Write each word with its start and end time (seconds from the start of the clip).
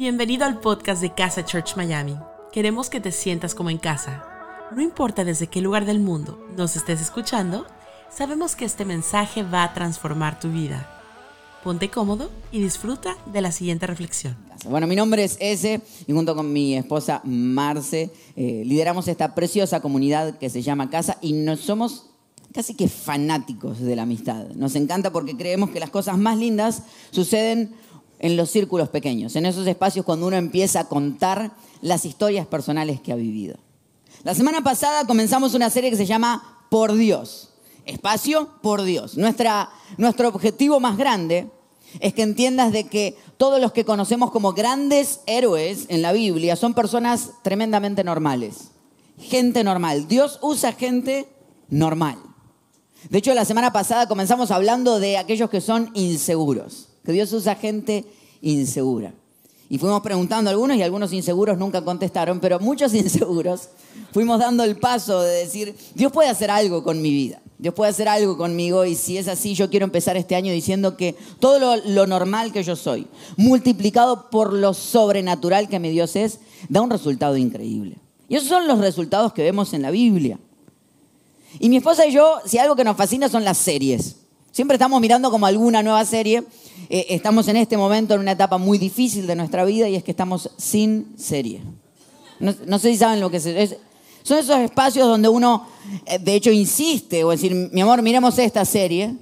Bienvenido 0.00 0.46
al 0.46 0.60
podcast 0.60 1.02
de 1.02 1.12
Casa 1.12 1.44
Church 1.44 1.76
Miami. 1.76 2.16
Queremos 2.54 2.88
que 2.88 3.00
te 3.00 3.12
sientas 3.12 3.54
como 3.54 3.68
en 3.68 3.76
casa. 3.76 4.24
No 4.74 4.80
importa 4.80 5.24
desde 5.26 5.48
qué 5.48 5.60
lugar 5.60 5.84
del 5.84 6.00
mundo 6.00 6.42
nos 6.56 6.74
estés 6.74 7.02
escuchando, 7.02 7.66
sabemos 8.10 8.56
que 8.56 8.64
este 8.64 8.86
mensaje 8.86 9.42
va 9.42 9.62
a 9.62 9.74
transformar 9.74 10.40
tu 10.40 10.50
vida. 10.50 10.88
Ponte 11.62 11.90
cómodo 11.90 12.30
y 12.50 12.62
disfruta 12.62 13.18
de 13.30 13.42
la 13.42 13.52
siguiente 13.52 13.86
reflexión. 13.86 14.38
Bueno, 14.70 14.86
mi 14.86 14.96
nombre 14.96 15.22
es 15.22 15.36
Ese 15.38 15.82
y 16.06 16.14
junto 16.14 16.34
con 16.34 16.50
mi 16.50 16.76
esposa 16.76 17.20
Marce 17.24 18.10
eh, 18.36 18.62
lideramos 18.64 19.06
esta 19.06 19.34
preciosa 19.34 19.80
comunidad 19.80 20.38
que 20.38 20.48
se 20.48 20.62
llama 20.62 20.88
Casa 20.88 21.18
y 21.20 21.34
nos 21.34 21.60
somos 21.60 22.06
casi 22.54 22.74
que 22.74 22.88
fanáticos 22.88 23.80
de 23.80 23.96
la 23.96 24.02
amistad. 24.02 24.48
Nos 24.54 24.76
encanta 24.76 25.12
porque 25.12 25.36
creemos 25.36 25.68
que 25.68 25.78
las 25.78 25.90
cosas 25.90 26.16
más 26.16 26.38
lindas 26.38 26.84
suceden 27.10 27.74
en 28.20 28.36
los 28.36 28.50
círculos 28.50 28.90
pequeños, 28.90 29.34
en 29.34 29.46
esos 29.46 29.66
espacios 29.66 30.04
cuando 30.04 30.26
uno 30.26 30.36
empieza 30.36 30.80
a 30.80 30.88
contar 30.88 31.52
las 31.80 32.04
historias 32.04 32.46
personales 32.46 33.00
que 33.00 33.12
ha 33.12 33.16
vivido. 33.16 33.56
La 34.22 34.34
semana 34.34 34.62
pasada 34.62 35.06
comenzamos 35.06 35.54
una 35.54 35.70
serie 35.70 35.90
que 35.90 35.96
se 35.96 36.06
llama 36.06 36.66
Por 36.68 36.94
Dios. 36.94 37.48
Espacio 37.86 38.50
por 38.62 38.82
Dios. 38.82 39.16
Nuestra, 39.16 39.70
nuestro 39.96 40.28
objetivo 40.28 40.78
más 40.80 40.98
grande 40.98 41.50
es 41.98 42.12
que 42.12 42.22
entiendas 42.22 42.72
de 42.72 42.84
que 42.84 43.16
todos 43.38 43.58
los 43.58 43.72
que 43.72 43.86
conocemos 43.86 44.30
como 44.30 44.52
grandes 44.52 45.20
héroes 45.26 45.86
en 45.88 46.02
la 46.02 46.12
Biblia 46.12 46.56
son 46.56 46.74
personas 46.74 47.30
tremendamente 47.42 48.04
normales. 48.04 48.70
Gente 49.18 49.64
normal. 49.64 50.08
Dios 50.08 50.38
usa 50.42 50.72
gente 50.72 51.26
normal. 51.70 52.18
De 53.08 53.18
hecho, 53.18 53.32
la 53.32 53.46
semana 53.46 53.72
pasada 53.72 54.06
comenzamos 54.06 54.50
hablando 54.50 55.00
de 55.00 55.16
aquellos 55.16 55.48
que 55.48 55.62
son 55.62 55.90
inseguros 55.94 56.89
que 57.04 57.12
Dios 57.12 57.32
usa 57.32 57.54
gente 57.54 58.04
insegura. 58.42 59.12
Y 59.68 59.78
fuimos 59.78 60.00
preguntando 60.02 60.50
a 60.50 60.52
algunos 60.52 60.76
y 60.76 60.82
algunos 60.82 61.12
inseguros 61.12 61.56
nunca 61.56 61.84
contestaron, 61.84 62.40
pero 62.40 62.58
muchos 62.58 62.92
inseguros 62.94 63.68
fuimos 64.12 64.40
dando 64.40 64.64
el 64.64 64.76
paso 64.76 65.22
de 65.22 65.30
decir, 65.30 65.76
Dios 65.94 66.10
puede 66.10 66.28
hacer 66.28 66.50
algo 66.50 66.82
con 66.82 67.00
mi 67.00 67.10
vida, 67.10 67.40
Dios 67.56 67.72
puede 67.72 67.90
hacer 67.90 68.08
algo 68.08 68.36
conmigo 68.36 68.84
y 68.84 68.96
si 68.96 69.16
es 69.16 69.28
así, 69.28 69.54
yo 69.54 69.70
quiero 69.70 69.84
empezar 69.84 70.16
este 70.16 70.34
año 70.34 70.52
diciendo 70.52 70.96
que 70.96 71.14
todo 71.38 71.60
lo, 71.60 71.76
lo 71.76 72.06
normal 72.08 72.52
que 72.52 72.64
yo 72.64 72.74
soy, 72.74 73.06
multiplicado 73.36 74.28
por 74.28 74.52
lo 74.52 74.74
sobrenatural 74.74 75.68
que 75.68 75.78
mi 75.78 75.90
Dios 75.90 76.16
es, 76.16 76.40
da 76.68 76.80
un 76.80 76.90
resultado 76.90 77.36
increíble. 77.36 77.96
Y 78.28 78.36
esos 78.36 78.48
son 78.48 78.66
los 78.66 78.78
resultados 78.78 79.32
que 79.32 79.42
vemos 79.42 79.72
en 79.72 79.82
la 79.82 79.90
Biblia. 79.90 80.38
Y 81.58 81.68
mi 81.68 81.78
esposa 81.78 82.06
y 82.06 82.12
yo, 82.12 82.38
si 82.44 82.58
algo 82.58 82.76
que 82.76 82.84
nos 82.84 82.96
fascina 82.96 83.28
son 83.28 83.44
las 83.44 83.58
series. 83.58 84.16
Siempre 84.52 84.74
estamos 84.74 85.00
mirando 85.00 85.30
como 85.30 85.46
alguna 85.46 85.82
nueva 85.82 86.04
serie. 86.04 86.42
Eh, 86.88 87.06
estamos 87.10 87.46
en 87.48 87.56
este 87.56 87.76
momento 87.76 88.14
en 88.14 88.20
una 88.20 88.32
etapa 88.32 88.58
muy 88.58 88.78
difícil 88.78 89.26
de 89.26 89.36
nuestra 89.36 89.64
vida 89.64 89.88
y 89.88 89.94
es 89.94 90.02
que 90.02 90.10
estamos 90.10 90.50
sin 90.56 91.14
serie. 91.16 91.62
No, 92.40 92.78
sé 92.78 92.90
si 92.90 92.96
saben 92.96 93.20
lo 93.20 93.30
que 93.30 93.36
es, 93.36 93.76
Son 94.22 94.38
esos 94.38 94.58
espacios 94.58 95.06
donde 95.06 95.28
uno, 95.28 95.66
eh, 96.06 96.18
de 96.18 96.34
hecho, 96.34 96.50
insiste 96.50 97.22
o 97.22 97.30
decir, 97.30 97.70
mi 97.72 97.80
amor, 97.80 98.02
miremos 98.02 98.38
esta 98.38 98.64
serie. 98.64 99.14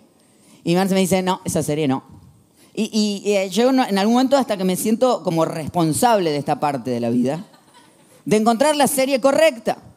Y 0.65 0.75
Marce 0.75 0.95
me 0.95 1.01
dice, 1.01 1.23
no, 1.23 1.41
esa 1.45 1.62
serie 1.62 1.89
no. 1.89 2.05
Y, 2.75 3.25
y 3.25 3.33
eh, 3.33 3.51
llego 3.51 3.71
en 3.71 3.99
algún 3.99 4.15
momento 4.15 4.37
hasta 4.37 4.56
que 4.56 4.65
me 4.65 4.77
siento 4.77 5.23
como 5.25 5.45
responsable 5.45 6.31
de 6.31 6.37
esta 6.37 6.61
parte 6.61 6.91
de 6.91 7.01
la 7.01 7.11
vida, 7.11 7.45
de 8.25 8.37
encontrar 8.37 8.77
la 8.77 8.87
serie 8.87 9.21
correcta. 9.21 9.88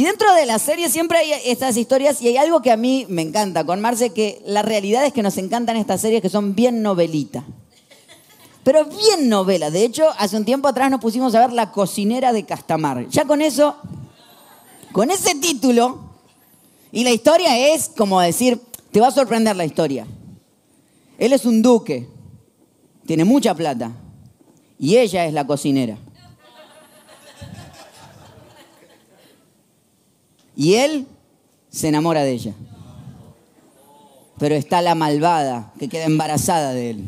Y 0.00 0.04
dentro 0.04 0.32
de 0.32 0.46
la 0.46 0.58
serie 0.58 0.88
siempre 0.88 1.18
hay 1.18 1.32
estas 1.44 1.76
historias 1.76 2.22
y 2.22 2.28
hay 2.28 2.38
algo 2.38 2.62
que 2.62 2.70
a 2.70 2.78
mí 2.78 3.04
me 3.10 3.20
encanta 3.20 3.64
con 3.64 3.82
Marce, 3.82 4.14
que 4.14 4.40
la 4.46 4.62
realidad 4.62 5.04
es 5.04 5.12
que 5.12 5.22
nos 5.22 5.36
encantan 5.36 5.76
estas 5.76 6.00
series 6.00 6.22
que 6.22 6.30
son 6.30 6.54
bien 6.54 6.80
novelita. 6.80 7.44
Pero 8.64 8.86
bien 8.86 9.28
novela. 9.28 9.70
De 9.70 9.84
hecho, 9.84 10.06
hace 10.16 10.38
un 10.38 10.46
tiempo 10.46 10.68
atrás 10.68 10.90
nos 10.90 11.02
pusimos 11.02 11.34
a 11.34 11.40
ver 11.40 11.52
La 11.52 11.70
cocinera 11.70 12.32
de 12.32 12.46
Castamar. 12.46 13.08
Ya 13.10 13.26
con 13.26 13.42
eso, 13.42 13.76
con 14.92 15.10
ese 15.10 15.34
título, 15.34 15.98
y 16.92 17.04
la 17.04 17.10
historia 17.10 17.74
es 17.74 17.90
como 17.94 18.22
decir, 18.22 18.58
te 18.92 19.00
va 19.00 19.08
a 19.08 19.10
sorprender 19.10 19.54
la 19.54 19.66
historia. 19.66 20.06
Él 21.18 21.34
es 21.34 21.44
un 21.44 21.60
duque, 21.60 22.08
tiene 23.04 23.26
mucha 23.26 23.54
plata, 23.54 23.92
y 24.78 24.96
ella 24.96 25.26
es 25.26 25.34
la 25.34 25.46
cocinera. 25.46 25.98
Y 30.60 30.74
él 30.74 31.06
se 31.70 31.88
enamora 31.88 32.22
de 32.22 32.32
ella. 32.32 32.52
Pero 34.38 34.54
está 34.54 34.82
la 34.82 34.94
malvada 34.94 35.72
que 35.78 35.88
queda 35.88 36.04
embarazada 36.04 36.74
de 36.74 36.90
él. 36.90 37.04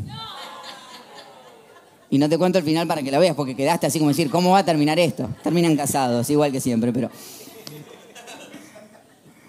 Y 2.08 2.16
no 2.16 2.30
te 2.30 2.38
cuento 2.38 2.56
el 2.56 2.64
final 2.64 2.88
para 2.88 3.02
que 3.02 3.10
la 3.10 3.18
veas, 3.18 3.36
porque 3.36 3.54
quedaste 3.54 3.86
así 3.86 3.98
como 3.98 4.08
decir, 4.08 4.30
¿cómo 4.30 4.52
va 4.52 4.60
a 4.60 4.64
terminar 4.64 4.98
esto? 4.98 5.28
Terminan 5.42 5.76
casados, 5.76 6.30
igual 6.30 6.50
que 6.50 6.62
siempre, 6.62 6.94
pero... 6.94 7.10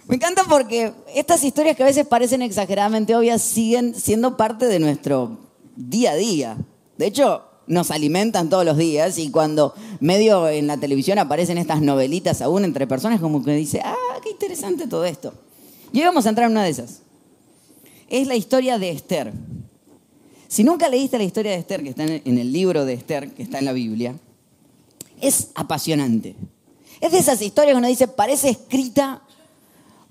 Me 0.09 0.15
encanta 0.15 0.43
porque 0.49 0.91
estas 1.15 1.41
historias 1.41 1.77
que 1.77 1.83
a 1.83 1.85
veces 1.85 2.05
parecen 2.05 2.41
exageradamente 2.41 3.15
obvias 3.15 3.41
siguen 3.41 3.95
siendo 3.95 4.35
parte 4.35 4.65
de 4.65 4.79
nuestro 4.79 5.37
día 5.77 6.11
a 6.11 6.15
día. 6.15 6.57
De 6.97 7.05
hecho, 7.05 7.45
nos 7.67 7.91
alimentan 7.91 8.49
todos 8.49 8.65
los 8.65 8.77
días 8.77 9.17
y 9.17 9.29
cuando 9.29 9.73
medio 9.99 10.49
en 10.49 10.67
la 10.67 10.77
televisión 10.77 11.19
aparecen 11.19 11.57
estas 11.57 11.81
novelitas 11.81 12.41
aún 12.41 12.65
entre 12.65 12.87
personas, 12.87 13.21
como 13.21 13.43
que 13.43 13.53
dice, 13.55 13.81
ah, 13.83 13.95
qué 14.21 14.31
interesante 14.31 14.87
todo 14.87 15.05
esto. 15.05 15.33
Y 15.91 15.99
hoy 15.99 16.05
vamos 16.05 16.25
a 16.25 16.29
entrar 16.29 16.47
en 16.47 16.53
una 16.53 16.63
de 16.63 16.71
esas. 16.71 17.01
Es 18.09 18.27
la 18.27 18.35
historia 18.35 18.77
de 18.79 18.89
Esther. 18.89 19.31
Si 20.47 20.63
nunca 20.63 20.89
leíste 20.89 21.17
la 21.17 21.23
historia 21.23 21.51
de 21.51 21.57
Esther, 21.57 21.83
que 21.83 21.89
está 21.89 22.03
en 22.03 22.37
el 22.37 22.51
libro 22.51 22.85
de 22.85 22.93
Esther, 22.93 23.31
que 23.31 23.43
está 23.43 23.59
en 23.59 23.65
la 23.65 23.73
Biblia, 23.73 24.15
es 25.21 25.49
apasionante. 25.55 26.35
Es 26.99 27.11
de 27.11 27.17
esas 27.17 27.41
historias 27.41 27.73
que 27.73 27.79
uno 27.79 27.87
dice, 27.87 28.07
parece 28.07 28.49
escrita 28.49 29.21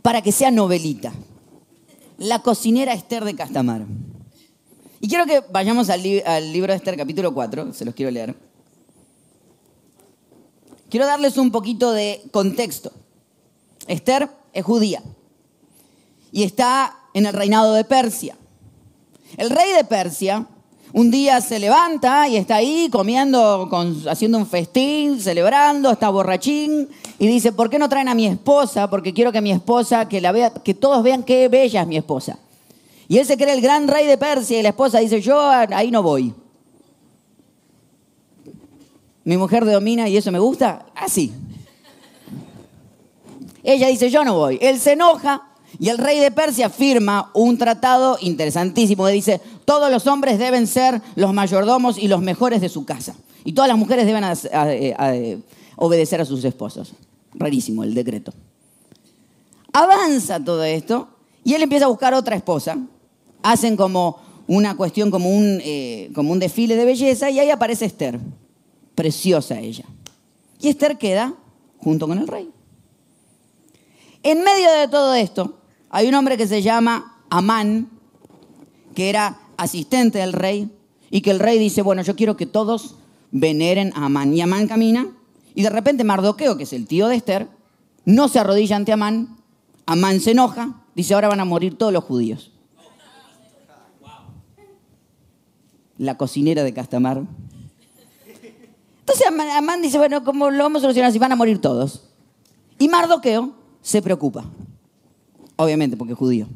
para 0.03 0.23
que 0.23 0.33
sea 0.33 0.51
novelita. 0.51 1.13
La 2.19 2.41
cocinera 2.41 2.93
Esther 2.93 3.25
de 3.25 3.35
Castamar. 3.35 3.87
Y 5.03 5.09
quiero 5.09 5.27
que 5.27 5.43
vayamos 5.51 5.91
al, 5.91 6.01
libro 6.01 6.73
de 6.73 6.77
Esther, 6.77 6.97
capítulo 6.97 7.35
4, 7.35 7.73
se 7.73 7.85
los 7.85 7.93
quiero 7.93 8.13
leer. 8.13 8.37
Quiero 10.89 11.07
darles 11.07 11.37
un 11.39 11.51
poquito 11.51 11.91
de 11.91 12.23
contexto. 12.31 12.93
Esther 13.89 14.31
es 14.53 14.65
judía 14.65 15.03
y 16.31 16.45
está 16.45 16.97
en 17.15 17.27
el 17.27 17.33
reinado 17.33 17.75
de 17.75 17.83
Persia. 17.83 18.37
El 19.37 19.51
rey 19.51 19.73
de 19.73 19.83
Persia 19.83 20.47
un 20.93 21.11
día 21.11 21.41
se 21.41 21.59
levanta 21.59 22.29
y 22.29 22.37
está 22.37 22.57
ahí 22.57 22.89
comiendo, 22.93 23.69
haciendo 24.09 24.39
un 24.39 24.47
festín, 24.47 25.21
celebrando, 25.21 25.91
está 25.91 26.11
borrachín 26.11 26.89
y 27.19 27.27
dice, 27.27 27.51
¿por 27.51 27.71
qué 27.71 27.81
no 27.81 27.89
traen 27.89 28.09
a 28.09 28.15
mi 28.15 28.29
esposa? 28.29 28.89
Porque 28.89 29.13
quiero 29.13 29.33
que 29.33 29.41
mi 29.41 29.51
esposa, 29.51 30.07
que 30.07 30.21
la 30.21 30.31
vea, 30.31 30.53
que 30.53 30.75
todos 30.75 31.03
vean 31.03 31.25
qué 31.25 31.49
bella 31.49 31.83
es 31.83 31.89
mi 31.89 31.97
esposa. 31.97 32.39
Y 33.09 33.19
él 33.19 33.27
se 33.27 33.37
cree 33.37 33.53
el 33.55 33.61
gran 33.61 33.89
rey 33.89 34.07
de 34.07 34.17
Persia 34.17 34.59
y 34.59 34.63
la 34.63 34.71
esposa 34.71 34.99
dice, 34.99 35.21
yo 35.21 35.41
ahí 35.41 35.91
no 35.91 36.03
voy. 36.03 36.35
Mi 39.25 39.37
mujer 39.37 39.65
domina 39.65 40.09
y 40.09 40.17
eso 40.17 40.33
me 40.33 40.39
gusta, 40.39 40.87
así. 40.95 41.33
Ella 43.63 43.89
dice, 43.89 44.11
yo 44.11 44.25
no 44.25 44.35
voy. 44.35 44.59
Él 44.61 44.79
se 44.79 44.93
enoja 44.93 45.49
y 45.79 45.89
el 45.89 45.99
rey 45.99 46.19
de 46.19 46.31
Persia 46.31 46.71
firma 46.71 47.31
un 47.35 47.57
tratado 47.59 48.19
interesantísimo 48.21 49.07
que 49.07 49.13
dice, 49.13 49.41
todos 49.65 49.91
los 49.91 50.07
hombres 50.07 50.39
deben 50.39 50.67
ser 50.67 51.01
los 51.15 51.33
mayordomos 51.33 51.99
y 51.99 52.09
los 52.09 52.21
mejores 52.21 52.61
de 52.61 52.69
su 52.69 52.85
casa. 52.85 53.15
Y 53.45 53.53
todas 53.53 53.69
las 53.69 53.79
mujeres 53.79 54.07
deben 54.07 54.25
obedecer 55.77 56.21
a 56.21 56.25
sus 56.25 56.45
esposos. 56.45 56.93
Rarísimo 57.35 57.85
el 57.85 57.95
decreto. 57.95 58.33
Avanza 59.73 60.43
todo 60.45 60.65
esto 60.65 61.09
y 61.45 61.55
él 61.55 61.63
empieza 61.63 61.87
a 61.87 61.89
buscar 61.89 62.15
otra 62.15 62.37
esposa 62.37 62.79
hacen 63.43 63.77
como 63.77 64.21
una 64.47 64.77
cuestión, 64.77 65.11
como 65.11 65.31
un, 65.31 65.61
eh, 65.63 66.11
como 66.15 66.33
un 66.33 66.39
desfile 66.39 66.77
de 66.77 66.85
belleza, 66.85 67.31
y 67.31 67.39
ahí 67.39 67.51
aparece 67.51 67.85
Esther, 67.85 68.19
preciosa 68.95 69.59
ella. 69.59 69.85
Y 70.61 70.69
Esther 70.69 70.99
queda 70.99 71.35
junto 71.79 72.07
con 72.07 72.19
el 72.19 72.29
rey. 72.29 72.51
En 74.23 74.43
medio 74.43 74.71
de 74.73 74.89
todo 74.89 75.15
esto, 75.15 75.59
hay 75.91 76.09
un 76.09 76.15
hombre 76.15 76.37
que 76.37 76.47
se 76.47 76.63
llama 76.63 77.19
Amán, 77.31 77.91
que 78.95 79.09
era 79.09 79.41
asistente 79.57 80.19
del 80.19 80.33
rey, 80.33 80.71
y 81.11 81.21
que 81.21 81.31
el 81.31 81.41
rey 81.41 81.59
dice, 81.59 81.83
bueno, 81.83 82.03
yo 82.03 82.17
quiero 82.17 82.37
que 82.37 82.47
todos 82.47 82.97
veneren 83.31 83.93
a 83.95 84.07
Amán. 84.07 84.35
Y 84.35 84.41
Amán 84.41 84.67
camina, 84.67 85.09
y 85.55 85.63
de 85.63 85.71
repente 85.71 86.05
Mardoqueo, 86.05 86.57
que 86.57 86.65
es 86.65 86.73
el 86.73 86.87
tío 86.87 87.09
de 87.09 87.17
Esther, 87.17 87.49
no 88.05 88.29
se 88.29 88.39
arrodilla 88.39 88.77
ante 88.77 88.93
Amán, 88.93 89.37
Amán 89.87 90.21
se 90.21 90.33
enoja, 90.33 90.82
dice, 90.95 91.15
ahora 91.15 91.29
van 91.29 91.41
a 91.41 91.45
morir 91.45 91.77
todos 91.77 91.93
los 91.93 92.05
judíos. 92.05 92.53
la 96.03 96.17
cocinera 96.17 96.65
de 96.65 96.75
Castamar. 96.75 97.23
Entonces 99.01 99.27
Amán 99.27 99.83
dice, 99.83 99.99
bueno, 99.99 100.25
¿cómo 100.25 100.51
lo 100.51 100.65
vamos 100.65 100.81
a 100.81 100.83
solucionar 100.83 101.13
si 101.13 101.19
van 101.19 101.31
a 101.31 101.37
morir 101.37 101.61
todos? 101.61 102.09
Y 102.79 102.89
Mardoqueo 102.89 103.53
se 103.81 104.03
preocupa. 104.03 104.45
Obviamente, 105.57 105.97
porque 105.97 106.15
es 106.15 106.19
judío. 106.19 106.47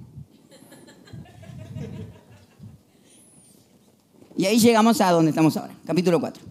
Y 4.36 4.44
ahí 4.46 4.58
llegamos 4.58 5.00
a 5.00 5.12
donde 5.12 5.30
estamos 5.30 5.56
ahora, 5.56 5.74
capítulo 5.86 6.18
4. 6.20 6.42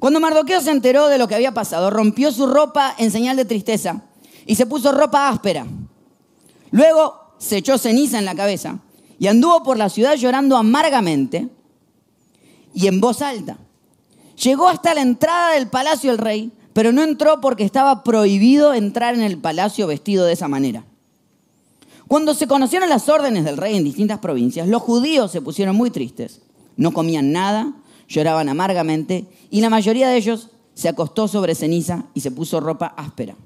Cuando 0.00 0.20
Mardoqueo 0.20 0.60
se 0.60 0.70
enteró 0.70 1.06
de 1.06 1.16
lo 1.16 1.28
que 1.28 1.34
había 1.34 1.54
pasado, 1.54 1.90
rompió 1.90 2.32
su 2.32 2.46
ropa 2.46 2.94
en 2.98 3.10
señal 3.10 3.36
de 3.36 3.44
tristeza 3.44 4.02
y 4.46 4.56
se 4.56 4.66
puso 4.66 4.92
ropa 4.92 5.28
áspera. 5.28 5.64
Luego 6.74 7.36
se 7.38 7.58
echó 7.58 7.78
ceniza 7.78 8.18
en 8.18 8.24
la 8.24 8.34
cabeza 8.34 8.80
y 9.20 9.28
anduvo 9.28 9.62
por 9.62 9.78
la 9.78 9.88
ciudad 9.88 10.16
llorando 10.16 10.56
amargamente 10.56 11.48
y 12.74 12.88
en 12.88 13.00
voz 13.00 13.22
alta. 13.22 13.58
Llegó 14.42 14.66
hasta 14.66 14.92
la 14.92 15.02
entrada 15.02 15.52
del 15.52 15.68
palacio 15.68 16.10
del 16.10 16.18
rey, 16.18 16.50
pero 16.72 16.90
no 16.90 17.04
entró 17.04 17.40
porque 17.40 17.62
estaba 17.62 18.02
prohibido 18.02 18.74
entrar 18.74 19.14
en 19.14 19.22
el 19.22 19.38
palacio 19.38 19.86
vestido 19.86 20.24
de 20.24 20.32
esa 20.32 20.48
manera. 20.48 20.84
Cuando 22.08 22.34
se 22.34 22.48
conocieron 22.48 22.88
las 22.88 23.08
órdenes 23.08 23.44
del 23.44 23.56
rey 23.56 23.76
en 23.76 23.84
distintas 23.84 24.18
provincias, 24.18 24.66
los 24.66 24.82
judíos 24.82 25.30
se 25.30 25.40
pusieron 25.40 25.76
muy 25.76 25.92
tristes. 25.92 26.40
No 26.76 26.90
comían 26.90 27.30
nada, 27.30 27.72
lloraban 28.08 28.48
amargamente 28.48 29.26
y 29.48 29.60
la 29.60 29.70
mayoría 29.70 30.08
de 30.08 30.16
ellos 30.16 30.50
se 30.74 30.88
acostó 30.88 31.28
sobre 31.28 31.54
ceniza 31.54 32.06
y 32.14 32.20
se 32.20 32.32
puso 32.32 32.58
ropa 32.58 32.94
áspera. 32.96 33.36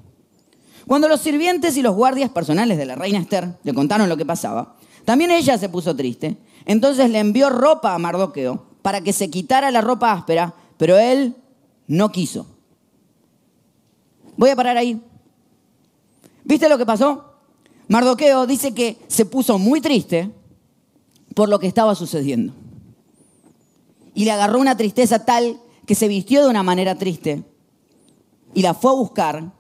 Cuando 0.89 1.07
los 1.07 1.21
sirvientes 1.21 1.77
y 1.77 1.83
los 1.83 1.95
guardias 1.95 2.31
personales 2.31 2.79
de 2.79 2.87
la 2.87 2.95
reina 2.95 3.19
Esther 3.19 3.59
le 3.63 3.75
contaron 3.75 4.09
lo 4.09 4.17
que 4.17 4.25
pasaba, 4.25 4.75
también 5.05 5.31
ella 5.31 5.59
se 5.59 5.69
puso 5.69 5.95
triste. 5.95 6.39
Entonces 6.65 7.11
le 7.11 7.19
envió 7.19 7.51
ropa 7.51 7.95
a 7.95 7.99
Mardoqueo 7.99 8.65
para 8.81 9.03
que 9.03 9.13
se 9.13 9.29
quitara 9.29 9.71
la 9.71 9.83
ropa 9.83 10.15
áspera, 10.15 10.55
pero 10.79 10.97
él 10.97 11.37
no 11.89 12.11
quiso. 12.11 12.47
Voy 14.39 14.49
a 14.49 14.57
parar 14.57 14.79
ahí. 14.79 14.99
¿Viste 16.45 16.71
lo 16.71 16.79
que 16.79 16.87
pasó? 16.87 17.35
Mardoqueo 17.89 18.47
dice 18.47 18.73
que 18.73 18.97
se 19.09 19.27
puso 19.27 19.59
muy 19.59 19.83
triste 19.83 20.31
por 21.35 21.51
lo 21.51 21.59
que 21.59 21.67
estaba 21.67 21.95
sucediendo. 21.97 22.55
Y 24.15 24.25
le 24.25 24.31
agarró 24.31 24.59
una 24.59 24.79
tristeza 24.79 25.27
tal 25.27 25.61
que 25.85 25.95
se 25.95 26.09
vistió 26.09 26.43
de 26.43 26.49
una 26.49 26.63
manera 26.63 26.95
triste 26.95 27.45
y 28.55 28.63
la 28.63 28.73
fue 28.73 28.91
a 28.91 28.95
buscar 28.95 29.58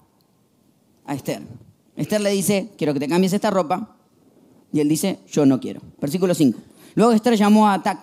a 1.08 1.14
Esther. 1.14 1.42
Esther 1.96 2.20
le 2.20 2.30
dice, 2.30 2.70
quiero 2.78 2.94
que 2.94 3.00
te 3.00 3.08
cambies 3.08 3.32
esta 3.32 3.50
ropa. 3.50 3.96
Y 4.72 4.80
él 4.80 4.88
dice, 4.88 5.18
yo 5.26 5.44
no 5.46 5.58
quiero. 5.58 5.80
Versículo 6.00 6.34
5. 6.34 6.58
Luego 6.94 7.12
Esther 7.12 7.36
llamó 7.36 7.66
a 7.66 7.74
Atac, 7.74 7.98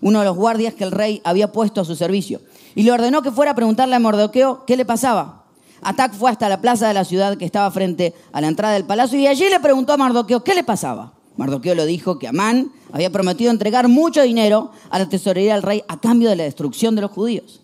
uno 0.00 0.20
de 0.20 0.24
los 0.24 0.36
guardias 0.36 0.74
que 0.74 0.84
el 0.84 0.92
rey 0.92 1.20
había 1.24 1.52
puesto 1.52 1.80
a 1.80 1.84
su 1.84 1.96
servicio, 1.96 2.40
y 2.74 2.84
le 2.84 2.92
ordenó 2.92 3.20
que 3.20 3.32
fuera 3.32 3.50
a 3.50 3.54
preguntarle 3.54 3.96
a 3.96 3.98
Mordoqueo 3.98 4.64
qué 4.66 4.76
le 4.76 4.84
pasaba. 4.84 5.44
Atac 5.82 6.14
fue 6.14 6.30
hasta 6.30 6.48
la 6.48 6.60
plaza 6.60 6.88
de 6.88 6.94
la 6.94 7.04
ciudad 7.04 7.36
que 7.36 7.44
estaba 7.44 7.70
frente 7.70 8.14
a 8.32 8.40
la 8.40 8.48
entrada 8.48 8.74
del 8.74 8.84
palacio 8.84 9.18
y 9.18 9.26
allí 9.26 9.48
le 9.50 9.60
preguntó 9.60 9.92
a 9.92 9.96
Mardoqueo 9.96 10.42
qué 10.42 10.54
le 10.54 10.64
pasaba. 10.64 11.12
Mardoqueo 11.36 11.74
le 11.74 11.84
dijo 11.84 12.18
que 12.18 12.28
Amán 12.28 12.70
había 12.92 13.10
prometido 13.10 13.50
entregar 13.50 13.88
mucho 13.88 14.22
dinero 14.22 14.70
a 14.88 14.98
la 14.98 15.08
tesorería 15.08 15.54
del 15.54 15.62
rey 15.62 15.82
a 15.88 16.00
cambio 16.00 16.30
de 16.30 16.36
la 16.36 16.44
destrucción 16.44 16.94
de 16.94 17.02
los 17.02 17.10
judíos. 17.10 17.60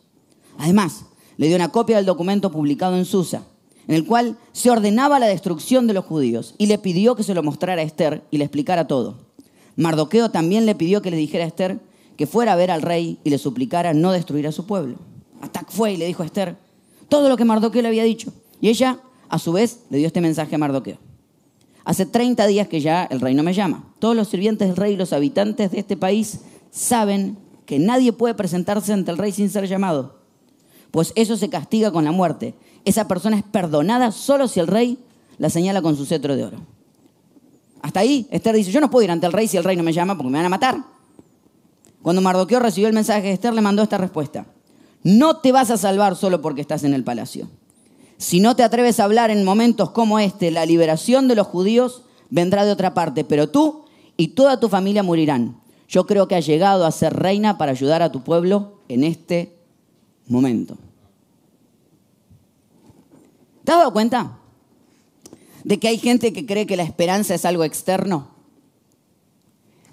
Además, 0.59 1.05
le 1.37 1.47
dio 1.47 1.57
una 1.57 1.71
copia 1.71 1.97
del 1.97 2.05
documento 2.05 2.51
publicado 2.51 2.97
en 2.97 3.05
Susa, 3.05 3.45
en 3.91 3.97
el 3.97 4.07
cual 4.07 4.37
se 4.53 4.71
ordenaba 4.71 5.19
la 5.19 5.27
destrucción 5.27 5.89
de 5.89 5.95
los 5.95 6.05
judíos 6.05 6.55
y 6.59 6.67
le 6.67 6.79
pidió 6.79 7.17
que 7.17 7.25
se 7.25 7.35
lo 7.35 7.43
mostrara 7.43 7.83
a 7.83 7.85
Esther 7.85 8.23
y 8.31 8.39
le 8.39 8.45
explicara 8.45 8.87
todo. 8.87 9.17
Mardoqueo 9.75 10.31
también 10.31 10.65
le 10.65 10.77
pidió 10.77 11.03
que 11.03 11.11
le 11.11 11.17
dijera 11.17 11.43
a 11.43 11.49
Esther 11.49 11.81
que 12.17 12.29
fuera 12.29 12.53
a 12.53 12.57
ver 12.57 12.71
al 12.71 12.83
rey 12.83 13.19
y 13.25 13.31
le 13.31 13.39
suplicara 13.39 13.93
no 13.93 14.13
destruir 14.13 14.47
a 14.47 14.53
su 14.53 14.65
pueblo. 14.65 14.95
Atac 15.41 15.73
fue 15.73 15.95
y 15.95 15.97
le 15.97 16.07
dijo 16.07 16.23
a 16.23 16.27
Esther 16.27 16.57
todo 17.09 17.29
lo 17.29 17.37
que 17.37 17.45
Mardoqueo 17.45 17.83
le 17.83 17.89
había 17.89 18.05
dicho. 18.05 18.33
Y 18.61 18.69
ella, 18.69 19.01
a 19.29 19.41
su 19.41 19.51
vez, 19.51 19.81
le 19.91 19.99
dio 19.99 20.07
este 20.07 20.21
mensaje 20.21 20.55
a 20.55 20.59
Mardoqueo. 20.59 20.99
Hace 21.85 22.07
30 22.07 22.47
días 22.47 22.69
que 22.69 22.81
ya 22.81 23.07
el 23.07 23.21
rey 23.21 23.35
no 23.35 23.43
me 23.43 23.55
llama. 23.55 23.93
Todos 23.99 24.15
los 24.15 24.29
sirvientes 24.29 24.69
del 24.69 24.77
rey 24.77 24.93
y 24.93 24.99
los 24.99 25.13
habitantes 25.13 25.73
de 25.73 25.81
este 25.81 25.97
país 25.97 26.43
saben 26.71 27.39
que 27.67 27.81
nadie 27.81 28.13
puede 28.13 28.35
presentarse 28.35 28.93
ante 28.93 29.11
el 29.11 29.19
rey 29.19 29.33
sin 29.33 29.51
ser 29.51 29.67
llamado. 29.67 30.21
Pues 30.93 31.13
eso 31.17 31.37
se 31.37 31.51
castiga 31.51 31.91
con 31.91 32.05
la 32.05 32.13
muerte 32.13 32.55
esa 32.85 33.09
persona 33.09 33.37
es 33.37 33.43
perdonada 33.43 34.13
solo 34.13 34.49
si 34.49 34.61
el 34.61 34.67
rey 34.67 34.99
la 35.39 35.51
señala 35.51 35.83
con 35.83 35.97
su 35.97 36.05
cetro 36.07 36.37
de 36.37 36.45
oro. 36.45 36.59
Hasta 37.83 38.01
ahí, 38.01 38.27
Esther 38.31 38.55
dice, 38.55 38.71
yo 38.71 38.81
no 38.81 38.91
puedo 38.91 39.05
ir 39.05 39.11
ante 39.11 39.27
el 39.27 39.33
rey 39.33 39.49
si 39.49 39.57
el 39.57 39.65
rey 39.65 39.77
no 39.77 39.83
me 39.83 39.93
llama 39.93 40.17
porque 40.17 40.31
me 40.31 40.39
van 40.39 40.47
a 40.47 40.51
matar. 40.51 40.85
Cuando 42.03 42.23
Mardoqueo 42.23 42.61
recibió 42.61 42.89
el 42.89 42.95
mensaje 42.95 43.23
de 43.23 43.33
Esther, 43.33 43.55
le 43.55 43.61
mandó 43.61 43.83
esta 43.83 43.99
respuesta. 43.99 44.47
No 45.03 45.39
te 45.39 45.53
vas 45.53 45.71
a 45.71 45.77
salvar 45.77 46.17
solo 46.17 46.43
porque 46.43 46.61
estás 46.61 46.85
en 46.85 46.95
el 46.95 47.05
palacio. 47.05 47.49
Si 48.19 48.41
no 48.41 48.55
te 48.55 48.63
atreves 48.63 49.01
a 49.01 49.05
hablar 49.05 49.31
en 49.31 49.45
momentos 49.45 49.91
como 49.91 50.19
este, 50.19 50.51
la 50.51 50.67
liberación 50.67 51.27
de 51.27 51.37
los 51.37 51.47
judíos 51.47 52.03
vendrá 52.29 52.65
de 52.65 52.73
otra 52.73 52.93
parte, 52.93 53.25
pero 53.25 53.49
tú 53.49 53.85
y 54.17 54.29
toda 54.29 54.61
tu 54.61 54.69
familia 54.69 55.03
morirán. 55.03 55.59
Yo 55.89 56.07
creo 56.07 56.29
que 56.29 56.37
has 56.37 56.47
llegado 56.47 56.85
a 56.85 56.93
ser 56.93 57.15
reina 57.15 57.57
para 57.57 57.73
ayudar 57.73 58.03
a 58.03 58.13
tu 58.13 58.23
pueblo 58.23 58.81
en 58.89 59.05
este 59.05 59.57
momento. 60.29 60.77
¿Te 63.71 63.75
has 63.75 63.79
dado 63.79 63.93
cuenta 63.93 64.37
de 65.63 65.79
que 65.79 65.87
hay 65.87 65.99
gente 65.99 66.33
que 66.33 66.45
cree 66.45 66.67
que 66.67 66.77
la 66.77 66.83
esperanza 66.83 67.37
es 67.37 67.45
algo 67.45 67.63
externo? 67.63 68.27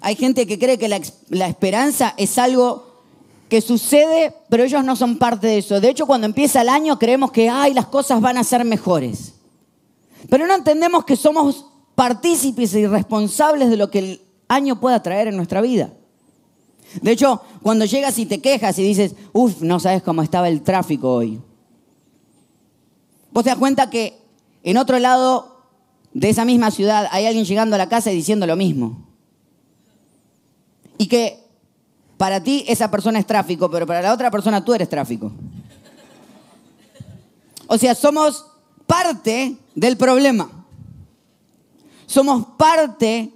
Hay 0.00 0.16
gente 0.16 0.48
que 0.48 0.58
cree 0.58 0.78
que 0.78 0.88
la, 0.88 1.46
esperanza 1.46 2.12
es 2.16 2.38
algo 2.38 3.04
que 3.48 3.60
sucede, 3.60 4.34
pero 4.48 4.64
ellos 4.64 4.82
no 4.82 4.96
son 4.96 5.16
parte 5.16 5.46
de 5.46 5.58
eso. 5.58 5.80
De 5.80 5.90
hecho, 5.90 6.06
cuando 6.06 6.26
empieza 6.26 6.62
el 6.62 6.68
año 6.70 6.98
creemos 6.98 7.30
que, 7.30 7.48
ay, 7.48 7.72
las 7.72 7.86
cosas 7.86 8.20
van 8.20 8.36
a 8.36 8.42
ser 8.42 8.64
mejores. 8.64 9.34
Pero 10.28 10.48
no 10.48 10.56
entendemos 10.56 11.04
que 11.04 11.14
somos 11.14 11.66
partícipes 11.94 12.74
y 12.74 12.84
responsables 12.84 13.70
de 13.70 13.76
lo 13.76 13.92
que 13.92 13.98
el 14.00 14.22
año 14.48 14.80
pueda 14.80 15.00
traer 15.04 15.28
en 15.28 15.36
nuestra 15.36 15.60
vida. 15.60 15.92
De 17.00 17.12
hecho, 17.12 17.42
cuando 17.62 17.84
llegas 17.84 18.18
y 18.18 18.26
te 18.26 18.40
quejas 18.40 18.76
y 18.80 18.82
dices, 18.82 19.14
uff, 19.32 19.60
no 19.60 19.78
sabes 19.78 20.02
cómo 20.02 20.22
estaba 20.22 20.48
el 20.48 20.62
tráfico 20.62 21.14
hoy. 21.14 21.40
Vos 23.32 23.44
te 23.44 23.50
das 23.50 23.58
cuenta 23.58 23.90
que 23.90 24.18
en 24.62 24.76
otro 24.76 24.98
lado 24.98 25.62
de 26.12 26.30
esa 26.30 26.44
misma 26.44 26.70
ciudad 26.70 27.08
hay 27.10 27.26
alguien 27.26 27.44
llegando 27.44 27.74
a 27.74 27.78
la 27.78 27.88
casa 27.88 28.10
y 28.10 28.16
diciendo 28.16 28.46
lo 28.46 28.56
mismo. 28.56 29.06
Y 30.96 31.06
que 31.06 31.38
para 32.16 32.42
ti 32.42 32.64
esa 32.66 32.90
persona 32.90 33.18
es 33.18 33.26
tráfico, 33.26 33.70
pero 33.70 33.86
para 33.86 34.02
la 34.02 34.12
otra 34.12 34.30
persona 34.30 34.64
tú 34.64 34.74
eres 34.74 34.88
tráfico. 34.88 35.32
O 37.68 37.78
sea, 37.78 37.94
somos 37.94 38.46
parte 38.86 39.56
del 39.74 39.96
problema. 39.96 40.50
Somos 42.06 42.46
parte 42.56 43.30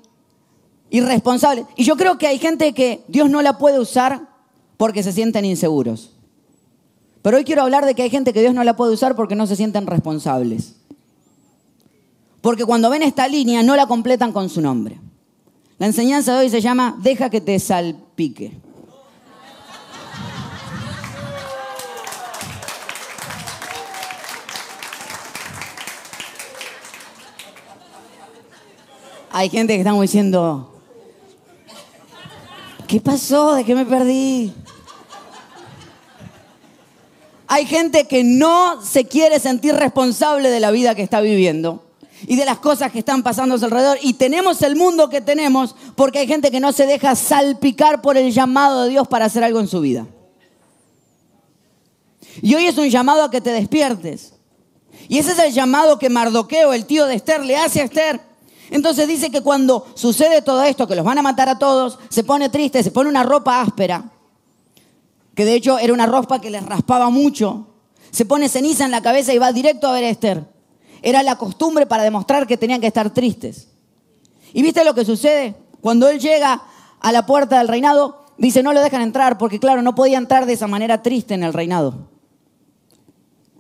irresponsable. 0.90 1.66
Y 1.76 1.84
yo 1.84 1.96
creo 1.96 2.18
que 2.18 2.26
hay 2.26 2.38
gente 2.38 2.72
que 2.72 3.04
Dios 3.08 3.30
no 3.30 3.42
la 3.42 3.58
puede 3.58 3.78
usar 3.78 4.28
porque 4.76 5.02
se 5.02 5.12
sienten 5.12 5.44
inseguros. 5.44 6.11
Pero 7.22 7.36
hoy 7.36 7.44
quiero 7.44 7.62
hablar 7.62 7.86
de 7.86 7.94
que 7.94 8.02
hay 8.02 8.10
gente 8.10 8.32
que 8.32 8.40
Dios 8.40 8.52
no 8.52 8.64
la 8.64 8.74
puede 8.74 8.92
usar 8.92 9.14
porque 9.14 9.36
no 9.36 9.46
se 9.46 9.54
sienten 9.54 9.86
responsables. 9.86 10.74
Porque 12.40 12.64
cuando 12.64 12.90
ven 12.90 13.02
esta 13.02 13.28
línea 13.28 13.62
no 13.62 13.76
la 13.76 13.86
completan 13.86 14.32
con 14.32 14.48
su 14.48 14.60
nombre. 14.60 15.00
La 15.78 15.86
enseñanza 15.86 16.34
de 16.34 16.40
hoy 16.40 16.50
se 16.50 16.60
llama 16.60 16.98
Deja 17.00 17.30
que 17.30 17.40
te 17.40 17.58
salpique. 17.60 18.52
Hay 29.34 29.48
gente 29.48 29.74
que 29.74 29.80
está 29.80 29.98
diciendo, 29.98 30.74
¿qué 32.86 33.00
pasó? 33.00 33.54
¿De 33.54 33.64
qué 33.64 33.74
me 33.74 33.86
perdí? 33.86 34.52
Hay 37.52 37.66
gente 37.66 38.06
que 38.06 38.24
no 38.24 38.80
se 38.80 39.04
quiere 39.04 39.38
sentir 39.38 39.74
responsable 39.74 40.48
de 40.48 40.58
la 40.58 40.70
vida 40.70 40.94
que 40.94 41.02
está 41.02 41.20
viviendo 41.20 41.84
y 42.26 42.36
de 42.36 42.46
las 42.46 42.60
cosas 42.60 42.90
que 42.90 43.00
están 43.00 43.22
pasando 43.22 43.56
a 43.56 43.58
su 43.58 43.66
alrededor. 43.66 43.98
Y 44.00 44.14
tenemos 44.14 44.62
el 44.62 44.74
mundo 44.74 45.10
que 45.10 45.20
tenemos 45.20 45.76
porque 45.94 46.20
hay 46.20 46.26
gente 46.26 46.50
que 46.50 46.60
no 46.60 46.72
se 46.72 46.86
deja 46.86 47.14
salpicar 47.14 48.00
por 48.00 48.16
el 48.16 48.32
llamado 48.32 48.84
de 48.84 48.88
Dios 48.88 49.06
para 49.06 49.26
hacer 49.26 49.44
algo 49.44 49.60
en 49.60 49.68
su 49.68 49.82
vida. 49.82 50.06
Y 52.40 52.54
hoy 52.54 52.64
es 52.64 52.78
un 52.78 52.88
llamado 52.88 53.22
a 53.22 53.30
que 53.30 53.42
te 53.42 53.50
despiertes. 53.50 54.32
Y 55.06 55.18
ese 55.18 55.32
es 55.32 55.38
el 55.38 55.52
llamado 55.52 55.98
que 55.98 56.08
Mardoqueo, 56.08 56.72
el 56.72 56.86
tío 56.86 57.04
de 57.04 57.16
Esther, 57.16 57.44
le 57.44 57.58
hace 57.58 57.82
a 57.82 57.84
Esther. 57.84 58.18
Entonces 58.70 59.06
dice 59.06 59.30
que 59.30 59.42
cuando 59.42 59.86
sucede 59.92 60.40
todo 60.40 60.62
esto, 60.62 60.88
que 60.88 60.96
los 60.96 61.04
van 61.04 61.18
a 61.18 61.22
matar 61.22 61.50
a 61.50 61.58
todos, 61.58 61.98
se 62.08 62.24
pone 62.24 62.48
triste, 62.48 62.82
se 62.82 62.92
pone 62.92 63.10
una 63.10 63.24
ropa 63.24 63.60
áspera 63.60 64.10
que 65.34 65.44
de 65.44 65.54
hecho 65.54 65.78
era 65.78 65.92
una 65.92 66.06
ropa 66.06 66.40
que 66.40 66.50
les 66.50 66.64
raspaba 66.64 67.10
mucho, 67.10 67.68
se 68.10 68.24
pone 68.24 68.48
ceniza 68.48 68.84
en 68.84 68.90
la 68.90 69.02
cabeza 69.02 69.32
y 69.32 69.38
va 69.38 69.52
directo 69.52 69.88
a 69.88 69.92
ver 69.92 70.04
a 70.04 70.10
Esther. 70.10 70.44
Era 71.00 71.22
la 71.22 71.36
costumbre 71.36 71.86
para 71.86 72.02
demostrar 72.02 72.46
que 72.46 72.56
tenían 72.56 72.80
que 72.80 72.86
estar 72.86 73.12
tristes. 73.12 73.68
¿Y 74.52 74.62
viste 74.62 74.84
lo 74.84 74.94
que 74.94 75.04
sucede? 75.04 75.56
Cuando 75.80 76.08
él 76.08 76.20
llega 76.20 76.62
a 77.00 77.12
la 77.12 77.26
puerta 77.26 77.58
del 77.58 77.68
reinado, 77.68 78.26
dice, 78.36 78.62
no 78.62 78.72
lo 78.72 78.80
dejan 78.80 79.02
entrar, 79.02 79.38
porque 79.38 79.58
claro, 79.58 79.82
no 79.82 79.94
podía 79.94 80.18
entrar 80.18 80.46
de 80.46 80.52
esa 80.52 80.66
manera 80.66 81.02
triste 81.02 81.34
en 81.34 81.42
el 81.42 81.52
reinado. 81.52 82.10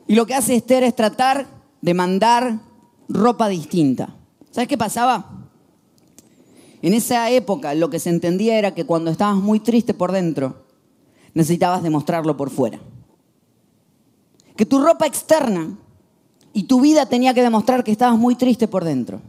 Y 0.06 0.14
lo 0.14 0.26
que 0.26 0.34
hace 0.34 0.54
Esther 0.54 0.84
es 0.84 0.94
tratar 0.94 1.46
de 1.80 1.94
mandar 1.94 2.60
ropa 3.08 3.48
distinta. 3.48 4.14
¿Sabes 4.50 4.68
qué 4.68 4.76
pasaba? 4.76 5.48
En 6.82 6.94
esa 6.94 7.30
época 7.30 7.74
lo 7.74 7.90
que 7.90 7.98
se 7.98 8.10
entendía 8.10 8.58
era 8.58 8.74
que 8.74 8.84
cuando 8.84 9.10
estabas 9.10 9.36
muy 9.36 9.60
triste 9.60 9.94
por 9.94 10.12
dentro, 10.12 10.61
necesitabas 11.34 11.82
demostrarlo 11.82 12.36
por 12.36 12.50
fuera. 12.50 12.78
Que 14.56 14.66
tu 14.66 14.82
ropa 14.82 15.06
externa 15.06 15.76
y 16.52 16.64
tu 16.64 16.80
vida 16.80 17.06
tenía 17.06 17.34
que 17.34 17.42
demostrar 17.42 17.84
que 17.84 17.92
estabas 17.92 18.18
muy 18.18 18.34
triste 18.34 18.68
por 18.68 18.84
dentro. 18.84 19.20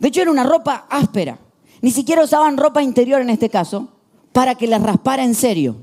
De 0.00 0.08
hecho, 0.08 0.22
era 0.22 0.30
una 0.30 0.44
ropa 0.44 0.86
áspera. 0.90 1.38
Ni 1.80 1.90
siquiera 1.90 2.24
usaban 2.24 2.56
ropa 2.56 2.82
interior 2.82 3.20
en 3.20 3.30
este 3.30 3.48
caso 3.48 3.88
para 4.32 4.54
que 4.54 4.66
la 4.66 4.78
raspara 4.78 5.24
en 5.24 5.34
serio. 5.34 5.76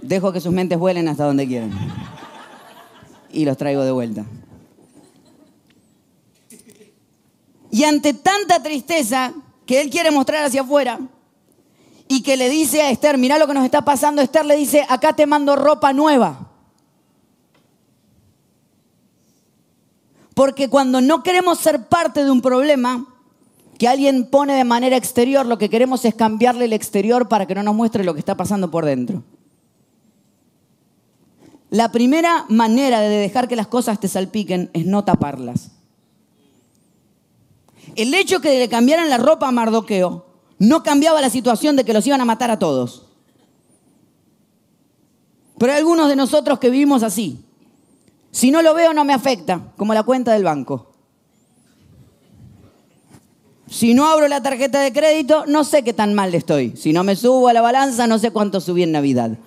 Dejo 0.00 0.32
que 0.32 0.40
sus 0.40 0.52
mentes 0.52 0.78
vuelen 0.78 1.08
hasta 1.08 1.24
donde 1.24 1.46
quieran. 1.46 1.70
Y 3.32 3.46
los 3.46 3.56
traigo 3.56 3.82
de 3.82 3.90
vuelta. 3.90 4.26
Y 7.70 7.84
ante 7.84 8.12
tanta 8.14 8.62
tristeza 8.62 9.34
que 9.66 9.80
él 9.80 9.90
quiere 9.90 10.10
mostrar 10.10 10.44
hacia 10.44 10.62
afuera 10.62 11.00
y 12.08 12.22
que 12.22 12.36
le 12.36 12.48
dice 12.48 12.82
a 12.82 12.90
Esther, 12.90 13.18
mira 13.18 13.38
lo 13.38 13.46
que 13.46 13.54
nos 13.54 13.64
está 13.64 13.82
pasando, 13.82 14.20
Esther 14.22 14.44
le 14.44 14.56
dice, 14.56 14.84
acá 14.88 15.14
te 15.14 15.26
mando 15.26 15.56
ropa 15.56 15.92
nueva. 15.92 16.50
Porque 20.34 20.68
cuando 20.68 21.00
no 21.00 21.22
queremos 21.22 21.58
ser 21.58 21.88
parte 21.88 22.24
de 22.24 22.30
un 22.30 22.42
problema 22.42 23.06
que 23.78 23.88
alguien 23.88 24.28
pone 24.28 24.54
de 24.54 24.64
manera 24.64 24.96
exterior, 24.96 25.46
lo 25.46 25.58
que 25.58 25.70
queremos 25.70 26.04
es 26.04 26.14
cambiarle 26.14 26.66
el 26.66 26.72
exterior 26.72 27.28
para 27.28 27.46
que 27.46 27.54
no 27.54 27.62
nos 27.62 27.74
muestre 27.74 28.04
lo 28.04 28.14
que 28.14 28.20
está 28.20 28.36
pasando 28.36 28.70
por 28.70 28.84
dentro. 28.84 29.22
La 31.70 31.90
primera 31.90 32.46
manera 32.48 33.00
de 33.00 33.08
dejar 33.08 33.48
que 33.48 33.56
las 33.56 33.66
cosas 33.66 33.98
te 33.98 34.08
salpiquen 34.08 34.70
es 34.74 34.86
no 34.86 35.04
taparlas. 35.04 35.73
El 37.96 38.12
hecho 38.14 38.40
que 38.40 38.58
le 38.58 38.68
cambiaran 38.68 39.08
la 39.08 39.18
ropa 39.18 39.48
a 39.48 39.52
Mardoqueo 39.52 40.26
no 40.58 40.82
cambiaba 40.82 41.20
la 41.20 41.30
situación 41.30 41.76
de 41.76 41.84
que 41.84 41.92
los 41.92 42.06
iban 42.06 42.20
a 42.20 42.24
matar 42.24 42.50
a 42.50 42.58
todos. 42.58 43.06
Pero 45.58 45.72
hay 45.72 45.78
algunos 45.78 46.08
de 46.08 46.16
nosotros 46.16 46.58
que 46.58 46.70
vivimos 46.70 47.02
así. 47.02 47.44
Si 48.30 48.50
no 48.50 48.62
lo 48.62 48.74
veo 48.74 48.92
no 48.92 49.04
me 49.04 49.12
afecta, 49.12 49.72
como 49.76 49.94
la 49.94 50.02
cuenta 50.02 50.32
del 50.32 50.44
banco. 50.44 50.90
Si 53.68 53.94
no 53.94 54.06
abro 54.06 54.28
la 54.28 54.42
tarjeta 54.42 54.80
de 54.80 54.92
crédito, 54.92 55.44
no 55.46 55.64
sé 55.64 55.82
qué 55.82 55.92
tan 55.92 56.14
mal 56.14 56.34
estoy. 56.34 56.76
Si 56.76 56.92
no 56.92 57.02
me 57.04 57.16
subo 57.16 57.48
a 57.48 57.52
la 57.52 57.60
balanza, 57.60 58.06
no 58.06 58.18
sé 58.18 58.30
cuánto 58.30 58.60
subí 58.60 58.82
en 58.82 58.92
Navidad. 58.92 59.38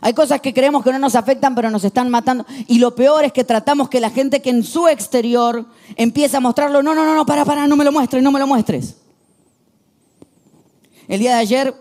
Hay 0.00 0.12
cosas 0.12 0.40
que 0.40 0.54
creemos 0.54 0.84
que 0.84 0.92
no 0.92 0.98
nos 0.98 1.16
afectan, 1.16 1.54
pero 1.54 1.70
nos 1.70 1.84
están 1.84 2.08
matando. 2.08 2.46
Y 2.68 2.78
lo 2.78 2.94
peor 2.94 3.24
es 3.24 3.32
que 3.32 3.44
tratamos 3.44 3.88
que 3.88 4.00
la 4.00 4.10
gente 4.10 4.40
que 4.40 4.50
en 4.50 4.62
su 4.62 4.86
exterior 4.86 5.66
empieza 5.96 6.36
a 6.36 6.40
mostrarlo, 6.40 6.82
no, 6.82 6.94
no, 6.94 7.04
no, 7.04 7.14
no, 7.14 7.26
para, 7.26 7.44
para, 7.44 7.66
no 7.66 7.76
me 7.76 7.84
lo 7.84 7.90
muestres, 7.90 8.22
no 8.22 8.30
me 8.30 8.38
lo 8.38 8.46
muestres. 8.46 8.96
El 11.08 11.20
día 11.20 11.34
de 11.34 11.40
ayer 11.40 11.74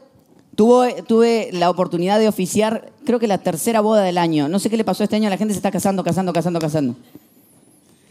tuve, 0.55 1.03
tuve 1.03 1.49
la 1.53 1.69
oportunidad 1.69 2.17
de 2.17 2.27
oficiar, 2.27 2.91
creo 3.05 3.19
que 3.19 3.27
la 3.27 3.37
tercera 3.37 3.81
boda 3.81 4.01
del 4.01 4.17
año. 4.17 4.47
No 4.47 4.57
sé 4.57 4.69
qué 4.69 4.77
le 4.77 4.83
pasó 4.83 5.03
este 5.03 5.15
año, 5.15 5.29
la 5.29 5.37
gente 5.37 5.53
se 5.53 5.59
está 5.59 5.69
casando, 5.69 6.03
casando, 6.03 6.33
casando, 6.33 6.59
casando. 6.59 6.95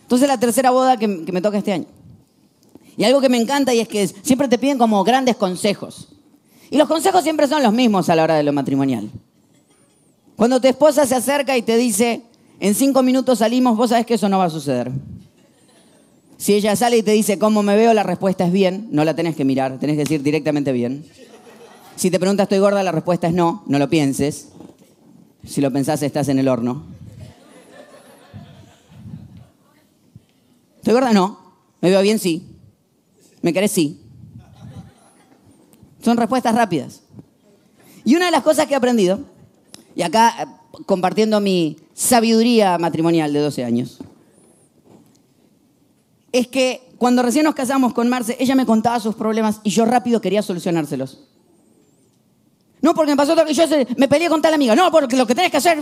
Entonces 0.03 0.29
la 0.29 0.39
tercera 0.39 0.71
boda 0.71 0.97
que, 0.97 1.25
que 1.25 1.33
me 1.33 1.41
toca 1.41 1.59
este 1.59 1.73
año. 1.73 1.87
Y 2.97 3.05
algo 3.05 3.21
que 3.21 3.29
me 3.29 3.39
encanta 3.39 3.75
y 3.75 3.81
es 3.81 3.89
que 3.89 4.07
siempre 4.07 4.47
te 4.47 4.57
piden 4.57 4.79
como 4.79 5.03
grandes 5.03 5.37
consejos. 5.37 6.09
Y 6.71 6.77
los 6.77 6.87
consejos 6.87 7.23
siempre 7.25 7.49
son 7.49 7.63
los 7.63 7.73
mismos 7.73 8.09
a 8.09 8.15
la 8.15 8.23
hora 8.23 8.37
de 8.37 8.45
lo 8.45 8.53
matrimonial. 8.53 9.11
Cuando 10.37 10.61
tu 10.61 10.69
esposa 10.69 11.07
se 11.07 11.15
acerca 11.15 11.57
y 11.57 11.63
te 11.63 11.77
dice, 11.77 12.23
en 12.61 12.75
cinco 12.75 13.03
minutos 13.03 13.39
salimos, 13.39 13.77
vos 13.77 13.91
sabés 13.91 14.07
que 14.07 14.15
eso 14.15 14.29
no 14.29 14.39
va 14.39 14.45
a 14.45 14.51
suceder. 14.51 14.93
Si 16.37 16.55
ella 16.55 16.77
sale 16.77 16.99
y 16.99 17.03
te 17.03 17.13
dice, 17.13 17.39
¿cómo 17.39 17.63
me 17.63 17.77
veo? 17.77 17.95
La 17.95 18.03
respuesta 18.03 18.45
es 18.47 18.53
bien, 18.53 18.89
no 18.91 19.05
la 19.05 19.17
tenés 19.17 19.35
que 19.35 19.47
mirar, 19.47 19.79
tenés 19.79 19.97
que 19.97 20.05
decir 20.05 20.23
directamente 20.23 20.73
bien. 20.73 21.07
Si 21.97 22.11
te 22.11 22.21
preguntas, 22.21 22.45
¿estoy 22.45 22.59
gorda? 22.59 22.83
La 22.83 22.93
respuesta 22.93 23.29
es 23.29 23.33
no, 23.33 23.65
no 23.67 23.79
lo 23.79 23.89
pienses. 23.89 24.49
Si 25.47 25.63
lo 25.63 25.73
pensás, 25.73 26.03
estás 26.03 26.29
en 26.29 26.39
el 26.39 26.49
horno. 26.49 26.85
¿Estoy 30.77 30.93
gorda? 30.93 31.13
No. 31.15 31.39
¿Me 31.81 31.89
veo 31.89 32.03
bien? 32.03 32.19
Sí. 32.19 32.47
¿Me 33.41 33.55
querés? 33.55 33.73
Sí. 33.73 34.03
Son 36.03 36.19
respuestas 36.19 36.55
rápidas. 36.55 37.03
Y 38.05 38.15
una 38.15 38.27
de 38.27 38.33
las 38.33 38.43
cosas 38.43 38.67
que 38.67 38.75
he 38.75 38.77
aprendido 38.77 39.21
y 39.97 40.03
acá 40.03 40.35
eh, 40.39 40.47
compartiendo 40.85 41.41
mi 41.41 41.79
sabiduría 41.95 42.79
matrimonial 42.79 43.33
de 43.33 43.41
12 43.41 43.65
años. 43.65 43.99
Es 46.31 46.47
que 46.49 46.87
cuando 46.99 47.23
recién 47.23 47.45
nos 47.45 47.55
casamos 47.55 47.95
con 47.95 48.09
Marce, 48.09 48.37
ella 48.39 48.55
me 48.55 48.67
contaba 48.67 49.01
sus 49.01 49.15
problemas 49.15 49.61
y 49.65 49.71
yo 49.71 49.87
rápido 49.87 50.21
quería 50.21 50.43
solucionárselos. 50.43 51.27
No, 52.83 52.95
porque 52.95 53.13
me 53.13 53.17
pasó 53.17 53.35
que 53.35 53.55
yo 53.55 53.65
me 53.97 54.07
peleé 54.07 54.29
con 54.29 54.43
tal 54.43 54.53
amiga. 54.53 54.77
No, 54.77 54.91
porque 54.93 55.17
lo 55.17 55.27
que 55.27 55.35
tenés 55.35 55.51
que 55.51 55.57
hacer. 55.57 55.79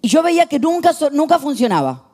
Y 0.00 0.08
yo 0.08 0.22
veía 0.22 0.46
que 0.46 0.58
nunca, 0.58 0.92
nunca 1.12 1.38
funcionaba. 1.38 2.08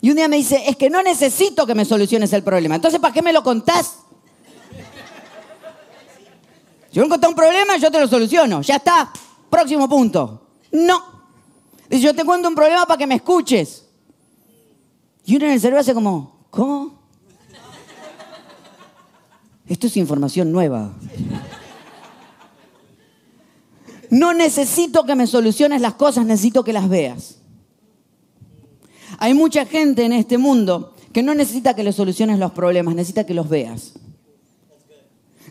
Y 0.00 0.10
un 0.10 0.16
día 0.16 0.28
me 0.28 0.36
dice, 0.36 0.62
es 0.68 0.76
que 0.76 0.88
no 0.88 1.02
necesito 1.02 1.66
que 1.66 1.74
me 1.74 1.84
soluciones 1.84 2.32
el 2.32 2.42
problema. 2.42 2.76
Entonces, 2.76 3.00
¿para 3.00 3.12
qué 3.12 3.22
me 3.22 3.32
lo 3.32 3.42
contás? 3.42 4.01
Si 6.92 7.00
encontré 7.00 7.28
un 7.28 7.34
problema, 7.34 7.78
yo 7.78 7.90
te 7.90 7.98
lo 7.98 8.06
soluciono. 8.06 8.60
Ya 8.60 8.76
está. 8.76 9.10
Próximo 9.48 9.88
punto. 9.88 10.48
No. 10.72 11.02
Dice, 11.88 12.02
yo 12.02 12.14
te 12.14 12.24
cuento 12.24 12.48
un 12.48 12.54
problema 12.54 12.84
para 12.86 12.98
que 12.98 13.06
me 13.06 13.14
escuches. 13.14 13.86
Y 15.24 15.36
uno 15.36 15.46
en 15.46 15.52
el 15.52 15.60
cerebro 15.60 15.80
hace 15.80 15.94
como, 15.94 16.46
¿cómo? 16.50 17.02
Esto 19.66 19.86
es 19.86 19.96
información 19.96 20.52
nueva. 20.52 20.92
No 24.10 24.34
necesito 24.34 25.04
que 25.04 25.14
me 25.14 25.26
soluciones 25.26 25.80
las 25.80 25.94
cosas, 25.94 26.26
necesito 26.26 26.62
que 26.62 26.74
las 26.74 26.90
veas. 26.90 27.36
Hay 29.18 29.32
mucha 29.32 29.64
gente 29.64 30.04
en 30.04 30.12
este 30.12 30.36
mundo 30.36 30.94
que 31.12 31.22
no 31.22 31.34
necesita 31.34 31.74
que 31.74 31.84
le 31.84 31.92
soluciones 31.92 32.38
los 32.38 32.52
problemas, 32.52 32.94
necesita 32.94 33.24
que 33.24 33.32
los 33.32 33.48
veas. 33.48 33.94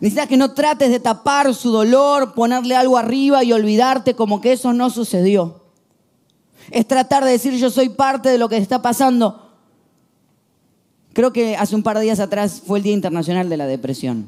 Necesitas 0.02 0.26
que 0.26 0.36
no 0.36 0.50
trates 0.52 0.90
de 0.90 0.98
tapar 0.98 1.54
su 1.54 1.70
dolor, 1.70 2.34
ponerle 2.34 2.74
algo 2.74 2.98
arriba 2.98 3.44
y 3.44 3.52
olvidarte 3.52 4.16
como 4.16 4.40
que 4.40 4.50
eso 4.50 4.72
no 4.72 4.90
sucedió. 4.90 5.62
Es 6.72 6.88
tratar 6.88 7.24
de 7.24 7.30
decir 7.30 7.54
yo 7.54 7.70
soy 7.70 7.88
parte 7.88 8.28
de 8.28 8.36
lo 8.36 8.48
que 8.48 8.56
está 8.56 8.82
pasando. 8.82 9.52
Creo 11.12 11.32
que 11.32 11.56
hace 11.56 11.76
un 11.76 11.84
par 11.84 11.98
de 11.98 12.02
días 12.02 12.18
atrás 12.18 12.62
fue 12.66 12.80
el 12.80 12.82
Día 12.82 12.94
Internacional 12.94 13.48
de 13.48 13.56
la 13.56 13.68
Depresión. 13.68 14.26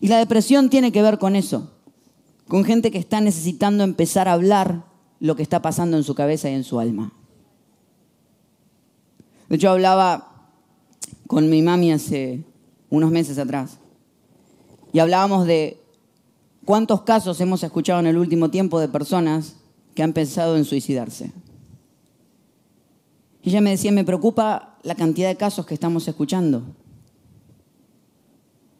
Y 0.00 0.08
la 0.08 0.18
depresión 0.18 0.68
tiene 0.68 0.90
que 0.90 1.02
ver 1.02 1.18
con 1.18 1.36
eso, 1.36 1.70
con 2.48 2.64
gente 2.64 2.90
que 2.90 2.98
está 2.98 3.20
necesitando 3.20 3.84
empezar 3.84 4.26
a 4.26 4.32
hablar 4.32 4.82
lo 5.20 5.36
que 5.36 5.44
está 5.44 5.62
pasando 5.62 5.96
en 5.96 6.02
su 6.02 6.16
cabeza 6.16 6.50
y 6.50 6.54
en 6.54 6.64
su 6.64 6.80
alma. 6.80 7.12
De 9.48 9.54
hecho, 9.54 9.70
hablaba 9.70 10.50
con 11.28 11.48
mi 11.48 11.62
mami 11.62 11.92
hace 11.92 12.44
unos 12.90 13.10
meses 13.10 13.38
atrás. 13.38 13.78
Y 14.92 14.98
hablábamos 14.98 15.46
de 15.46 15.80
cuántos 16.64 17.02
casos 17.02 17.40
hemos 17.40 17.62
escuchado 17.62 18.00
en 18.00 18.06
el 18.06 18.18
último 18.18 18.50
tiempo 18.50 18.80
de 18.80 18.88
personas 18.88 19.56
que 19.94 20.02
han 20.02 20.12
pensado 20.12 20.56
en 20.56 20.64
suicidarse. 20.64 21.32
Y 23.42 23.50
ella 23.50 23.60
me 23.60 23.70
decía, 23.70 23.92
me 23.92 24.04
preocupa 24.04 24.76
la 24.82 24.94
cantidad 24.94 25.28
de 25.28 25.36
casos 25.36 25.66
que 25.66 25.74
estamos 25.74 26.06
escuchando. 26.08 26.62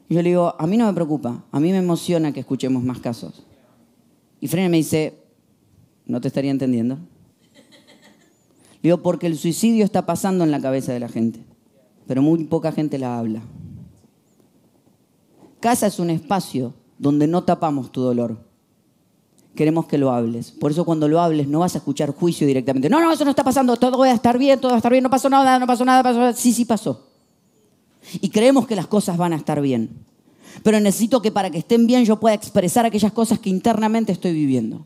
Y 0.09 0.15
yo 0.15 0.23
le 0.23 0.31
digo, 0.31 0.55
a 0.59 0.67
mí 0.67 0.77
no 0.77 0.87
me 0.87 0.93
preocupa, 0.93 1.45
a 1.51 1.61
mí 1.61 1.71
me 1.71 1.79
emociona 1.79 2.33
que 2.33 2.41
escuchemos 2.41 2.83
más 2.83 2.99
casos. 2.99 3.47
Y 4.41 4.49
Frene 4.49 4.69
me 4.69 4.77
dice, 4.77 5.19
no 6.05 6.21
te 6.21 6.29
estaría 6.29 6.51
entendiendo. 6.51 6.97
Le 8.83 8.91
digo, 8.91 9.03
porque 9.03 9.27
el 9.27 9.37
suicidio 9.37 9.85
está 9.85 10.07
pasando 10.07 10.45
en 10.45 10.51
la 10.51 10.61
cabeza 10.61 10.93
de 10.93 11.01
la 11.01 11.09
gente, 11.09 11.41
pero 12.07 12.23
muy 12.23 12.45
poca 12.45 12.73
gente 12.73 12.99
la 12.99 13.19
habla. 13.19 13.43
Casa 15.61 15.87
es 15.87 15.99
un 15.99 16.11
espacio 16.11 16.75
donde 16.99 17.27
no 17.27 17.45
tapamos 17.45 17.93
tu 17.93 18.01
dolor. 18.01 18.37
Queremos 19.55 19.87
que 19.87 19.99
lo 19.99 20.11
hables. 20.13 20.51
Por 20.51 20.71
eso 20.71 20.85
cuando 20.85 21.09
lo 21.09 21.21
hables 21.21 21.49
no 21.49 21.61
vas 21.61 21.75
a 21.75 21.79
escuchar 21.79 22.11
juicio 22.11 22.47
directamente. 22.47 22.91
No, 22.91 23.01
no, 23.01 23.11
eso 23.11 23.25
no 23.25 23.31
está 23.31 23.43
pasando. 23.43 23.77
Todo 23.77 23.99
va 23.99 24.07
a 24.07 24.13
estar 24.13 24.39
bien, 24.39 24.61
todo 24.61 24.71
va 24.71 24.77
a 24.77 24.79
estar 24.79 24.93
bien. 24.93 25.03
No 25.03 25.11
pasó 25.11 25.31
nada, 25.31 25.59
no 25.59 25.67
pasó 25.67 25.85
nada. 25.85 26.03
Pasó 26.03 26.33
Sí, 26.39 26.53
sí 26.53 26.65
pasó. 26.65 27.07
Y 28.21 28.29
creemos 28.29 28.67
que 28.67 28.77
las 28.77 28.87
cosas 28.87 29.17
van 29.17 29.33
a 29.33 29.37
estar 29.37 29.61
bien. 29.61 30.05
Pero 30.63 30.79
necesito 30.81 31.23
que 31.23 31.33
para 31.33 31.51
que 31.51 31.59
estén 31.59 31.87
bien 31.87 32.05
yo 32.05 32.21
pueda 32.21 32.35
expresar 32.35 32.85
aquellas 32.87 33.13
cosas 33.13 33.39
que 33.39 33.51
internamente 33.51 34.13
estoy 34.13 34.33
viviendo. 34.33 34.85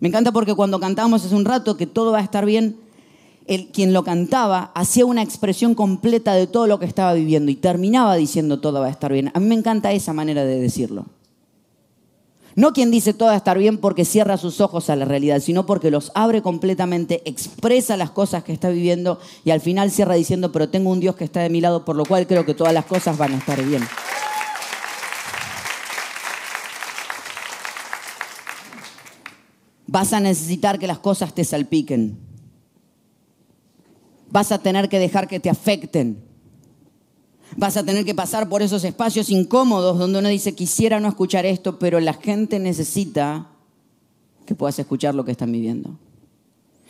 Me 0.00 0.08
encanta 0.08 0.32
porque 0.32 0.54
cuando 0.54 0.78
cantamos 0.80 1.24
hace 1.24 1.34
un 1.34 1.44
rato 1.44 1.76
que 1.76 1.86
todo 1.86 2.12
va 2.12 2.18
a 2.18 2.22
estar 2.22 2.44
bien, 2.44 2.76
el, 3.46 3.68
quien 3.68 3.92
lo 3.92 4.04
cantaba 4.04 4.72
hacía 4.74 5.06
una 5.06 5.22
expresión 5.22 5.74
completa 5.74 6.34
de 6.34 6.46
todo 6.46 6.66
lo 6.66 6.78
que 6.78 6.86
estaba 6.86 7.12
viviendo 7.12 7.50
y 7.50 7.56
terminaba 7.56 8.16
diciendo 8.16 8.60
todo 8.60 8.80
va 8.80 8.86
a 8.86 8.90
estar 8.90 9.12
bien. 9.12 9.30
A 9.34 9.40
mí 9.40 9.46
me 9.46 9.54
encanta 9.54 9.92
esa 9.92 10.12
manera 10.12 10.44
de 10.44 10.60
decirlo. 10.60 11.06
No 12.56 12.72
quien 12.72 12.92
dice 12.92 13.14
todo 13.14 13.28
va 13.28 13.34
a 13.34 13.38
estar 13.38 13.58
bien 13.58 13.78
porque 13.78 14.04
cierra 14.04 14.36
sus 14.36 14.60
ojos 14.60 14.88
a 14.88 14.96
la 14.96 15.04
realidad, 15.04 15.40
sino 15.40 15.66
porque 15.66 15.90
los 15.90 16.12
abre 16.14 16.40
completamente, 16.40 17.20
expresa 17.24 17.96
las 17.96 18.10
cosas 18.10 18.44
que 18.44 18.52
está 18.52 18.68
viviendo 18.68 19.18
y 19.44 19.50
al 19.50 19.60
final 19.60 19.90
cierra 19.90 20.14
diciendo, 20.14 20.52
pero 20.52 20.68
tengo 20.68 20.90
un 20.90 21.00
Dios 21.00 21.16
que 21.16 21.24
está 21.24 21.40
de 21.40 21.50
mi 21.50 21.60
lado, 21.60 21.84
por 21.84 21.96
lo 21.96 22.04
cual 22.04 22.28
creo 22.28 22.46
que 22.46 22.54
todas 22.54 22.72
las 22.72 22.84
cosas 22.84 23.18
van 23.18 23.32
a 23.34 23.38
estar 23.38 23.60
bien. 23.64 23.82
Vas 29.88 30.12
a 30.12 30.20
necesitar 30.20 30.78
que 30.78 30.86
las 30.86 30.98
cosas 30.98 31.34
te 31.34 31.44
salpiquen. 31.44 32.33
Vas 34.34 34.50
a 34.50 34.58
tener 34.58 34.88
que 34.88 34.98
dejar 34.98 35.28
que 35.28 35.38
te 35.38 35.48
afecten. 35.48 36.20
Vas 37.56 37.76
a 37.76 37.84
tener 37.84 38.04
que 38.04 38.16
pasar 38.16 38.48
por 38.48 38.62
esos 38.62 38.82
espacios 38.82 39.30
incómodos 39.30 39.96
donde 39.96 40.18
uno 40.18 40.28
dice, 40.28 40.56
quisiera 40.56 40.98
no 40.98 41.06
escuchar 41.06 41.46
esto, 41.46 41.78
pero 41.78 42.00
la 42.00 42.14
gente 42.14 42.58
necesita 42.58 43.52
que 44.44 44.56
puedas 44.56 44.76
escuchar 44.76 45.14
lo 45.14 45.24
que 45.24 45.30
están 45.30 45.52
viviendo. 45.52 46.00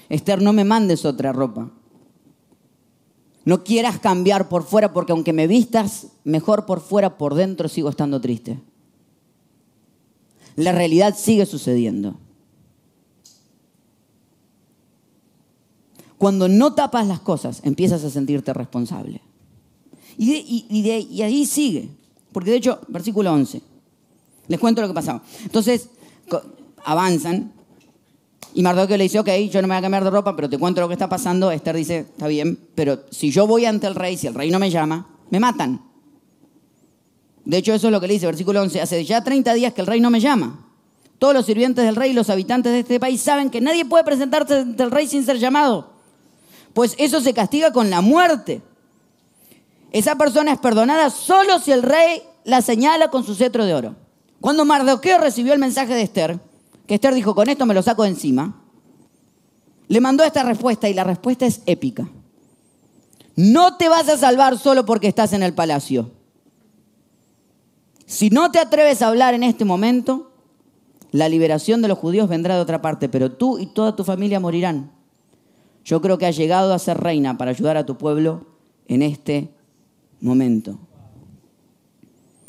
Esther, 0.08 0.40
no 0.40 0.54
me 0.54 0.64
mandes 0.64 1.04
otra 1.04 1.34
ropa. 1.34 1.70
No 3.44 3.62
quieras 3.62 3.98
cambiar 3.98 4.48
por 4.48 4.64
fuera 4.64 4.94
porque 4.94 5.12
aunque 5.12 5.34
me 5.34 5.46
vistas 5.46 6.06
mejor 6.24 6.64
por 6.64 6.80
fuera, 6.80 7.18
por 7.18 7.34
dentro 7.34 7.68
sigo 7.68 7.90
estando 7.90 8.22
triste. 8.22 8.58
La 10.56 10.72
realidad 10.72 11.14
sigue 11.14 11.44
sucediendo. 11.44 12.16
Cuando 16.18 16.48
no 16.48 16.74
tapas 16.74 17.06
las 17.06 17.20
cosas, 17.20 17.60
empiezas 17.64 18.04
a 18.04 18.10
sentirte 18.10 18.52
responsable. 18.52 19.20
Y, 20.16 21.22
ahí 21.22 21.46
sigue. 21.46 21.88
Porque 22.32 22.50
de 22.50 22.56
hecho, 22.56 22.80
versículo 22.88 23.32
11. 23.32 23.60
Les 24.48 24.60
cuento 24.60 24.80
lo 24.80 24.88
que 24.88 24.94
pasaba. 24.94 25.22
Entonces, 25.42 25.88
avanzan. 26.84 27.52
Y 28.54 28.62
Mardoqueo 28.62 28.96
le 28.96 29.04
dice, 29.04 29.18
ok, 29.18 29.28
yo 29.50 29.60
no 29.62 29.68
me 29.68 29.74
voy 29.74 29.78
a 29.78 29.82
cambiar 29.82 30.04
de 30.04 30.10
ropa, 30.10 30.36
pero 30.36 30.48
te 30.48 30.58
cuento 30.58 30.80
lo 30.80 30.86
que 30.86 30.94
está 30.94 31.08
pasando. 31.08 31.50
Esther 31.50 31.76
dice, 31.76 31.98
está 31.98 32.28
bien, 32.28 32.58
pero 32.74 33.00
si 33.10 33.30
yo 33.30 33.46
voy 33.46 33.64
ante 33.64 33.86
el 33.86 33.96
rey, 33.96 34.16
si 34.16 34.28
el 34.28 34.34
rey 34.34 34.50
no 34.50 34.60
me 34.60 34.70
llama, 34.70 35.08
me 35.30 35.40
matan. 35.40 35.82
De 37.44 37.58
hecho, 37.58 37.74
eso 37.74 37.88
es 37.88 37.92
lo 37.92 38.00
que 38.00 38.06
le 38.06 38.14
dice, 38.14 38.26
versículo 38.26 38.62
11. 38.62 38.80
Hace 38.80 39.04
ya 39.04 39.24
30 39.24 39.54
días 39.54 39.74
que 39.74 39.80
el 39.80 39.86
rey 39.86 40.00
no 40.00 40.10
me 40.10 40.20
llama. 40.20 40.60
Todos 41.18 41.34
los 41.34 41.46
sirvientes 41.46 41.84
del 41.84 41.96
rey 41.96 42.10
y 42.10 42.14
los 42.14 42.30
habitantes 42.30 42.72
de 42.72 42.80
este 42.80 43.00
país 43.00 43.20
saben 43.20 43.50
que 43.50 43.60
nadie 43.60 43.84
puede 43.84 44.04
presentarse 44.04 44.58
ante 44.58 44.82
el 44.82 44.90
rey 44.90 45.06
sin 45.08 45.24
ser 45.24 45.38
llamado. 45.38 45.93
Pues 46.74 46.94
eso 46.98 47.20
se 47.20 47.32
castiga 47.32 47.72
con 47.72 47.88
la 47.88 48.02
muerte. 48.02 48.60
Esa 49.92 50.16
persona 50.16 50.52
es 50.52 50.58
perdonada 50.58 51.08
solo 51.08 51.60
si 51.60 51.72
el 51.72 51.82
rey 51.82 52.22
la 52.44 52.60
señala 52.60 53.10
con 53.10 53.24
su 53.24 53.34
cetro 53.34 53.64
de 53.64 53.74
oro. 53.74 53.96
Cuando 54.40 54.64
Mardoqueo 54.64 55.18
recibió 55.18 55.52
el 55.52 55.60
mensaje 55.60 55.94
de 55.94 56.02
Esther, 56.02 56.40
que 56.86 56.96
Esther 56.96 57.14
dijo, 57.14 57.34
con 57.34 57.48
esto 57.48 57.64
me 57.64 57.74
lo 57.74 57.82
saco 57.82 58.02
de 58.02 58.10
encima, 58.10 58.60
le 59.88 60.00
mandó 60.00 60.24
esta 60.24 60.42
respuesta 60.42 60.88
y 60.88 60.94
la 60.94 61.04
respuesta 61.04 61.46
es 61.46 61.62
épica. 61.66 62.08
No 63.36 63.76
te 63.76 63.88
vas 63.88 64.08
a 64.08 64.18
salvar 64.18 64.58
solo 64.58 64.84
porque 64.84 65.08
estás 65.08 65.32
en 65.32 65.42
el 65.42 65.54
palacio. 65.54 66.10
Si 68.06 68.30
no 68.30 68.50
te 68.50 68.58
atreves 68.58 69.00
a 69.00 69.08
hablar 69.08 69.34
en 69.34 69.42
este 69.42 69.64
momento, 69.64 70.32
la 71.10 71.28
liberación 71.28 71.82
de 71.82 71.88
los 71.88 71.98
judíos 71.98 72.28
vendrá 72.28 72.56
de 72.56 72.60
otra 72.60 72.82
parte, 72.82 73.08
pero 73.08 73.32
tú 73.32 73.58
y 73.58 73.66
toda 73.66 73.96
tu 73.96 74.04
familia 74.04 74.40
morirán. 74.40 74.90
Yo 75.84 76.00
creo 76.00 76.16
que 76.16 76.26
has 76.26 76.36
llegado 76.36 76.72
a 76.72 76.78
ser 76.78 76.98
reina 76.98 77.36
para 77.36 77.50
ayudar 77.50 77.76
a 77.76 77.84
tu 77.84 77.98
pueblo 77.98 78.46
en 78.88 79.02
este 79.02 79.50
momento. 80.20 80.78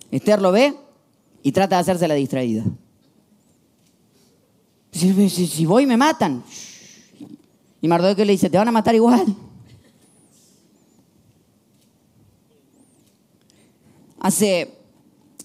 Esther 0.09 0.41
lo 0.41 0.51
ve 0.51 0.73
y 1.43 1.51
trata 1.51 1.75
de 1.75 1.81
hacerse 1.81 2.07
la 2.07 2.13
distraída. 2.13 2.63
Si, 4.91 5.65
voy 5.65 5.85
me 5.85 5.97
matan. 5.97 6.43
Y 7.81 7.87
Mardoqueo 7.87 8.23
le 8.23 8.31
dice, 8.31 8.49
te 8.49 8.57
van 8.57 8.69
a 8.69 8.71
matar 8.71 8.95
igual. 8.95 9.25
Hace 14.21 14.73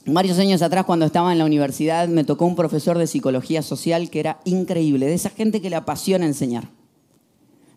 varios 0.07 0.39
años 0.39 0.63
atrás, 0.63 0.85
cuando 0.85 1.05
estaba 1.05 1.33
en 1.33 1.39
la 1.39 1.45
universidad, 1.45 2.07
me 2.07 2.23
tocó 2.23 2.47
un 2.47 2.55
profesor 2.55 2.97
de 2.97 3.09
psicología 3.09 3.63
social 3.63 4.09
que 4.09 4.21
era 4.21 4.41
increíble, 4.45 5.07
de 5.07 5.15
esa 5.15 5.31
gente 5.31 5.61
que 5.61 5.69
le 5.69 5.77
apasiona 5.77 6.25
enseñar. 6.25 6.80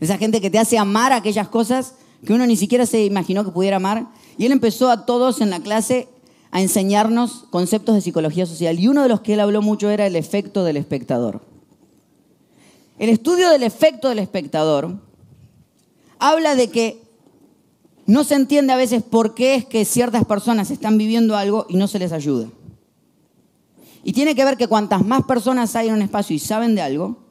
Esa 0.03 0.17
gente 0.17 0.41
que 0.41 0.49
te 0.49 0.59
hace 0.59 0.77
amar 0.77 1.13
aquellas 1.13 1.47
cosas 1.47 1.95
que 2.25 2.33
uno 2.33 2.45
ni 2.45 2.57
siquiera 2.57 2.85
se 2.85 3.05
imaginó 3.05 3.45
que 3.45 3.51
pudiera 3.51 3.77
amar 3.77 4.07
y 4.37 4.45
él 4.45 4.51
empezó 4.51 4.89
a 4.89 5.05
todos 5.05 5.39
en 5.39 5.49
la 5.49 5.61
clase 5.61 6.09
a 6.51 6.61
enseñarnos 6.61 7.45
conceptos 7.49 7.95
de 7.95 8.01
psicología 8.01 8.45
social. 8.45 8.77
Y 8.81 8.89
uno 8.89 9.03
de 9.03 9.07
los 9.07 9.21
que 9.21 9.35
él 9.35 9.39
habló 9.39 9.61
mucho 9.61 9.89
era 9.89 10.05
el 10.05 10.17
efecto 10.17 10.65
del 10.65 10.75
espectador. 10.75 11.41
El 12.99 13.07
estudio 13.07 13.49
del 13.49 13.63
efecto 13.63 14.09
del 14.09 14.19
espectador 14.19 14.99
habla 16.19 16.55
de 16.55 16.69
que 16.69 17.01
no 18.05 18.25
se 18.25 18.35
entiende 18.35 18.73
a 18.73 18.77
veces 18.77 19.03
por 19.03 19.33
qué 19.35 19.55
es 19.55 19.63
que 19.63 19.85
ciertas 19.85 20.25
personas 20.25 20.69
están 20.69 20.97
viviendo 20.97 21.37
algo 21.37 21.65
y 21.69 21.77
no 21.77 21.87
se 21.87 21.99
les 21.99 22.11
ayuda. 22.11 22.49
Y 24.03 24.11
tiene 24.11 24.35
que 24.35 24.43
ver 24.43 24.57
que 24.57 24.67
cuantas 24.67 25.05
más 25.05 25.23
personas 25.23 25.77
hay 25.77 25.87
en 25.87 25.93
un 25.93 26.01
espacio 26.01 26.35
y 26.35 26.39
saben 26.39 26.75
de 26.75 26.81
algo, 26.81 27.22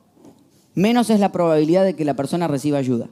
menos 0.74 1.10
es 1.10 1.20
la 1.20 1.32
probabilidad 1.32 1.84
de 1.84 1.94
que 1.94 2.04
la 2.04 2.14
persona 2.14 2.48
reciba 2.48 2.78
ayuda. 2.78 3.08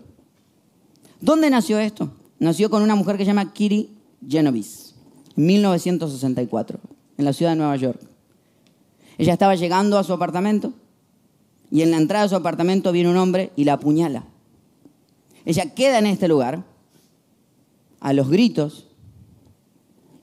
¿Dónde 1.21 1.51
nació 1.51 1.79
esto? 1.79 2.11
nació 2.41 2.71
con 2.71 2.83
una 2.83 2.97
mujer 2.97 3.17
que 3.17 3.25
se 3.25 3.29
llama 3.29 3.53
Kiri 3.53 3.91
Genovese, 4.27 4.95
en 5.37 5.47
1964, 5.47 6.81
en 7.19 7.25
la 7.25 7.33
ciudad 7.33 7.53
de 7.53 7.59
Nueva 7.59 7.77
York. 7.77 8.01
Ella 9.19 9.35
estaba 9.35 9.55
llegando 9.55 9.99
a 9.99 10.05
su 10.05 10.13
apartamento 10.13 10.73
y 11.71 11.83
en 11.83 11.93
la 11.93 11.99
entrada 11.99 12.25
de 12.25 12.31
su 12.31 12.37
apartamento 12.37 12.91
viene 12.91 13.11
un 13.11 13.19
hombre 13.19 13.53
y 13.55 13.65
la 13.65 13.75
apuñala. 13.75 14.25
Ella 15.45 15.75
queda 15.75 15.99
en 15.99 16.07
este 16.07 16.27
lugar 16.27 16.65
a 18.01 18.13
los 18.13 18.31
gritos 18.31 18.87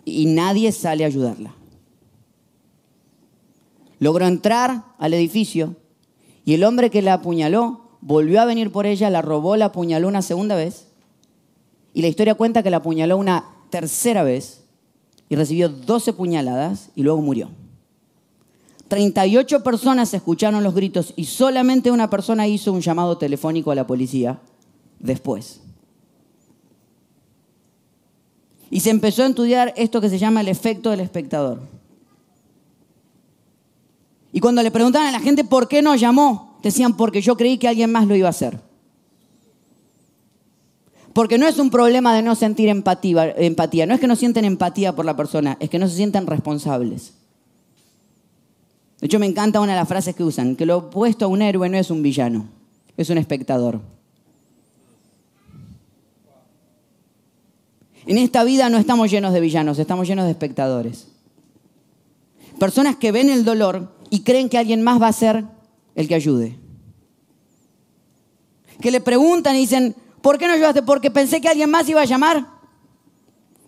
y 0.03 0.25
nadie 0.25 0.71
sale 0.71 1.03
a 1.03 1.07
ayudarla. 1.07 1.53
Logró 3.99 4.25
entrar 4.25 4.85
al 4.97 5.13
edificio 5.13 5.75
y 6.47 6.53
el 6.53 6.63
hombre 6.63 6.89
que 6.89 7.01
la 7.01 7.15
apuñaló 7.15 7.81
volvió 7.99 8.39
a 8.39 8.45
venir 8.45 8.71
por 8.71 8.85
ella, 8.85 9.09
la 9.09 9.21
robó, 9.21 9.57
la 9.57 9.65
apuñaló 9.65 10.07
una 10.07 10.21
segunda 10.21 10.55
vez 10.55 10.87
y 11.93 12.01
la 12.01 12.07
historia 12.07 12.35
cuenta 12.35 12.63
que 12.63 12.69
la 12.69 12.77
apuñaló 12.77 13.17
una 13.17 13.43
tercera 13.69 14.23
vez 14.23 14.63
y 15.27 15.35
recibió 15.35 15.67
12 15.67 16.13
puñaladas 16.13 16.89
y 16.95 17.03
luego 17.03 17.19
murió. 17.21 17.49
38 18.87 19.61
personas 19.61 20.13
escucharon 20.13 20.63
los 20.63 20.73
gritos 20.73 21.13
y 21.17 21.25
solamente 21.25 21.91
una 21.91 22.09
persona 22.09 22.47
hizo 22.47 22.71
un 22.71 22.79
llamado 22.79 23.17
telefónico 23.17 23.71
a 23.71 23.75
la 23.75 23.85
policía 23.85 24.39
después. 24.99 25.59
Y 28.69 28.79
se 28.79 28.89
empezó 28.89 29.23
a 29.23 29.27
estudiar 29.27 29.73
esto 29.75 29.99
que 29.99 30.07
se 30.07 30.17
llama 30.17 30.39
el 30.39 30.47
efecto 30.47 30.91
del 30.91 31.01
espectador. 31.01 31.59
Y 34.31 34.39
cuando 34.39 34.61
le 34.61 34.71
preguntaban 34.71 35.07
a 35.07 35.11
la 35.11 35.19
gente 35.19 35.43
por 35.43 35.67
qué 35.67 35.81
no 35.81 35.95
llamó, 35.95 36.57
decían 36.61 36.95
porque 36.97 37.21
yo 37.21 37.37
creí 37.37 37.57
que 37.57 37.67
alguien 37.67 37.91
más 37.91 38.07
lo 38.07 38.15
iba 38.15 38.27
a 38.27 38.31
hacer. 38.31 38.59
Porque 41.13 41.37
no 41.37 41.47
es 41.47 41.57
un 41.57 41.71
problema 41.71 42.15
de 42.15 42.21
no 42.21 42.35
sentir 42.35 42.69
empatía, 42.69 43.33
empatía, 43.37 43.85
no 43.85 43.95
es 43.95 43.99
que 43.99 44.07
no 44.07 44.15
sienten 44.15 44.45
empatía 44.45 44.95
por 44.95 45.05
la 45.05 45.15
persona, 45.15 45.57
es 45.59 45.69
que 45.69 45.79
no 45.79 45.87
se 45.87 45.95
sienten 45.95 46.27
responsables. 46.27 47.13
De 48.99 49.07
hecho, 49.07 49.19
me 49.19 49.25
encanta 49.25 49.59
una 49.59 49.73
de 49.73 49.79
las 49.79 49.87
frases 49.87 50.15
que 50.15 50.23
usan, 50.23 50.55
que 50.55 50.65
lo 50.65 50.77
opuesto 50.77 51.25
a 51.25 51.27
un 51.27 51.41
héroe 51.41 51.69
no 51.69 51.77
es 51.77 51.89
un 51.89 52.03
villano, 52.03 52.49
es 52.97 53.09
un 53.09 53.17
espectador. 53.17 53.79
En 58.05 58.17
esta 58.17 58.43
vida 58.43 58.69
no 58.69 58.77
estamos 58.77 59.11
llenos 59.11 59.33
de 59.33 59.39
villanos, 59.39 59.79
estamos 59.79 60.07
llenos 60.07 60.25
de 60.25 60.31
espectadores. 60.31 61.07
Personas 62.57 62.95
que 62.95 63.11
ven 63.11 63.29
el 63.29 63.43
dolor 63.43 63.91
y 64.09 64.21
creen 64.21 64.49
que 64.49 64.57
alguien 64.57 64.81
más 64.81 65.01
va 65.01 65.07
a 65.07 65.13
ser 65.13 65.45
el 65.95 66.07
que 66.07 66.15
ayude. 66.15 66.57
Que 68.81 68.91
le 68.91 69.01
preguntan 69.01 69.55
y 69.55 69.59
dicen, 69.59 69.95
¿Por 70.27 70.37
qué 70.37 70.45
no 70.45 70.53
ayudaste? 70.53 70.81
Porque 70.81 71.09
pensé 71.09 71.39
que 71.39 71.47
alguien 71.47 71.69
más 71.69 71.87
iba 71.87 72.01
a 72.01 72.05
llamar. 72.05 72.45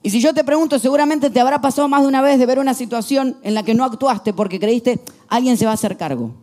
Y 0.03 0.09
si 0.09 0.19
yo 0.19 0.33
te 0.33 0.43
pregunto, 0.43 0.77
seguramente 0.77 1.29
te 1.29 1.39
habrá 1.39 1.61
pasado 1.61 1.87
más 1.87 2.01
de 2.01 2.09
una 2.09 2.21
vez 2.21 2.37
de 2.37 2.45
ver 2.45 2.59
una 2.59 2.73
situación 2.73 3.37
en 3.43 3.53
la 3.53 3.63
que 3.63 3.73
no 3.73 3.85
actuaste 3.85 4.33
porque 4.33 4.59
creíste, 4.59 4.99
alguien 5.29 5.55
se 5.55 5.63
va 5.63 5.71
a 5.71 5.75
hacer 5.75 5.95
cargo. 5.95 6.35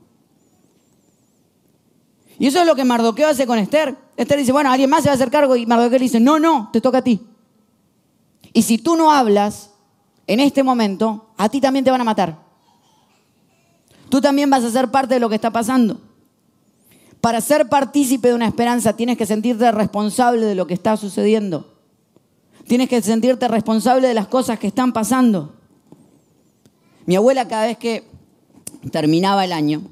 Y 2.38 2.46
eso 2.46 2.60
es 2.62 2.66
lo 2.66 2.74
que 2.74 2.84
Mardoqueo 2.84 3.28
hace 3.28 3.46
con 3.46 3.58
Esther. 3.58 3.94
Esther 4.16 4.38
dice, 4.38 4.52
bueno, 4.52 4.70
alguien 4.70 4.88
más 4.88 5.02
se 5.02 5.10
va 5.10 5.12
a 5.12 5.16
hacer 5.16 5.30
cargo. 5.30 5.54
Y 5.54 5.66
Mardoqueo 5.66 5.98
le 5.98 6.04
dice, 6.04 6.20
no, 6.20 6.38
no, 6.38 6.70
te 6.72 6.80
toca 6.80 6.98
a 6.98 7.02
ti. 7.02 7.20
Y 8.54 8.62
si 8.62 8.78
tú 8.78 8.96
no 8.96 9.10
hablas 9.10 9.70
en 10.26 10.40
este 10.40 10.62
momento, 10.62 11.28
a 11.36 11.50
ti 11.50 11.60
también 11.60 11.84
te 11.84 11.90
van 11.90 12.00
a 12.00 12.04
matar. 12.04 12.45
Tú 14.08 14.20
también 14.20 14.50
vas 14.50 14.64
a 14.64 14.70
ser 14.70 14.90
parte 14.90 15.14
de 15.14 15.20
lo 15.20 15.28
que 15.28 15.34
está 15.34 15.50
pasando. 15.50 16.00
Para 17.20 17.40
ser 17.40 17.68
partícipe 17.68 18.28
de 18.28 18.34
una 18.34 18.46
esperanza 18.46 18.94
tienes 18.94 19.16
que 19.16 19.26
sentirte 19.26 19.72
responsable 19.72 20.46
de 20.46 20.54
lo 20.54 20.66
que 20.66 20.74
está 20.74 20.96
sucediendo. 20.96 21.74
Tienes 22.66 22.88
que 22.88 23.00
sentirte 23.02 23.48
responsable 23.48 24.08
de 24.08 24.14
las 24.14 24.28
cosas 24.28 24.58
que 24.58 24.66
están 24.66 24.92
pasando. 24.92 25.54
Mi 27.06 27.16
abuela 27.16 27.48
cada 27.48 27.66
vez 27.66 27.78
que 27.78 28.04
terminaba 28.90 29.44
el 29.44 29.52
año, 29.52 29.82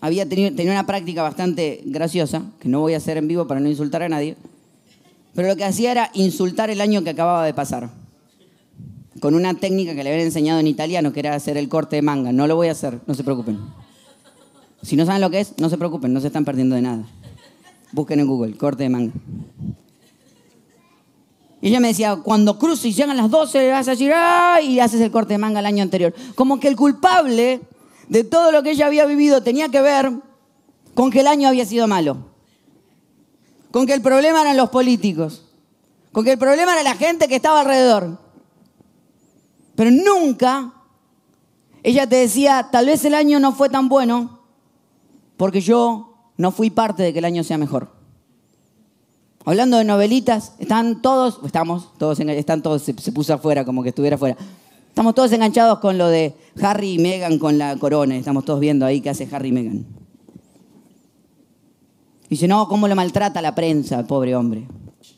había 0.00 0.28
tenido, 0.28 0.54
tenía 0.54 0.72
una 0.72 0.86
práctica 0.86 1.22
bastante 1.22 1.82
graciosa, 1.84 2.42
que 2.58 2.68
no 2.68 2.80
voy 2.80 2.94
a 2.94 2.96
hacer 2.96 3.18
en 3.18 3.28
vivo 3.28 3.46
para 3.46 3.60
no 3.60 3.68
insultar 3.68 4.02
a 4.02 4.08
nadie, 4.08 4.36
pero 5.34 5.48
lo 5.48 5.56
que 5.56 5.64
hacía 5.64 5.92
era 5.92 6.10
insultar 6.14 6.70
el 6.70 6.80
año 6.80 7.04
que 7.04 7.10
acababa 7.10 7.44
de 7.46 7.54
pasar. 7.54 8.01
Con 9.22 9.36
una 9.36 9.54
técnica 9.54 9.94
que 9.94 10.02
le 10.02 10.10
habían 10.10 10.26
enseñado 10.26 10.58
en 10.58 10.66
italiano, 10.66 11.12
que 11.12 11.20
era 11.20 11.36
hacer 11.36 11.56
el 11.56 11.68
corte 11.68 11.94
de 11.94 12.02
manga. 12.02 12.32
No 12.32 12.48
lo 12.48 12.56
voy 12.56 12.66
a 12.66 12.72
hacer, 12.72 12.98
no 13.06 13.14
se 13.14 13.22
preocupen. 13.22 13.56
Si 14.82 14.96
no 14.96 15.06
saben 15.06 15.20
lo 15.20 15.30
que 15.30 15.38
es, 15.38 15.54
no 15.58 15.70
se 15.70 15.78
preocupen, 15.78 16.12
no 16.12 16.20
se 16.20 16.26
están 16.26 16.44
perdiendo 16.44 16.74
de 16.74 16.82
nada. 16.82 17.04
Busquen 17.92 18.18
en 18.18 18.26
Google, 18.26 18.56
corte 18.56 18.82
de 18.82 18.88
manga. 18.88 19.12
Y 21.60 21.68
ella 21.68 21.78
me 21.78 21.86
decía, 21.86 22.16
cuando 22.16 22.58
cruces 22.58 22.86
y 22.86 22.92
llegan 22.94 23.16
las 23.16 23.30
12, 23.30 23.60
le 23.60 23.70
vas 23.70 23.86
a 23.86 23.92
decir, 23.92 24.12
¡ay! 24.12 24.72
Y 24.72 24.80
haces 24.80 25.00
el 25.00 25.12
corte 25.12 25.34
de 25.34 25.38
manga 25.38 25.60
el 25.60 25.66
año 25.66 25.84
anterior. 25.84 26.12
Como 26.34 26.58
que 26.58 26.66
el 26.66 26.74
culpable 26.74 27.60
de 28.08 28.24
todo 28.24 28.50
lo 28.50 28.64
que 28.64 28.72
ella 28.72 28.86
había 28.86 29.06
vivido 29.06 29.40
tenía 29.40 29.68
que 29.68 29.82
ver 29.82 30.10
con 30.94 31.12
que 31.12 31.20
el 31.20 31.28
año 31.28 31.46
había 31.46 31.64
sido 31.64 31.86
malo. 31.86 32.16
Con 33.70 33.86
que 33.86 33.94
el 33.94 34.02
problema 34.02 34.42
eran 34.42 34.56
los 34.56 34.70
políticos. 34.70 35.44
Con 36.10 36.24
que 36.24 36.32
el 36.32 36.38
problema 36.38 36.72
era 36.72 36.82
la 36.82 36.96
gente 36.96 37.28
que 37.28 37.36
estaba 37.36 37.60
alrededor. 37.60 38.21
Pero 39.82 39.90
nunca 39.90 40.74
ella 41.82 42.08
te 42.08 42.14
decía, 42.14 42.68
tal 42.70 42.86
vez 42.86 43.04
el 43.04 43.14
año 43.14 43.40
no 43.40 43.50
fue 43.50 43.68
tan 43.68 43.88
bueno 43.88 44.38
porque 45.36 45.60
yo 45.60 46.14
no 46.36 46.52
fui 46.52 46.70
parte 46.70 47.02
de 47.02 47.12
que 47.12 47.18
el 47.18 47.24
año 47.24 47.42
sea 47.42 47.58
mejor. 47.58 47.90
Hablando 49.44 49.78
de 49.78 49.84
novelitas, 49.84 50.52
están 50.60 51.02
todos, 51.02 51.40
estamos 51.44 51.98
todos, 51.98 52.20
están 52.20 52.62
todos, 52.62 52.82
se, 52.82 52.94
puso 52.94 53.34
afuera 53.34 53.64
como 53.64 53.82
que 53.82 53.88
estuviera 53.88 54.14
afuera. 54.14 54.36
Estamos 54.88 55.16
todos 55.16 55.32
enganchados 55.32 55.80
con 55.80 55.98
lo 55.98 56.06
de 56.06 56.36
Harry 56.62 56.92
y 56.92 56.98
Meghan 57.00 57.40
con 57.40 57.58
la 57.58 57.76
corona. 57.76 58.16
Estamos 58.16 58.44
todos 58.44 58.60
viendo 58.60 58.86
ahí 58.86 59.00
qué 59.00 59.10
hace 59.10 59.28
Harry 59.32 59.48
y 59.48 59.52
Meghan. 59.52 59.84
Dice, 62.30 62.46
no, 62.46 62.68
cómo 62.68 62.86
lo 62.86 62.94
maltrata 62.94 63.42
la 63.42 63.56
prensa, 63.56 64.06
pobre 64.06 64.36
hombre. 64.36 64.64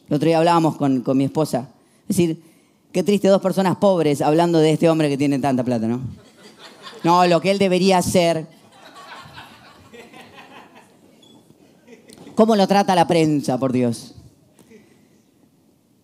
El 0.09 0.16
otro 0.16 0.27
día 0.27 0.38
hablábamos 0.38 0.77
con, 0.77 1.03
con 1.03 1.18
mi 1.18 1.24
esposa. 1.24 1.68
Es 2.09 2.16
decir, 2.16 2.53
qué 2.94 3.02
triste 3.02 3.26
dos 3.26 3.42
personas 3.42 3.76
pobres 3.78 4.22
hablando 4.22 4.61
de 4.61 4.70
este 4.70 4.88
hombre 4.88 5.09
que 5.09 5.18
tiene 5.18 5.40
tanta 5.40 5.64
plata, 5.64 5.88
¿no? 5.88 6.00
No, 7.02 7.26
lo 7.26 7.40
que 7.40 7.50
él 7.50 7.59
debería 7.59 7.98
hacer 7.98 8.46
cómo 12.37 12.54
lo 12.54 12.68
trata 12.68 12.94
la 12.94 13.09
prensa, 13.09 13.59
por 13.59 13.72
Dios. 13.72 14.14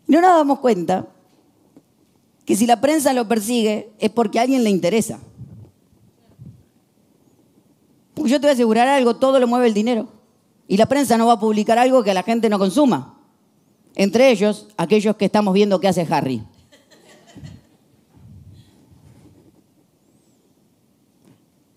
No 0.08 0.20
nos 0.20 0.30
damos 0.30 0.58
cuenta 0.58 1.06
que 2.44 2.56
si 2.56 2.66
la 2.66 2.80
prensa 2.80 3.12
lo 3.12 3.28
persigue 3.28 3.92
es 4.00 4.10
porque 4.10 4.40
a 4.40 4.42
alguien 4.42 4.64
le 4.64 4.70
interesa. 4.70 5.20
Porque 8.14 8.32
yo 8.32 8.40
te 8.40 8.48
voy 8.48 8.50
a 8.50 8.54
asegurar 8.54 8.88
algo, 8.88 9.14
todo 9.14 9.38
lo 9.38 9.46
mueve 9.46 9.68
el 9.68 9.74
dinero. 9.74 10.08
Y 10.66 10.76
la 10.76 10.86
prensa 10.86 11.16
no 11.16 11.28
va 11.28 11.34
a 11.34 11.40
publicar 11.40 11.78
algo 11.78 12.02
que 12.02 12.12
la 12.12 12.24
gente 12.24 12.48
no 12.48 12.58
consuma. 12.58 13.16
Entre 13.94 14.30
ellos, 14.30 14.66
aquellos 14.76 15.14
que 15.14 15.26
estamos 15.26 15.54
viendo 15.54 15.78
qué 15.78 15.86
hace 15.86 16.04
Harry. 16.10 16.44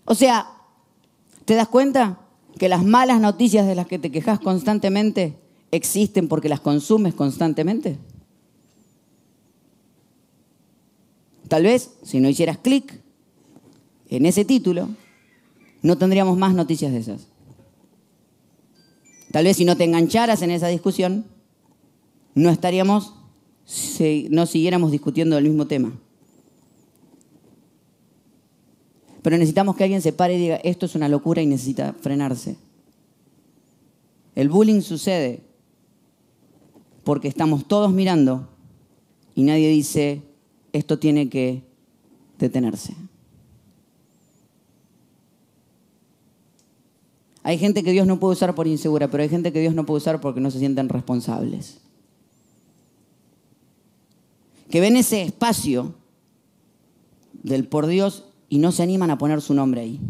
O 0.04 0.14
sea, 0.14 0.50
¿te 1.44 1.54
das 1.54 1.68
cuenta? 1.68 2.20
que 2.58 2.68
las 2.68 2.84
malas 2.84 3.20
noticias 3.20 3.66
de 3.66 3.74
las 3.74 3.86
que 3.86 3.98
te 3.98 4.10
quejas 4.10 4.38
constantemente 4.38 5.36
existen 5.70 6.28
porque 6.28 6.48
las 6.48 6.60
consumes 6.60 7.14
constantemente? 7.14 7.98
Tal 11.48 11.64
vez, 11.64 11.90
si 12.02 12.20
no 12.20 12.28
hicieras 12.28 12.58
clic 12.58 13.00
en 14.08 14.26
ese 14.26 14.44
título, 14.44 14.88
no 15.82 15.98
tendríamos 15.98 16.38
más 16.38 16.54
noticias 16.54 16.92
de 16.92 16.98
esas. 16.98 17.26
Tal 19.30 19.44
vez 19.44 19.56
si 19.56 19.64
no 19.64 19.76
te 19.76 19.84
engancharas 19.84 20.42
en 20.42 20.50
esa 20.50 20.68
discusión, 20.68 21.26
no 22.34 22.50
estaríamos, 22.50 23.14
no 24.30 24.46
siguiéramos 24.46 24.92
discutiendo 24.92 25.36
el 25.36 25.44
mismo 25.44 25.66
tema. 25.66 25.92
Pero 29.24 29.38
necesitamos 29.38 29.74
que 29.74 29.84
alguien 29.84 30.02
se 30.02 30.12
pare 30.12 30.34
y 30.34 30.38
diga, 30.38 30.56
esto 30.56 30.84
es 30.84 30.94
una 30.94 31.08
locura 31.08 31.40
y 31.40 31.46
necesita 31.46 31.94
frenarse. 31.94 32.58
El 34.34 34.50
bullying 34.50 34.82
sucede 34.82 35.40
porque 37.04 37.28
estamos 37.28 37.66
todos 37.66 37.90
mirando 37.90 38.46
y 39.34 39.44
nadie 39.44 39.70
dice, 39.70 40.20
esto 40.74 40.98
tiene 40.98 41.30
que 41.30 41.62
detenerse. 42.38 42.94
Hay 47.42 47.56
gente 47.56 47.82
que 47.82 47.92
Dios 47.92 48.06
no 48.06 48.20
puede 48.20 48.34
usar 48.34 48.54
por 48.54 48.66
insegura, 48.66 49.08
pero 49.10 49.22
hay 49.22 49.30
gente 49.30 49.54
que 49.54 49.60
Dios 49.60 49.74
no 49.74 49.86
puede 49.86 50.02
usar 50.02 50.20
porque 50.20 50.42
no 50.42 50.50
se 50.50 50.58
sienten 50.58 50.90
responsables. 50.90 51.78
Que 54.68 54.82
ven 54.82 54.98
ese 54.98 55.22
espacio 55.22 55.94
del 57.32 57.66
por 57.66 57.86
Dios 57.86 58.24
y 58.48 58.58
no 58.58 58.72
se 58.72 58.82
animan 58.82 59.10
a 59.10 59.18
poner 59.18 59.40
su 59.40 59.54
nombre 59.54 59.80
ahí. 59.80 60.00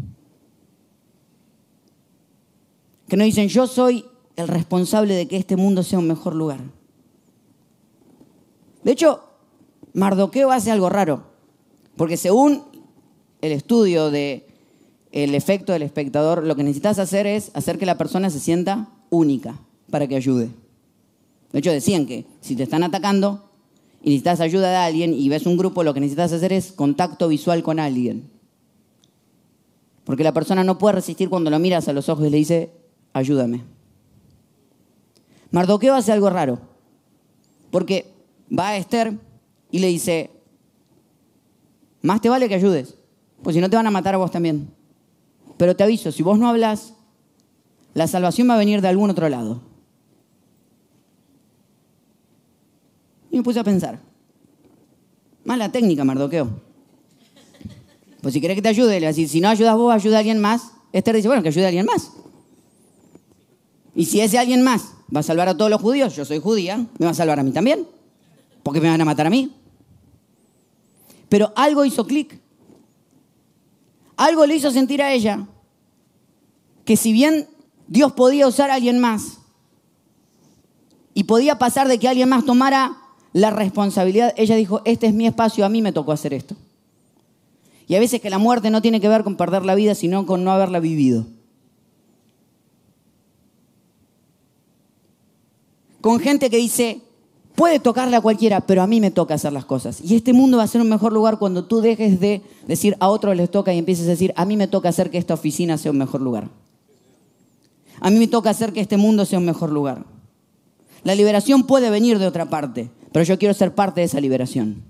Que 3.07 3.17
no 3.17 3.23
dicen, 3.23 3.47
yo 3.47 3.67
soy 3.67 4.05
el 4.35 4.47
responsable 4.47 5.13
de 5.13 5.27
que 5.27 5.37
este 5.37 5.55
mundo 5.55 5.83
sea 5.83 5.99
un 5.99 6.07
mejor 6.07 6.35
lugar. 6.35 6.59
De 8.83 8.91
hecho, 8.91 9.23
Mardoqueo 9.93 10.51
hace 10.51 10.71
algo 10.71 10.89
raro, 10.89 11.23
porque 11.95 12.17
según 12.17 12.63
el 13.41 13.51
estudio 13.51 14.11
de 14.11 14.47
el 15.11 15.33
efecto 15.33 15.71
del 15.71 15.83
espectador, 15.83 16.43
lo 16.43 16.57
que 16.57 16.63
necesitas 16.63 16.99
hacer 16.99 17.25
es 17.25 17.49
hacer 17.53 17.77
que 17.77 17.85
la 17.85 17.97
persona 17.97 18.29
se 18.29 18.39
sienta 18.41 18.89
única 19.09 19.57
para 19.89 20.07
que 20.07 20.17
ayude. 20.17 20.49
De 21.53 21.59
hecho, 21.59 21.71
decían 21.71 22.05
que 22.05 22.25
si 22.41 22.55
te 22.57 22.63
están 22.63 22.83
atacando 22.83 23.49
y 24.05 24.09
necesitas 24.09 24.39
ayuda 24.39 24.69
de 24.69 24.75
alguien 24.75 25.13
y 25.15 25.27
ves 25.29 25.47
un 25.47 25.57
grupo, 25.57 25.83
lo 25.83 25.95
que 25.95 25.99
necesitas 25.99 26.31
hacer 26.31 26.53
es 26.53 26.71
contacto 26.71 27.27
visual 27.27 27.63
con 27.63 27.79
alguien. 27.79 28.29
Porque 30.03 30.23
la 30.23 30.31
persona 30.31 30.63
no 30.63 30.77
puede 30.77 30.97
resistir 30.97 31.27
cuando 31.27 31.49
lo 31.49 31.57
miras 31.57 31.87
a 31.87 31.93
los 31.93 32.07
ojos 32.07 32.27
y 32.27 32.29
le 32.29 32.37
dice, 32.37 32.69
ayúdame. 33.13 33.63
Mardoqueo 35.49 35.95
hace 35.95 36.11
algo 36.11 36.29
raro. 36.29 36.59
Porque 37.71 38.13
va 38.55 38.69
a 38.69 38.77
Esther 38.77 39.17
y 39.71 39.79
le 39.79 39.87
dice, 39.87 40.29
más 42.03 42.21
te 42.21 42.29
vale 42.29 42.47
que 42.47 42.53
ayudes, 42.53 42.93
pues 43.41 43.55
si 43.55 43.59
no 43.59 43.71
te 43.71 43.75
van 43.75 43.87
a 43.87 43.91
matar 43.91 44.13
a 44.13 44.19
vos 44.19 44.29
también. 44.29 44.69
Pero 45.57 45.75
te 45.75 45.83
aviso, 45.83 46.11
si 46.11 46.21
vos 46.21 46.37
no 46.37 46.47
hablas, 46.47 46.93
la 47.95 48.05
salvación 48.05 48.47
va 48.51 48.53
a 48.53 48.59
venir 48.59 48.81
de 48.81 48.87
algún 48.87 49.09
otro 49.09 49.29
lado. 49.29 49.61
Y 53.35 53.39
me 53.39 53.43
puse 53.43 53.59
a 53.59 53.65
pensar, 53.65 53.99
mala 55.43 55.69
técnica, 55.69 56.05
Mardoqueo. 56.05 56.47
Pues 58.21 58.33
si 58.33 58.39
querés 58.39 58.55
que 58.55 58.61
te 58.61 58.69
ayude, 58.69 58.97
le 58.97 59.07
decir, 59.07 59.27
si 59.27 59.41
no 59.41 59.49
ayudas 59.49 59.75
vos, 59.75 59.93
ayuda 59.93 60.15
a 60.15 60.19
alguien 60.19 60.39
más. 60.39 60.71
Esther 60.93 61.17
dice, 61.17 61.27
bueno, 61.27 61.43
que 61.43 61.49
ayude 61.49 61.65
a 61.65 61.67
alguien 61.67 61.85
más. 61.85 62.13
Y 63.93 64.05
si 64.05 64.21
ese 64.21 64.39
alguien 64.39 64.63
más 64.63 64.93
va 65.13 65.19
a 65.19 65.23
salvar 65.23 65.49
a 65.49 65.57
todos 65.57 65.69
los 65.69 65.81
judíos, 65.81 66.15
yo 66.15 66.23
soy 66.23 66.39
judía, 66.39 66.77
me 66.77 67.05
va 67.05 67.11
a 67.11 67.13
salvar 67.13 67.37
a 67.37 67.43
mí 67.43 67.51
también. 67.51 67.85
Porque 68.63 68.79
me 68.79 68.87
van 68.87 69.01
a 69.01 69.03
matar 69.03 69.27
a 69.27 69.29
mí. 69.29 69.51
Pero 71.27 71.51
algo 71.57 71.83
hizo 71.83 72.07
clic. 72.07 72.39
Algo 74.15 74.45
le 74.45 74.55
hizo 74.55 74.71
sentir 74.71 75.01
a 75.01 75.11
ella 75.11 75.45
que 76.85 76.95
si 76.95 77.11
bien 77.11 77.49
Dios 77.89 78.13
podía 78.13 78.47
usar 78.47 78.71
a 78.71 78.75
alguien 78.75 78.99
más 78.99 79.39
y 81.13 81.25
podía 81.25 81.59
pasar 81.59 81.89
de 81.89 81.99
que 81.99 82.07
alguien 82.07 82.29
más 82.29 82.45
tomara 82.45 83.01
la 83.35 83.49
responsabilidad, 83.49 84.33
ella 84.37 84.55
dijo, 84.55 84.81
este 84.85 85.07
es 85.07 85.13
mi 85.13 85.27
espacio, 85.27 85.65
a 85.65 85.69
mí 85.69 85.81
me 85.81 85.91
tocó 85.91 86.13
hacer 86.13 86.33
esto. 86.33 86.55
Y 87.85 87.95
a 87.95 87.99
veces 87.99 88.21
que 88.21 88.29
la 88.29 88.37
muerte 88.37 88.69
no 88.69 88.81
tiene 88.81 89.01
que 89.01 89.09
ver 89.09 89.25
con 89.25 89.35
perder 89.35 89.65
la 89.65 89.75
vida, 89.75 89.93
sino 89.93 90.25
con 90.25 90.45
no 90.45 90.51
haberla 90.51 90.79
vivido. 90.79 91.25
Con 95.99 96.21
gente 96.21 96.49
que 96.49 96.55
dice, 96.55 97.01
puede 97.55 97.81
tocarle 97.81 98.15
a 98.15 98.21
cualquiera, 98.21 98.61
pero 98.61 98.81
a 98.81 98.87
mí 98.87 99.01
me 99.01 99.11
toca 99.11 99.33
hacer 99.33 99.51
las 99.51 99.65
cosas. 99.65 99.99
Y 99.99 100.15
este 100.15 100.31
mundo 100.31 100.55
va 100.55 100.63
a 100.63 100.67
ser 100.67 100.79
un 100.79 100.87
mejor 100.87 101.11
lugar 101.11 101.37
cuando 101.37 101.65
tú 101.65 101.81
dejes 101.81 102.21
de 102.21 102.41
decir 102.69 102.95
a 103.01 103.09
otros 103.09 103.35
les 103.35 103.51
toca 103.51 103.73
y 103.73 103.77
empieces 103.77 104.07
a 104.07 104.11
decir, 104.11 104.31
a 104.37 104.45
mí 104.45 104.55
me 104.55 104.69
toca 104.69 104.87
hacer 104.87 105.11
que 105.11 105.17
esta 105.17 105.33
oficina 105.33 105.77
sea 105.77 105.91
un 105.91 105.97
mejor 105.97 106.21
lugar. 106.21 106.47
A 107.99 108.09
mí 108.09 108.17
me 108.17 108.29
toca 108.29 108.49
hacer 108.49 108.71
que 108.71 108.79
este 108.79 108.95
mundo 108.95 109.25
sea 109.25 109.39
un 109.39 109.45
mejor 109.45 109.71
lugar. 109.73 110.05
La 111.03 111.15
liberación 111.15 111.63
puede 111.63 111.89
venir 111.89 112.17
de 112.17 112.27
otra 112.27 112.49
parte, 112.49 112.91
pero 113.15 113.23
yo 113.23 113.39
quiero 113.39 113.53
ser 113.53 113.73
parte 113.73 114.01
de 114.01 114.07
esa 114.07 114.19
liberación. 114.19 114.83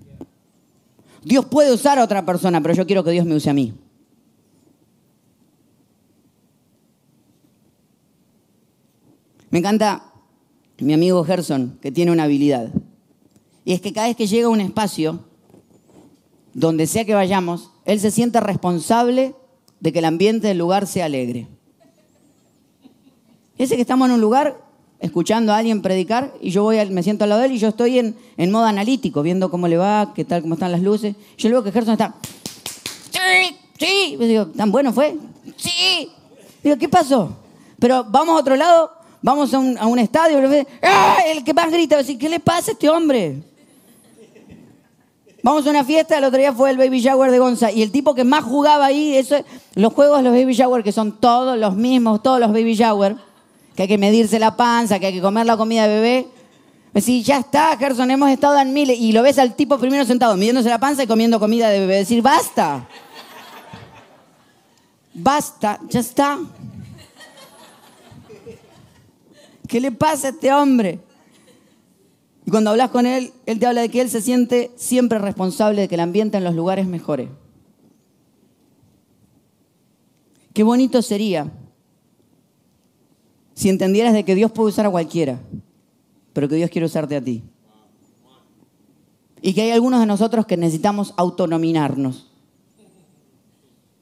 Dios 1.22 1.44
puede 1.44 1.72
usar 1.72 1.96
a 2.00 2.02
otra 2.02 2.26
persona, 2.26 2.60
pero 2.60 2.74
yo 2.74 2.84
quiero 2.84 3.04
que 3.04 3.12
Dios 3.12 3.24
me 3.24 3.36
use 3.36 3.48
a 3.48 3.52
mí. 3.52 3.72
Me 9.48 9.60
encanta 9.60 10.12
mi 10.78 10.92
amigo 10.92 11.22
Gerson, 11.22 11.78
que 11.80 11.92
tiene 11.92 12.10
una 12.10 12.24
habilidad. 12.24 12.70
Y 13.64 13.74
es 13.74 13.80
que 13.80 13.92
cada 13.92 14.08
vez 14.08 14.16
que 14.16 14.26
llega 14.26 14.48
a 14.48 14.50
un 14.50 14.60
espacio, 14.60 15.20
donde 16.52 16.88
sea 16.88 17.04
que 17.04 17.14
vayamos, 17.14 17.70
Él 17.84 18.00
se 18.00 18.10
siente 18.10 18.40
responsable 18.40 19.36
de 19.78 19.92
que 19.92 20.00
el 20.00 20.04
ambiente 20.04 20.48
del 20.48 20.58
lugar 20.58 20.88
sea 20.88 21.04
alegre. 21.04 21.46
Ese 23.56 23.76
que 23.76 23.82
estamos 23.82 24.08
en 24.08 24.14
un 24.14 24.20
lugar 24.20 24.65
escuchando 25.00 25.52
a 25.52 25.58
alguien 25.58 25.82
predicar 25.82 26.32
y 26.40 26.50
yo 26.50 26.62
voy, 26.62 26.84
me 26.90 27.02
siento 27.02 27.24
al 27.24 27.30
lado 27.30 27.40
de 27.42 27.48
él 27.48 27.52
y 27.52 27.58
yo 27.58 27.68
estoy 27.68 27.98
en, 27.98 28.16
en 28.36 28.50
modo 28.50 28.64
analítico, 28.64 29.22
viendo 29.22 29.50
cómo 29.50 29.68
le 29.68 29.76
va, 29.76 30.12
qué 30.14 30.24
tal, 30.24 30.42
cómo 30.42 30.54
están 30.54 30.72
las 30.72 30.82
luces. 30.82 31.14
Yo 31.36 31.50
veo 31.50 31.62
que 31.62 31.72
Gerson 31.72 31.92
está, 31.92 32.14
sí, 33.10 33.56
sí. 33.78 34.16
Digo, 34.18 34.46
¿tan 34.48 34.70
bueno 34.70 34.92
fue? 34.92 35.16
Sí. 35.56 36.10
Digo, 36.62 36.76
¿qué 36.78 36.88
pasó? 36.88 37.36
Pero 37.78 38.04
vamos 38.08 38.36
a 38.36 38.40
otro 38.40 38.56
lado, 38.56 38.90
vamos 39.22 39.52
a 39.52 39.58
un, 39.58 39.76
a 39.78 39.86
un 39.86 39.98
estadio, 39.98 40.38
¡Ah! 40.82 41.18
el 41.26 41.44
que 41.44 41.52
más 41.52 41.70
grita, 41.70 41.96
decir, 41.96 42.18
¿qué 42.18 42.28
le 42.28 42.40
pasa 42.40 42.70
a 42.70 42.72
este 42.72 42.88
hombre? 42.88 43.42
Vamos 45.42 45.64
a 45.66 45.70
una 45.70 45.84
fiesta, 45.84 46.18
el 46.18 46.24
otro 46.24 46.40
día 46.40 46.52
fue 46.52 46.70
el 46.70 46.76
Baby 46.76 47.00
Shower 47.00 47.30
de 47.30 47.38
Gonza 47.38 47.70
y 47.70 47.82
el 47.82 47.92
tipo 47.92 48.14
que 48.14 48.24
más 48.24 48.42
jugaba 48.42 48.86
ahí, 48.86 49.14
eso, 49.14 49.36
los 49.74 49.92
juegos 49.92 50.18
de 50.18 50.24
los 50.24 50.32
Baby 50.32 50.54
Shower, 50.54 50.82
que 50.82 50.90
son 50.90 51.20
todos 51.20 51.56
los 51.56 51.76
mismos, 51.76 52.20
todos 52.20 52.40
los 52.40 52.50
Baby 52.50 52.74
Shower, 52.74 53.16
que 53.76 53.82
hay 53.82 53.88
que 53.88 53.98
medirse 53.98 54.38
la 54.38 54.56
panza, 54.56 54.98
que 54.98 55.06
hay 55.06 55.12
que 55.12 55.20
comer 55.20 55.44
la 55.44 55.56
comida 55.56 55.86
de 55.86 55.94
bebé. 55.94 56.26
Decir, 56.94 57.22
ya 57.22 57.38
está, 57.38 57.76
Gerson, 57.76 58.10
hemos 58.10 58.30
estado 58.30 58.58
en 58.58 58.72
miles. 58.72 58.98
Y 58.98 59.12
lo 59.12 59.22
ves 59.22 59.38
al 59.38 59.54
tipo 59.54 59.78
primero 59.78 60.06
sentado, 60.06 60.34
midiéndose 60.36 60.70
la 60.70 60.78
panza 60.78 61.02
y 61.02 61.06
comiendo 61.06 61.38
comida 61.38 61.68
de 61.68 61.80
bebé. 61.80 61.96
Decir, 61.96 62.22
basta. 62.22 62.88
Basta, 65.12 65.78
ya 65.90 66.00
está. 66.00 66.38
¿Qué 69.68 69.78
le 69.78 69.92
pasa 69.92 70.28
a 70.28 70.30
este 70.30 70.50
hombre? 70.52 71.00
Y 72.46 72.50
cuando 72.50 72.70
hablas 72.70 72.90
con 72.90 73.04
él, 73.04 73.32
él 73.44 73.58
te 73.58 73.66
habla 73.66 73.82
de 73.82 73.90
que 73.90 74.00
él 74.00 74.08
se 74.08 74.22
siente 74.22 74.70
siempre 74.76 75.18
responsable 75.18 75.82
de 75.82 75.88
que 75.88 75.96
el 75.96 76.00
ambiente 76.00 76.38
en 76.38 76.44
los 76.44 76.54
lugares 76.54 76.86
mejore. 76.86 77.28
Qué 80.54 80.62
bonito 80.62 81.02
sería 81.02 81.50
si 83.56 83.70
entendieras 83.70 84.12
de 84.12 84.22
que 84.24 84.34
Dios 84.34 84.52
puede 84.52 84.68
usar 84.68 84.84
a 84.84 84.90
cualquiera, 84.90 85.40
pero 86.34 86.46
que 86.46 86.56
Dios 86.56 86.68
quiere 86.68 86.84
usarte 86.84 87.16
a 87.16 87.24
ti. 87.24 87.42
Y 89.40 89.54
que 89.54 89.62
hay 89.62 89.70
algunos 89.70 89.98
de 89.98 90.06
nosotros 90.06 90.44
que 90.44 90.58
necesitamos 90.58 91.14
autonominarnos. 91.16 92.30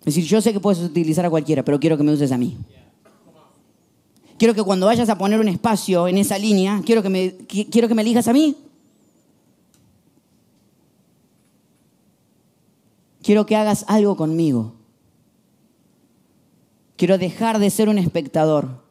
Es 0.01 0.07
decir, 0.07 0.25
yo 0.25 0.41
sé 0.41 0.53
que 0.53 0.59
puedes 0.59 0.83
utilizar 0.83 1.25
a 1.25 1.31
cualquiera, 1.31 1.65
pero 1.65 1.79
quiero 1.79 1.97
que 1.97 2.03
me 2.03 2.13
uses 2.13 2.33
a 2.33 2.37
mí. 2.37 2.59
Quiero 4.37 4.55
que 4.55 4.63
cuando 4.65 4.87
vayas 4.87 5.09
a 5.09 5.17
poner 5.17 5.39
un 5.39 5.47
espacio 5.47 6.09
en 6.09 6.19
esa 6.19 6.37
línea, 6.37 6.83
quiero 6.85 7.01
que 7.01 7.09
me, 7.09 7.37
quiero 7.47 7.87
que 7.87 7.95
me 7.95 8.03
elijas 8.03 8.27
a 8.27 8.33
mí. 8.33 8.57
Quiero 13.23 13.47
que 13.47 13.55
hagas 13.55 13.85
algo 13.87 14.17
conmigo. 14.17 14.75
Quiero 16.97 17.19
dejar 17.19 17.61
de 17.61 17.71
ser 17.71 17.89
un 17.89 17.99
espectador. 17.99 18.84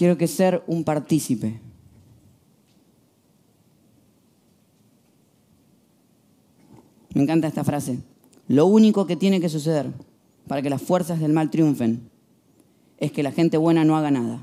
Quiero 0.00 0.16
que 0.16 0.28
ser 0.28 0.64
un 0.66 0.82
partícipe. 0.82 1.60
Me 7.12 7.22
encanta 7.22 7.48
esta 7.48 7.64
frase. 7.64 7.98
Lo 8.48 8.64
único 8.64 9.06
que 9.06 9.16
tiene 9.16 9.42
que 9.42 9.50
suceder 9.50 9.92
para 10.48 10.62
que 10.62 10.70
las 10.70 10.80
fuerzas 10.80 11.20
del 11.20 11.34
mal 11.34 11.50
triunfen 11.50 12.08
es 12.96 13.12
que 13.12 13.22
la 13.22 13.30
gente 13.30 13.58
buena 13.58 13.84
no 13.84 13.94
haga 13.94 14.10
nada. 14.10 14.42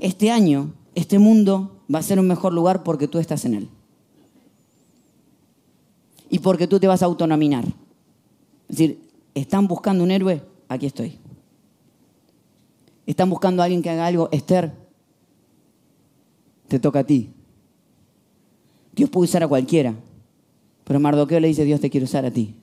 Este 0.00 0.32
año, 0.32 0.72
este 0.96 1.20
mundo 1.20 1.80
va 1.94 2.00
a 2.00 2.02
ser 2.02 2.18
un 2.18 2.26
mejor 2.26 2.54
lugar 2.54 2.82
porque 2.82 3.06
tú 3.06 3.20
estás 3.20 3.44
en 3.44 3.54
él. 3.54 3.68
Y 6.28 6.40
porque 6.40 6.66
tú 6.66 6.80
te 6.80 6.88
vas 6.88 7.02
a 7.02 7.06
autonominar. 7.06 7.66
Es 8.68 8.78
decir, 8.78 9.08
¿están 9.32 9.68
buscando 9.68 10.02
un 10.02 10.10
héroe? 10.10 10.42
Aquí 10.68 10.86
estoy. 10.86 11.20
¿Están 13.06 13.30
buscando 13.30 13.62
a 13.62 13.66
alguien 13.66 13.82
que 13.82 13.90
haga 13.90 14.06
algo? 14.06 14.28
Esther, 14.32 14.72
te 16.68 16.80
toca 16.80 17.00
a 17.00 17.04
ti. 17.04 17.30
Dios 18.92 19.08
puede 19.10 19.26
usar 19.26 19.44
a 19.44 19.48
cualquiera, 19.48 19.94
pero 20.84 20.98
Mardoqueo 20.98 21.38
le 21.38 21.48
dice, 21.48 21.64
Dios 21.64 21.80
te 21.80 21.88
quiere 21.88 22.04
usar 22.04 22.24
a 22.24 22.30
ti. 22.30 22.56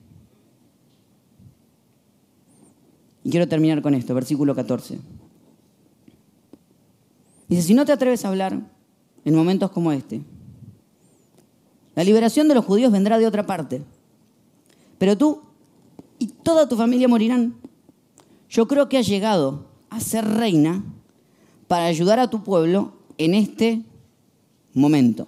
Y 3.22 3.30
quiero 3.30 3.48
terminar 3.48 3.80
con 3.80 3.94
esto, 3.94 4.14
versículo 4.14 4.54
14. 4.54 4.98
Dice, 7.48 7.62
si 7.62 7.72
no 7.72 7.86
te 7.86 7.92
atreves 7.92 8.24
a 8.24 8.28
hablar 8.28 8.60
en 9.24 9.34
momentos 9.34 9.70
como 9.70 9.92
este, 9.92 10.20
la 11.94 12.04
liberación 12.04 12.48
de 12.48 12.54
los 12.54 12.64
judíos 12.64 12.92
vendrá 12.92 13.18
de 13.18 13.26
otra 13.26 13.46
parte, 13.46 13.82
pero 14.98 15.16
tú 15.16 15.42
y 16.18 16.26
toda 16.26 16.68
tu 16.68 16.76
familia 16.76 17.08
morirán. 17.08 17.54
Yo 18.50 18.68
creo 18.68 18.88
que 18.88 18.98
has 18.98 19.06
llegado 19.06 19.73
a 19.96 20.00
ser 20.00 20.24
reina 20.24 20.82
para 21.68 21.86
ayudar 21.86 22.18
a 22.18 22.28
tu 22.28 22.42
pueblo 22.42 22.92
en 23.18 23.34
este 23.34 23.82
momento. 24.72 25.26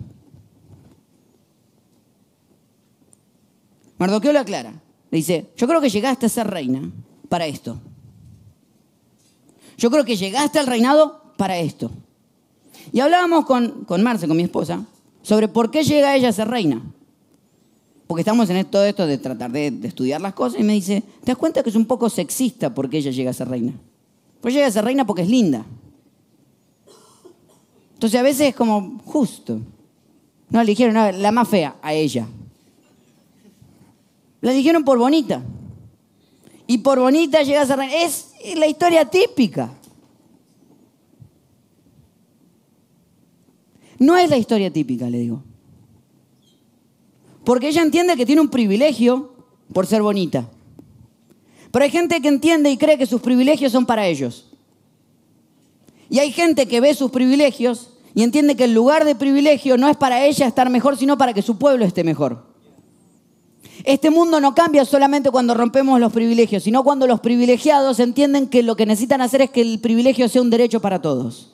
Mardoqueo 3.98 4.32
lo 4.32 4.40
aclara. 4.40 4.72
Le 5.10 5.18
dice, 5.18 5.46
yo 5.56 5.66
creo 5.66 5.80
que 5.80 5.88
llegaste 5.88 6.26
a 6.26 6.28
ser 6.28 6.46
reina 6.48 6.90
para 7.28 7.46
esto. 7.46 7.78
Yo 9.78 9.90
creo 9.90 10.04
que 10.04 10.16
llegaste 10.16 10.58
al 10.58 10.66
reinado 10.66 11.32
para 11.36 11.58
esto. 11.58 11.90
Y 12.92 13.00
hablábamos 13.00 13.46
con, 13.46 13.84
con 13.84 14.02
Marce, 14.02 14.28
con 14.28 14.36
mi 14.36 14.42
esposa, 14.42 14.84
sobre 15.22 15.48
por 15.48 15.70
qué 15.70 15.82
llega 15.82 16.16
ella 16.16 16.28
a 16.28 16.32
ser 16.32 16.48
reina. 16.48 16.82
Porque 18.06 18.20
estamos 18.20 18.48
en 18.50 18.64
todo 18.66 18.84
esto 18.84 19.06
de 19.06 19.18
tratar 19.18 19.50
de, 19.50 19.70
de, 19.70 19.88
estudiar 19.88 20.20
las 20.20 20.34
cosas 20.34 20.60
y 20.60 20.62
me 20.62 20.74
dice, 20.74 21.02
¿te 21.20 21.32
das 21.32 21.36
cuenta 21.36 21.62
que 21.62 21.70
es 21.70 21.76
un 21.76 21.86
poco 21.86 22.08
sexista 22.08 22.72
porque 22.72 22.98
ella 22.98 23.10
llega 23.10 23.30
a 23.30 23.34
ser 23.34 23.48
reina? 23.48 23.72
Pues 24.46 24.54
llega 24.54 24.68
a 24.68 24.70
ser 24.70 24.84
reina 24.84 25.04
porque 25.04 25.22
es 25.22 25.28
linda. 25.28 25.66
Entonces 27.94 28.20
a 28.20 28.22
veces 28.22 28.50
es 28.50 28.54
como 28.54 29.00
justo. 29.04 29.58
No, 30.50 30.62
no, 30.62 31.10
la 31.10 31.32
más 31.32 31.48
fea 31.48 31.74
a 31.82 31.92
ella. 31.92 32.28
La 34.40 34.52
dijeron 34.52 34.84
por 34.84 34.98
bonita 34.98 35.42
y 36.68 36.78
por 36.78 37.00
bonita 37.00 37.42
llegas 37.42 37.72
a 37.72 37.86
Es 37.86 38.34
la 38.54 38.68
historia 38.68 39.10
típica. 39.10 39.68
No 43.98 44.16
es 44.16 44.30
la 44.30 44.36
historia 44.36 44.72
típica, 44.72 45.10
le 45.10 45.18
digo. 45.18 45.42
Porque 47.44 47.66
ella 47.66 47.82
entiende 47.82 48.16
que 48.16 48.24
tiene 48.24 48.42
un 48.42 48.48
privilegio 48.50 49.32
por 49.72 49.88
ser 49.88 50.02
bonita. 50.02 50.48
Pero 51.70 51.84
hay 51.84 51.90
gente 51.90 52.20
que 52.20 52.28
entiende 52.28 52.70
y 52.70 52.76
cree 52.76 52.98
que 52.98 53.06
sus 53.06 53.20
privilegios 53.20 53.72
son 53.72 53.86
para 53.86 54.06
ellos. 54.06 54.46
Y 56.08 56.18
hay 56.18 56.32
gente 56.32 56.66
que 56.66 56.80
ve 56.80 56.94
sus 56.94 57.10
privilegios 57.10 57.90
y 58.14 58.22
entiende 58.22 58.56
que 58.56 58.64
el 58.64 58.72
lugar 58.72 59.04
de 59.04 59.14
privilegio 59.14 59.76
no 59.76 59.88
es 59.88 59.96
para 59.96 60.24
ella 60.24 60.46
estar 60.46 60.70
mejor, 60.70 60.96
sino 60.96 61.18
para 61.18 61.34
que 61.34 61.42
su 61.42 61.58
pueblo 61.58 61.84
esté 61.84 62.04
mejor. 62.04 62.46
Este 63.84 64.10
mundo 64.10 64.40
no 64.40 64.54
cambia 64.54 64.84
solamente 64.84 65.30
cuando 65.30 65.54
rompemos 65.54 66.00
los 66.00 66.12
privilegios, 66.12 66.62
sino 66.62 66.82
cuando 66.82 67.06
los 67.06 67.20
privilegiados 67.20 68.00
entienden 68.00 68.48
que 68.48 68.62
lo 68.62 68.74
que 68.74 68.86
necesitan 68.86 69.20
hacer 69.20 69.42
es 69.42 69.50
que 69.50 69.60
el 69.60 69.80
privilegio 69.80 70.28
sea 70.28 70.42
un 70.42 70.50
derecho 70.50 70.80
para 70.80 71.02
todos. 71.02 71.52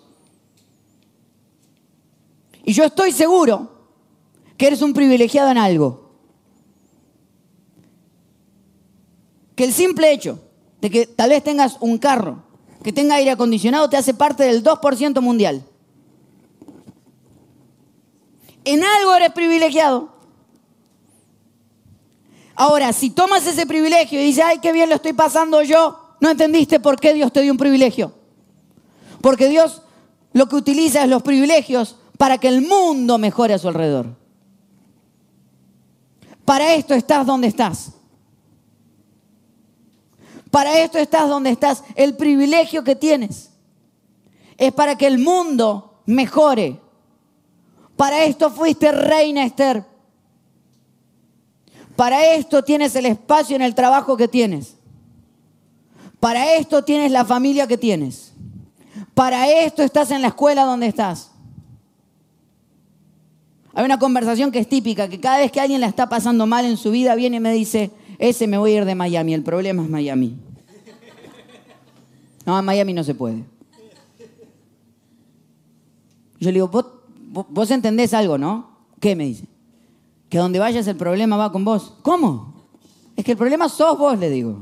Y 2.65 2.73
yo 2.73 2.85
estoy 2.85 3.13
seguro 3.13 3.71
que 4.57 4.69
eres 4.69 4.83
un 4.83 4.93
privilegiado 4.93 5.51
en 5.51 5.59
algo. 5.59 6.02
Que 9.63 9.67
el 9.67 9.75
simple 9.75 10.11
hecho 10.11 10.41
de 10.81 10.91
que 10.91 11.07
tal 11.07 11.31
vez 11.31 11.45
tengas 11.45 11.77
un 11.79 11.97
carro 11.97 12.43
que 12.83 12.93
tenga 12.93 13.15
aire 13.15 13.31
acondicionado 13.31 13.89
te 13.89 13.97
hace 13.97 14.13
parte 14.13 14.43
del 14.43 14.65
2% 14.65 15.21
mundial. 15.21 15.63
En 18.65 18.83
algo 18.83 19.15
eres 19.15 19.31
privilegiado. 19.31 20.17
Ahora, 22.57 22.93
si 22.93 23.11
tomas 23.11 23.47
ese 23.47 23.65
privilegio 23.65 24.21
y 24.21 24.25
dices, 24.25 24.43
ay, 24.45 24.59
qué 24.59 24.73
bien 24.73 24.89
lo 24.89 24.97
estoy 24.97 25.13
pasando 25.13 25.63
yo, 25.63 26.17
no 26.19 26.31
entendiste 26.31 26.81
por 26.81 26.99
qué 26.99 27.15
Dios 27.15 27.33
te 27.33 27.43
dio 27.43 27.53
un 27.53 27.59
privilegio. 27.59 28.13
Porque 29.21 29.49
Dios 29.49 29.83
lo 30.33 30.49
que 30.49 30.57
utiliza 30.57 31.05
es 31.05 31.09
los 31.09 31.23
privilegios 31.23 31.99
para 32.19 32.39
que 32.39 32.49
el 32.49 32.63
mundo 32.63 33.17
mejore 33.17 33.55
a 33.55 33.59
su 33.59 33.69
alrededor. 33.69 34.17
Para 36.45 36.75
esto 36.75 36.95
estás 36.95 37.25
donde 37.25 37.47
estás. 37.47 37.93
Para 40.53 40.81
esto 40.81 40.99
estás 40.99 41.31
donde 41.31 41.49
estás. 41.49 41.83
El 41.95 42.15
privilegio 42.15 42.85
que 42.85 42.95
tienes 42.95 43.49
es 44.59 44.71
para 44.71 44.99
que 44.99 45.07
el 45.07 45.17
mundo 45.17 46.03
mejore. 46.05 46.79
Para 47.97 48.25
esto 48.25 48.51
fuiste 48.51 48.93
reina 48.93 49.47
Esther. 49.47 49.83
Para 51.97 52.35
esto 52.35 52.63
tienes 52.63 52.95
el 52.97 53.07
espacio 53.07 53.57
en 53.57 53.63
el 53.63 53.75
trabajo 53.75 54.15
que 54.19 54.29
tienes. 54.29 54.77
Para 56.21 56.53
esto 56.53 56.85
tienes 56.85 57.11
la 57.13 57.25
familia 57.25 57.67
que 57.67 57.79
tienes. 57.79 58.35
Para 59.15 59.49
esto 59.49 59.83
estás 59.83 60.11
en 60.11 60.21
la 60.21 60.29
escuela 60.29 60.67
donde 60.67 60.87
estás. 60.87 61.31
Hay 63.73 63.87
una 63.87 63.99
conversación 63.99 64.53
que 64.53 64.59
es 64.59 64.69
típica, 64.69 65.09
que 65.09 65.19
cada 65.19 65.39
vez 65.39 65.51
que 65.51 65.63
alguien 65.63 65.81
la 65.81 65.87
está 65.87 66.11
pasando 66.11 66.47
mal 66.47 66.67
en 66.67 66.77
su 66.77 66.91
vida, 66.91 67.15
viene 67.15 67.39
y 67.39 67.41
me 67.41 67.55
dice, 67.55 67.91
ese 68.19 68.47
me 68.47 68.59
voy 68.59 68.73
a 68.73 68.77
ir 68.79 68.85
de 68.85 68.95
Miami, 68.95 69.35
el 69.35 69.43
problema 69.43 69.83
es 69.83 69.89
Miami. 69.89 70.37
No, 72.45 72.59
en 72.59 72.65
Miami 72.65 72.93
no 72.93 73.05
se 73.05 73.15
puede. 73.15 73.45
Yo 76.41 76.51
le 76.51 76.55
digo, 76.55 76.69
vos, 76.69 76.87
vos 77.49 77.71
entendés 77.71 78.15
algo, 78.15 78.37
¿no? 78.37 78.71
¿Qué 79.01 79.15
me 79.15 79.25
dice? 79.25 79.47
Que 80.29 80.39
donde 80.39 80.59
vayas 80.59 80.87
el 80.87 80.97
problema 80.97 81.37
va 81.37 81.53
con 81.53 81.65
vos. 81.65 81.95
¿Cómo? 82.03 82.67
Es 83.17 83.25
que 83.25 83.33
el 83.33 83.39
problema 83.39 83.69
sos 83.69 83.99
vos, 83.99 84.19
le 84.19 84.31
digo. 84.31 84.59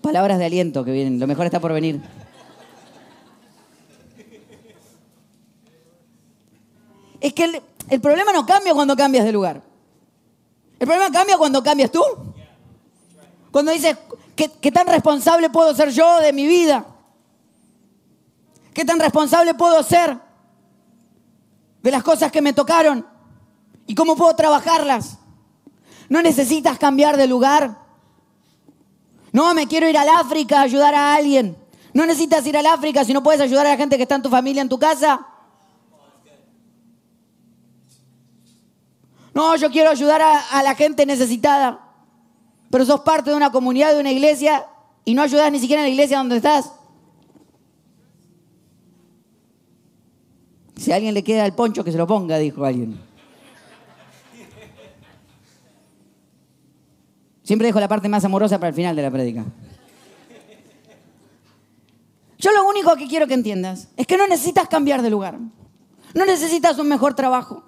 Palabras 0.00 0.38
de 0.38 0.46
aliento 0.46 0.84
que 0.84 0.92
vienen, 0.92 1.20
lo 1.20 1.26
mejor 1.26 1.46
está 1.46 1.60
por 1.60 1.72
venir. 1.72 2.00
Es 7.20 7.34
que 7.34 7.62
el, 7.90 8.00
problema 8.00 8.32
no 8.32 8.46
cambia 8.46 8.72
cuando 8.72 8.96
cambias 8.96 9.24
de 9.24 9.32
lugar. 9.32 9.62
El 10.80 10.86
problema 10.86 11.12
cambia 11.12 11.36
cuando 11.36 11.62
cambias 11.62 11.92
tú. 11.92 12.02
Cuando 13.52 13.70
dices, 13.70 13.96
¿qué, 14.34 14.50
¿qué, 14.60 14.72
tan 14.72 14.86
responsable 14.86 15.50
puedo 15.50 15.74
ser 15.74 15.90
yo 15.90 16.20
de 16.20 16.32
mi 16.32 16.46
vida? 16.46 16.86
¿Qué 18.72 18.84
tan 18.84 18.98
responsable 18.98 19.52
puedo 19.54 19.82
ser 19.82 20.18
de 21.82 21.90
las 21.90 22.02
cosas 22.02 22.32
que 22.32 22.40
me 22.40 22.54
tocaron? 22.54 23.06
¿Y 23.86 23.94
cómo 23.94 24.16
puedo 24.16 24.34
trabajarlas? 24.34 25.18
No 26.08 26.22
necesitas 26.22 26.78
cambiar 26.78 27.18
de 27.18 27.26
lugar. 27.26 27.76
No, 29.32 29.52
me 29.52 29.66
quiero 29.66 29.86
ir 29.86 29.98
al 29.98 30.08
África 30.08 30.60
a 30.60 30.62
ayudar 30.62 30.94
a 30.94 31.14
alguien. 31.14 31.58
No 31.92 32.06
necesitas 32.06 32.46
ir 32.46 32.56
al 32.56 32.66
África 32.66 33.04
si 33.04 33.12
no 33.12 33.22
puedes 33.22 33.40
ayudar 33.42 33.66
a 33.66 33.70
la 33.70 33.76
gente 33.76 33.98
que 33.98 34.04
está 34.04 34.14
en 34.14 34.22
tu 34.22 34.30
familia, 34.30 34.62
en 34.62 34.68
tu 34.68 34.78
casa. 34.78 35.26
No, 39.34 39.56
yo 39.56 39.70
quiero 39.70 39.90
ayudar 39.90 40.20
a, 40.22 40.62
la 40.62 40.74
gente 40.74 41.06
necesitada. 41.06 41.80
Pero 42.70 42.84
sos 42.84 43.00
parte 43.00 43.30
de 43.30 43.36
una 43.36 43.50
comunidad, 43.50 43.94
de 43.94 44.00
una 44.00 44.12
iglesia, 44.12 44.66
y 45.04 45.14
no 45.14 45.22
ayudas 45.22 45.50
ni 45.50 45.58
siquiera 45.58 45.82
en 45.82 45.86
la 45.86 45.92
iglesia 45.92 46.18
donde 46.18 46.36
estás. 46.36 46.72
Si 50.76 50.92
a 50.92 50.96
alguien 50.96 51.14
le 51.14 51.22
queda 51.22 51.44
el 51.46 51.52
poncho, 51.52 51.84
que 51.84 51.92
se 51.92 51.98
lo 51.98 52.06
ponga, 52.06 52.38
dijo 52.38 52.64
alguien. 52.64 53.00
Siempre 57.42 57.66
dejo 57.66 57.80
la 57.80 57.88
parte 57.88 58.08
más 58.08 58.24
amorosa 58.24 58.58
para 58.58 58.68
el 58.68 58.74
final 58.74 58.94
de 58.94 59.02
la 59.02 59.10
prédica. 59.10 59.44
Yo 62.38 62.52
lo 62.52 62.66
único 62.66 62.96
que 62.96 63.06
quiero 63.06 63.26
que 63.26 63.34
entiendas 63.34 63.88
es 63.96 64.06
que 64.06 64.16
no 64.16 64.26
necesitas 64.26 64.68
cambiar 64.68 65.02
de 65.02 65.10
lugar. 65.10 65.38
No 66.14 66.24
necesitas 66.24 66.78
un 66.78 66.88
mejor 66.88 67.14
trabajo. 67.14 67.64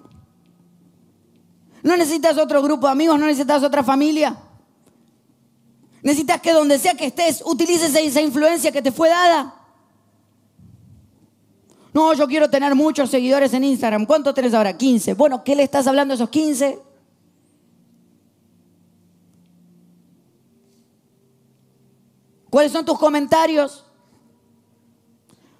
No 1.83 1.97
necesitas 1.97 2.37
otro 2.37 2.61
grupo 2.61 2.87
de 2.87 2.93
amigos, 2.93 3.19
no 3.19 3.27
necesitas 3.27 3.61
otra 3.61 3.83
familia. 3.83 4.37
Necesitas 6.01 6.41
que 6.41 6.53
donde 6.53 6.79
sea 6.79 6.95
que 6.95 7.05
estés, 7.05 7.43
utilices 7.45 7.93
esa 7.93 8.21
influencia 8.21 8.71
que 8.71 8.81
te 8.81 8.91
fue 8.91 9.09
dada. 9.09 9.53
No, 11.93 12.13
yo 12.13 12.27
quiero 12.27 12.49
tener 12.49 12.73
muchos 12.73 13.09
seguidores 13.09 13.53
en 13.53 13.65
Instagram. 13.65 14.05
¿Cuántos 14.05 14.33
tenés 14.33 14.53
ahora? 14.53 14.75
15. 14.75 15.13
Bueno, 15.13 15.43
¿qué 15.43 15.55
le 15.55 15.63
estás 15.63 15.85
hablando 15.85 16.13
a 16.13 16.15
esos 16.15 16.29
15? 16.29 16.79
¿Cuáles 22.49 22.71
son 22.71 22.85
tus 22.85 22.97
comentarios? 22.97 23.85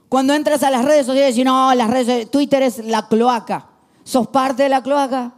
Cuando 0.10 0.34
entras 0.34 0.64
a 0.64 0.72
las 0.72 0.86
redes 0.86 1.06
sociales 1.06 1.38
y 1.38 1.44
no, 1.44 1.74
las 1.74 1.90
redes, 1.90 2.32
Twitter 2.32 2.64
es 2.64 2.80
la 2.80 3.08
cloaca. 3.08 3.70
¿Sos 4.04 4.28
parte 4.28 4.64
de 4.64 4.70
la 4.70 4.82
cloaca? 4.82 5.34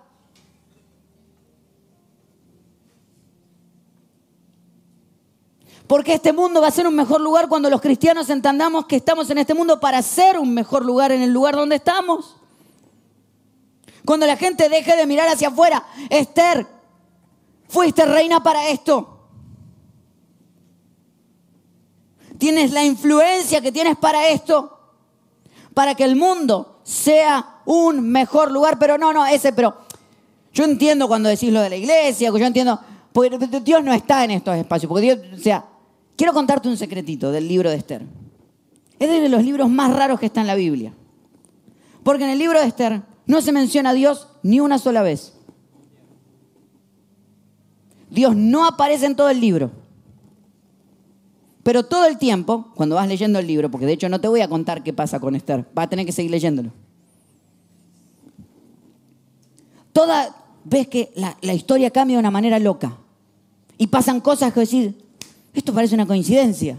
Porque 5.88 6.14
este 6.14 6.34
mundo 6.34 6.62
va 6.62 6.68
a 6.68 6.72
ser 6.72 6.88
un 6.88 6.96
mejor 6.96 7.22
lugar 7.22 7.48
cuando 7.48 7.70
los 7.70 7.82
cristianos 7.82 8.30
entendamos 8.30 8.86
que 8.86 8.96
estamos 8.96 9.30
en 9.30 9.38
este 9.38 9.54
mundo 9.54 9.80
para 9.80 10.02
ser 10.02 10.40
un 10.40 10.54
mejor 10.54 10.84
lugar 10.84 11.12
en 11.12 11.22
el 11.22 11.32
lugar 11.32 11.56
donde 11.56 11.76
estamos. 11.76 12.38
Cuando 14.04 14.26
la 14.26 14.38
gente 14.38 14.70
deje 14.70 14.96
de 14.96 15.06
mirar 15.06 15.28
hacia 15.28 15.50
afuera, 15.50 15.86
Esther, 16.10 16.66
fuiste 17.68 18.06
reina 18.06 18.42
para 18.42 18.70
esto. 18.70 19.16
tienes 22.38 22.72
la 22.72 22.84
influencia 22.84 23.62
que 23.62 23.72
tienes 23.72 23.98
para 23.98 24.28
esto, 24.30 24.78
para 25.74 25.96
que 25.96 26.04
el 26.04 26.16
mundo 26.16 26.80
sea 26.84 27.62
un 27.66 28.10
mejor 28.10 28.52
lugar. 28.52 28.78
Pero 28.80 28.98
no, 28.98 29.14
no, 29.14 29.26
ese, 29.26 29.54
pero 29.54 29.76
yo 30.54 30.66
entiendo 30.66 31.08
cuando 31.08 31.30
decís 31.30 31.52
lo 31.52 31.62
de 31.62 31.70
la 31.70 31.76
iglesia, 31.76 32.30
yo 32.30 32.38
entiendo, 32.38 32.80
porque 33.12 33.38
Dios 33.62 33.84
no 33.84 33.94
está 33.94 34.24
en 34.24 34.32
estos 34.32 34.56
espacios, 34.56 34.90
porque 34.90 35.16
Dios, 35.16 35.40
o 35.40 35.42
sea, 35.42 35.66
quiero 36.16 36.34
contarte 36.34 36.68
un 36.68 36.78
secretito 36.78 37.32
del 37.32 37.48
libro 37.48 37.70
de 37.70 37.78
Esther. 37.78 38.04
Es 39.00 39.10
de 39.10 39.30
los 39.30 39.44
libros 39.44 39.70
más 39.70 39.94
raros 39.94 40.20
que 40.20 40.26
está 40.28 40.42
en 40.42 40.48
la 40.48 40.56
Biblia. 40.56 40.94
Porque 42.04 42.24
en 42.24 42.30
el 42.30 42.40
libro 42.40 42.60
de 42.60 42.68
Esther 42.68 43.02
no 43.26 43.42
se 43.42 43.52
menciona 43.52 43.90
a 43.90 43.94
Dios 43.94 44.28
ni 44.44 44.60
una 44.60 44.78
sola 44.78 45.02
vez. 45.02 45.34
Dios 48.10 48.36
no 48.36 48.66
aparece 48.66 49.06
en 49.06 49.16
todo 49.16 49.30
el 49.30 49.42
libro. 49.42 49.72
Pero 51.64 51.84
todo 51.84 52.06
el 52.06 52.20
tiempo, 52.20 52.72
cuando 52.76 52.96
vas 52.96 53.08
leyendo 53.08 53.40
el 53.40 53.48
libro, 53.48 53.72
porque 53.72 53.88
de 53.88 53.94
hecho 53.94 54.08
no 54.08 54.22
te 54.22 54.28
voy 54.28 54.42
a 54.42 54.48
contar 54.48 54.84
qué 54.84 54.94
pasa 54.94 55.20
con 55.20 55.36
Esther, 55.36 55.66
vas 55.74 55.88
a 55.88 55.90
tener 55.90 56.06
que 56.06 56.12
seguir 56.12 56.30
leyéndolo. 56.30 56.72
Toda, 59.92 60.36
ves 60.64 60.88
que 60.88 61.12
la, 61.16 61.54
historia 61.54 61.90
cambia 61.90 62.18
de 62.18 62.20
una 62.20 62.30
manera 62.30 62.60
loca. 62.60 62.98
Y 63.78 63.88
pasan 63.88 64.22
cosas 64.22 64.54
que 64.54 64.60
decir, 64.60 65.05
esto 65.56 65.74
parece 65.74 65.96
una 65.96 66.06
coincidencia. 66.06 66.78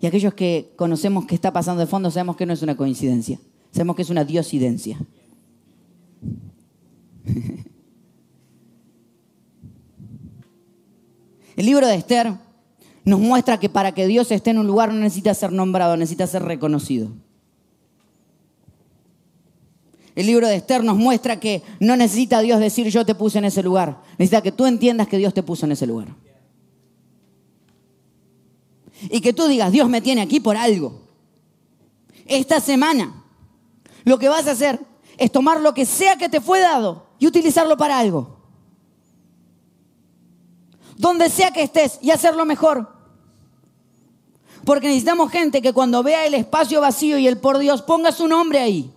Y 0.00 0.06
aquellos 0.06 0.32
que 0.34 0.72
conocemos 0.76 1.26
qué 1.26 1.34
está 1.34 1.52
pasando 1.52 1.80
de 1.80 1.86
fondo 1.86 2.10
sabemos 2.10 2.36
que 2.36 2.46
no 2.46 2.54
es 2.54 2.62
una 2.62 2.74
coincidencia. 2.76 3.38
Sabemos 3.70 3.94
que 3.94 4.02
es 4.02 4.10
una 4.10 4.24
diosidencia. 4.24 4.98
El 11.56 11.66
libro 11.66 11.86
de 11.86 11.94
Esther 11.94 12.32
nos 13.04 13.20
muestra 13.20 13.60
que 13.60 13.68
para 13.68 13.92
que 13.92 14.06
Dios 14.06 14.30
esté 14.30 14.48
en 14.50 14.58
un 14.58 14.66
lugar 14.66 14.90
no 14.90 15.00
necesita 15.00 15.34
ser 15.34 15.52
nombrado, 15.52 15.94
necesita 15.98 16.26
ser 16.26 16.42
reconocido. 16.42 17.10
El 20.14 20.26
libro 20.26 20.48
de 20.48 20.56
Esther 20.56 20.82
nos 20.82 20.96
muestra 20.96 21.38
que 21.38 21.62
no 21.78 21.96
necesita 21.96 22.40
Dios 22.40 22.60
decir 22.60 22.88
yo 22.88 23.04
te 23.04 23.14
puse 23.14 23.38
en 23.38 23.44
ese 23.44 23.62
lugar. 23.62 24.00
Necesita 24.12 24.40
que 24.42 24.52
tú 24.52 24.64
entiendas 24.64 25.06
que 25.06 25.18
Dios 25.18 25.34
te 25.34 25.42
puso 25.42 25.66
en 25.66 25.72
ese 25.72 25.86
lugar. 25.86 26.08
Y 29.08 29.20
que 29.20 29.32
tú 29.32 29.46
digas, 29.46 29.72
Dios 29.72 29.88
me 29.88 30.00
tiene 30.00 30.20
aquí 30.20 30.40
por 30.40 30.56
algo. 30.56 31.00
Esta 32.26 32.60
semana 32.60 33.24
lo 34.04 34.18
que 34.18 34.28
vas 34.28 34.46
a 34.46 34.52
hacer 34.52 34.80
es 35.16 35.32
tomar 35.32 35.60
lo 35.60 35.74
que 35.74 35.86
sea 35.86 36.16
que 36.16 36.28
te 36.28 36.40
fue 36.40 36.60
dado 36.60 37.06
y 37.18 37.26
utilizarlo 37.26 37.76
para 37.76 37.98
algo 37.98 38.40
donde 41.00 41.30
sea 41.30 41.50
que 41.50 41.62
estés 41.62 41.98
y 42.02 42.10
hacerlo 42.10 42.44
mejor. 42.44 42.86
Porque 44.64 44.88
necesitamos 44.88 45.32
gente 45.32 45.62
que 45.62 45.72
cuando 45.72 46.02
vea 46.02 46.26
el 46.26 46.34
espacio 46.34 46.82
vacío 46.82 47.16
y 47.16 47.26
el 47.26 47.38
por 47.38 47.56
Dios 47.58 47.80
ponga 47.80 48.12
su 48.12 48.28
nombre 48.28 48.60
ahí. 48.60 48.92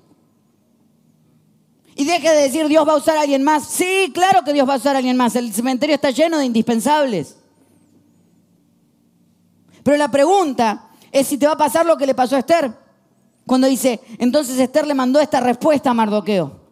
Y 1.96 2.04
deje 2.04 2.30
de 2.30 2.42
decir 2.42 2.68
Dios 2.68 2.86
va 2.86 2.94
a 2.94 2.98
usar 2.98 3.18
a 3.18 3.22
alguien 3.22 3.44
más. 3.44 3.68
Sí, 3.70 4.12
claro 4.14 4.44
que 4.44 4.52
Dios 4.52 4.68
va 4.68 4.74
a 4.74 4.78
usar 4.78 4.96
a 4.96 4.98
alguien 4.98 5.16
más. 5.16 5.38
El 5.38 5.54
cementerio 5.54 5.96
está 5.96 6.10
lleno 6.10 6.38
de 6.38 6.46
indispensables. 6.46 7.38
Pero 9.84 9.98
la 9.98 10.10
pregunta 10.10 10.90
es 11.12 11.28
si 11.28 11.38
te 11.38 11.46
va 11.46 11.54
a 11.54 11.58
pasar 11.58 11.86
lo 11.86 11.98
que 11.98 12.08
le 12.08 12.16
pasó 12.16 12.36
a 12.36 12.40
Esther. 12.40 12.74
Cuando 13.46 13.68
dice, 13.68 14.00
entonces 14.18 14.58
Esther 14.58 14.88
le 14.88 14.94
mandó 14.94 15.20
esta 15.20 15.40
respuesta 15.40 15.92
a 15.92 15.94
Mardoqueo. 15.94 16.64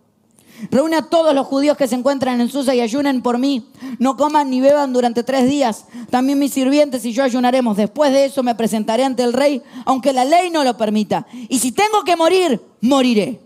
Reúne 0.69 0.97
a 0.97 1.01
todos 1.01 1.33
los 1.33 1.47
judíos 1.47 1.75
que 1.75 1.87
se 1.87 1.95
encuentran 1.95 2.39
en 2.39 2.49
Susa 2.49 2.75
y 2.75 2.81
ayunen 2.81 3.21
por 3.21 3.39
mí. 3.39 3.67
No 3.97 4.15
coman 4.15 4.49
ni 4.49 4.61
beban 4.61 4.93
durante 4.93 5.23
tres 5.23 5.49
días. 5.49 5.85
También 6.09 6.37
mis 6.37 6.53
sirvientes 6.53 7.03
y 7.03 7.13
yo 7.13 7.23
ayunaremos. 7.23 7.77
Después 7.77 8.11
de 8.11 8.25
eso 8.25 8.43
me 8.43 8.53
presentaré 8.53 9.03
ante 9.03 9.23
el 9.23 9.33
rey, 9.33 9.61
aunque 9.85 10.13
la 10.13 10.23
ley 10.23 10.51
no 10.51 10.63
lo 10.63 10.77
permita. 10.77 11.25
Y 11.49 11.57
si 11.59 11.71
tengo 11.71 12.03
que 12.03 12.15
morir, 12.15 12.61
moriré. 12.79 13.41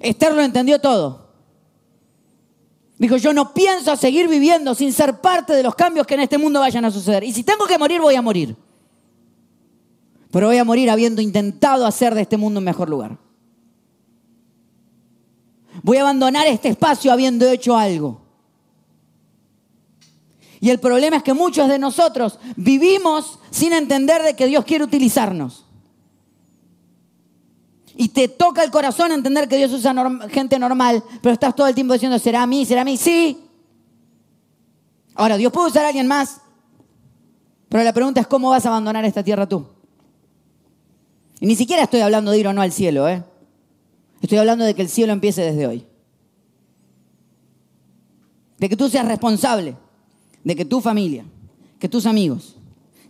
Esther 0.00 0.34
lo 0.34 0.42
entendió 0.42 0.80
todo. 0.80 1.21
Dijo, 3.02 3.16
yo 3.16 3.32
no 3.32 3.52
pienso 3.52 3.96
seguir 3.96 4.28
viviendo 4.28 4.76
sin 4.76 4.92
ser 4.92 5.20
parte 5.20 5.54
de 5.54 5.64
los 5.64 5.74
cambios 5.74 6.06
que 6.06 6.14
en 6.14 6.20
este 6.20 6.38
mundo 6.38 6.60
vayan 6.60 6.84
a 6.84 6.90
suceder. 6.92 7.24
Y 7.24 7.32
si 7.32 7.42
tengo 7.42 7.66
que 7.66 7.76
morir, 7.76 8.00
voy 8.00 8.14
a 8.14 8.22
morir. 8.22 8.54
Pero 10.30 10.46
voy 10.46 10.58
a 10.58 10.62
morir 10.62 10.88
habiendo 10.88 11.20
intentado 11.20 11.84
hacer 11.84 12.14
de 12.14 12.20
este 12.20 12.36
mundo 12.36 12.60
un 12.60 12.64
mejor 12.64 12.88
lugar. 12.88 13.18
Voy 15.82 15.96
a 15.96 16.02
abandonar 16.02 16.46
este 16.46 16.68
espacio 16.68 17.12
habiendo 17.12 17.44
hecho 17.50 17.76
algo. 17.76 18.20
Y 20.60 20.70
el 20.70 20.78
problema 20.78 21.16
es 21.16 21.24
que 21.24 21.34
muchos 21.34 21.68
de 21.68 21.80
nosotros 21.80 22.38
vivimos 22.54 23.40
sin 23.50 23.72
entender 23.72 24.22
de 24.22 24.36
que 24.36 24.46
Dios 24.46 24.64
quiere 24.64 24.84
utilizarnos. 24.84 25.61
Y 27.96 28.08
te 28.08 28.28
toca 28.28 28.64
el 28.64 28.70
corazón 28.70 29.12
entender 29.12 29.48
que 29.48 29.56
Dios 29.56 29.72
usa 29.72 29.94
gente 30.30 30.58
normal, 30.58 31.02
pero 31.20 31.34
estás 31.34 31.54
todo 31.54 31.66
el 31.66 31.74
tiempo 31.74 31.92
diciendo, 31.92 32.18
¿será 32.18 32.42
a 32.42 32.46
mí? 32.46 32.64
¿Será 32.64 32.82
a 32.82 32.84
mí? 32.84 32.96
Sí. 32.96 33.38
Ahora, 35.14 35.36
Dios 35.36 35.52
puede 35.52 35.68
usar 35.68 35.84
a 35.84 35.88
alguien 35.88 36.06
más, 36.06 36.40
pero 37.68 37.84
la 37.84 37.92
pregunta 37.92 38.20
es, 38.20 38.26
¿cómo 38.26 38.50
vas 38.50 38.64
a 38.64 38.68
abandonar 38.68 39.04
esta 39.04 39.22
tierra 39.22 39.46
tú? 39.46 39.66
Y 41.40 41.46
ni 41.46 41.56
siquiera 41.56 41.82
estoy 41.82 42.00
hablando 42.00 42.30
de 42.30 42.38
ir 42.38 42.46
o 42.46 42.52
no 42.52 42.62
al 42.62 42.72
cielo, 42.72 43.08
¿eh? 43.08 43.22
Estoy 44.20 44.38
hablando 44.38 44.64
de 44.64 44.74
que 44.74 44.82
el 44.82 44.88
cielo 44.88 45.12
empiece 45.12 45.42
desde 45.42 45.66
hoy. 45.66 45.86
De 48.58 48.68
que 48.68 48.76
tú 48.76 48.88
seas 48.88 49.06
responsable, 49.06 49.76
de 50.44 50.56
que 50.56 50.64
tu 50.64 50.80
familia, 50.80 51.24
que 51.80 51.88
tus 51.88 52.06
amigos, 52.06 52.56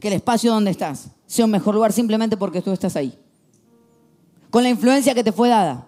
que 0.01 0.09
el 0.09 0.15
espacio 0.15 0.51
donde 0.51 0.71
estás 0.71 1.09
sea 1.27 1.45
un 1.45 1.51
mejor 1.51 1.75
lugar 1.75 1.93
simplemente 1.93 2.37
porque 2.37 2.63
tú 2.63 2.73
estás 2.73 2.97
ahí. 2.97 3.19
Con 4.53 4.63
la 4.65 4.69
influencia 4.69 5.15
que 5.15 5.25
te 5.25 5.33
fue 5.33 5.49
dada. 5.49 5.87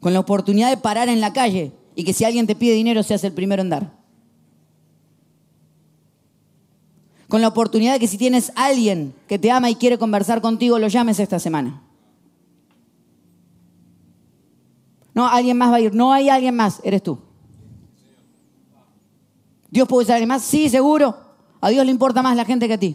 Con 0.00 0.12
la 0.12 0.20
oportunidad 0.20 0.68
de 0.68 0.76
parar 0.76 1.08
en 1.08 1.22
la 1.22 1.32
calle 1.32 1.72
y 1.94 2.04
que 2.04 2.12
si 2.12 2.26
alguien 2.26 2.46
te 2.46 2.54
pide 2.54 2.74
dinero 2.74 3.02
seas 3.02 3.24
el 3.24 3.32
primero 3.32 3.62
en 3.62 3.70
dar. 3.70 3.90
Con 7.26 7.40
la 7.40 7.48
oportunidad 7.48 7.94
de 7.94 8.00
que 8.00 8.06
si 8.06 8.18
tienes 8.18 8.52
alguien 8.54 9.14
que 9.28 9.38
te 9.38 9.50
ama 9.50 9.70
y 9.70 9.76
quiere 9.76 9.96
conversar 9.96 10.42
contigo, 10.42 10.78
lo 10.78 10.88
llames 10.88 11.18
esta 11.20 11.38
semana. 11.38 11.80
No, 15.14 15.26
alguien 15.26 15.56
más 15.56 15.72
va 15.72 15.76
a 15.76 15.80
ir. 15.80 15.94
No 15.94 16.12
hay 16.12 16.28
alguien 16.28 16.54
más, 16.54 16.82
eres 16.84 17.02
tú. 17.02 17.18
¿Dios 19.70 19.88
puede 19.88 20.04
usar 20.04 20.16
alguien 20.16 20.28
más? 20.28 20.42
Sí, 20.42 20.68
seguro. 20.68 21.16
A 21.62 21.70
Dios 21.70 21.86
le 21.86 21.92
importa 21.92 22.20
más 22.20 22.36
la 22.36 22.44
gente 22.44 22.68
que 22.68 22.74
a 22.74 22.78
ti. 22.78 22.94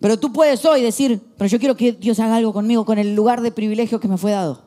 Pero 0.00 0.18
tú 0.18 0.32
puedes 0.32 0.64
hoy 0.64 0.82
decir, 0.82 1.20
pero 1.36 1.48
yo 1.48 1.58
quiero 1.58 1.76
que 1.76 1.92
Dios 1.92 2.18
haga 2.20 2.36
algo 2.36 2.54
conmigo 2.54 2.86
con 2.86 2.98
el 2.98 3.14
lugar 3.14 3.42
de 3.42 3.52
privilegio 3.52 4.00
que 4.00 4.08
me 4.08 4.16
fue 4.16 4.32
dado. 4.32 4.62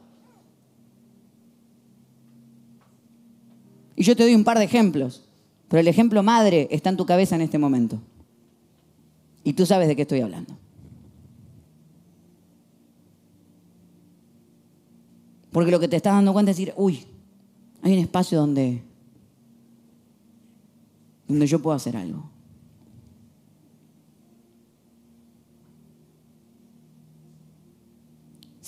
Y 3.95 4.03
yo 4.03 4.15
te 4.15 4.23
doy 4.23 4.35
un 4.35 4.43
par 4.43 4.59
de 4.59 4.65
ejemplos. 4.65 5.23
Pero 5.67 5.81
el 5.81 5.87
ejemplo 5.87 6.21
madre 6.21 6.67
está 6.69 6.91
en 6.91 6.97
tu 6.97 7.05
cabeza 7.05 7.35
en 7.35 7.41
este 7.41 7.57
momento. 7.57 7.99
Y 9.43 9.53
tú 9.53 9.65
sabes 9.65 9.87
de 9.87 9.95
qué 9.95 10.03
estoy 10.03 10.21
hablando. 10.21 10.55
Porque 15.51 15.71
lo 15.71 15.79
que 15.79 15.87
te 15.87 15.95
estás 15.95 16.13
dando 16.13 16.33
cuenta 16.33 16.51
es 16.51 16.57
decir, 16.57 16.73
uy, 16.77 17.05
hay 17.81 17.93
un 17.93 17.99
espacio 17.99 18.39
donde, 18.39 18.83
donde 21.27 21.47
yo 21.47 21.59
puedo 21.59 21.75
hacer 21.75 21.97
algo. 21.97 22.32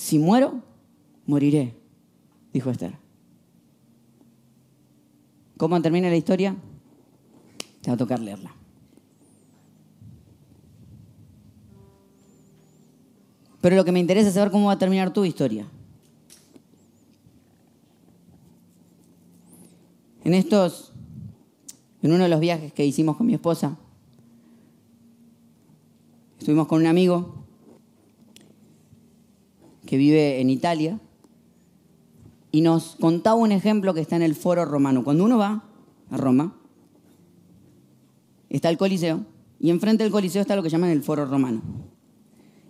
Si 0.06 0.20
muero, 0.20 0.62
moriré, 1.26 1.74
dijo 2.52 2.70
Esther. 2.70 2.96
¿Cómo 5.56 5.82
termina 5.82 6.08
la 6.08 6.14
historia? 6.14 6.54
Te 7.80 7.90
va 7.90 7.94
a 7.94 7.96
tocar 7.96 8.20
leerla. 8.20 8.54
Pero 13.60 13.74
lo 13.74 13.84
que 13.84 13.90
me 13.90 13.98
interesa 13.98 14.28
es 14.28 14.34
saber 14.34 14.52
cómo 14.52 14.66
va 14.66 14.74
a 14.74 14.78
terminar 14.78 15.12
tu 15.12 15.24
historia. 15.24 15.66
En 20.22 20.34
estos, 20.34 20.92
en 22.00 22.12
uno 22.12 22.22
de 22.22 22.30
los 22.30 22.38
viajes 22.38 22.72
que 22.72 22.86
hicimos 22.86 23.16
con 23.16 23.26
mi 23.26 23.34
esposa, 23.34 23.76
estuvimos 26.38 26.68
con 26.68 26.80
un 26.80 26.86
amigo 26.86 27.45
que 29.86 29.96
vive 29.96 30.40
en 30.40 30.50
Italia 30.50 31.00
y 32.52 32.60
nos 32.60 32.96
contaba 32.96 33.36
un 33.36 33.52
ejemplo 33.52 33.94
que 33.94 34.00
está 34.00 34.16
en 34.16 34.22
el 34.22 34.34
foro 34.34 34.64
romano. 34.64 35.04
Cuando 35.04 35.24
uno 35.24 35.38
va 35.38 35.64
a 36.10 36.16
Roma, 36.16 36.56
está 38.48 38.68
el 38.68 38.78
Coliseo 38.78 39.24
y 39.58 39.70
enfrente 39.70 40.02
del 40.02 40.12
Coliseo 40.12 40.42
está 40.42 40.56
lo 40.56 40.62
que 40.62 40.68
llaman 40.68 40.90
el 40.90 41.02
Foro 41.02 41.26
Romano. 41.26 41.62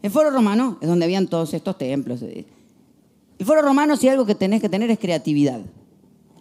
El 0.03 0.11
Foro 0.11 0.31
Romano 0.31 0.79
es 0.81 0.89
donde 0.89 1.05
habían 1.05 1.27
todos 1.27 1.53
estos 1.55 1.77
templos. 1.79 2.23
El 2.23 2.47
Foro 3.45 3.63
Romano, 3.63 3.97
si 3.97 4.09
algo 4.09 4.25
que 4.25 4.35
tenés 4.35 4.61
que 4.61 4.69
tener 4.69 4.91
es 4.91 4.99
creatividad, 4.99 5.61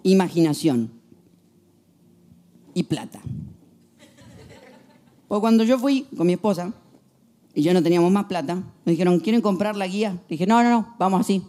imaginación 0.04 0.92
y 2.74 2.84
plata. 2.84 3.22
Pues 5.28 5.42
cuando 5.42 5.64
yo 5.64 5.80
fui 5.80 6.04
con 6.16 6.28
mi 6.28 6.34
esposa 6.34 6.74
y 7.56 7.62
yo 7.62 7.74
no 7.74 7.82
teníamos 7.82 8.12
más 8.12 8.26
plata, 8.26 8.56
me 8.84 8.92
dijeron, 8.92 9.20
¿quieren 9.20 9.42
comprar 9.42 9.78
la 9.78 9.88
guía? 9.88 10.22
dije, 10.28 10.46
no, 10.46 10.62
no, 10.62 10.70
no, 10.70 10.96
vamos 11.00 11.22
así. 11.22 11.42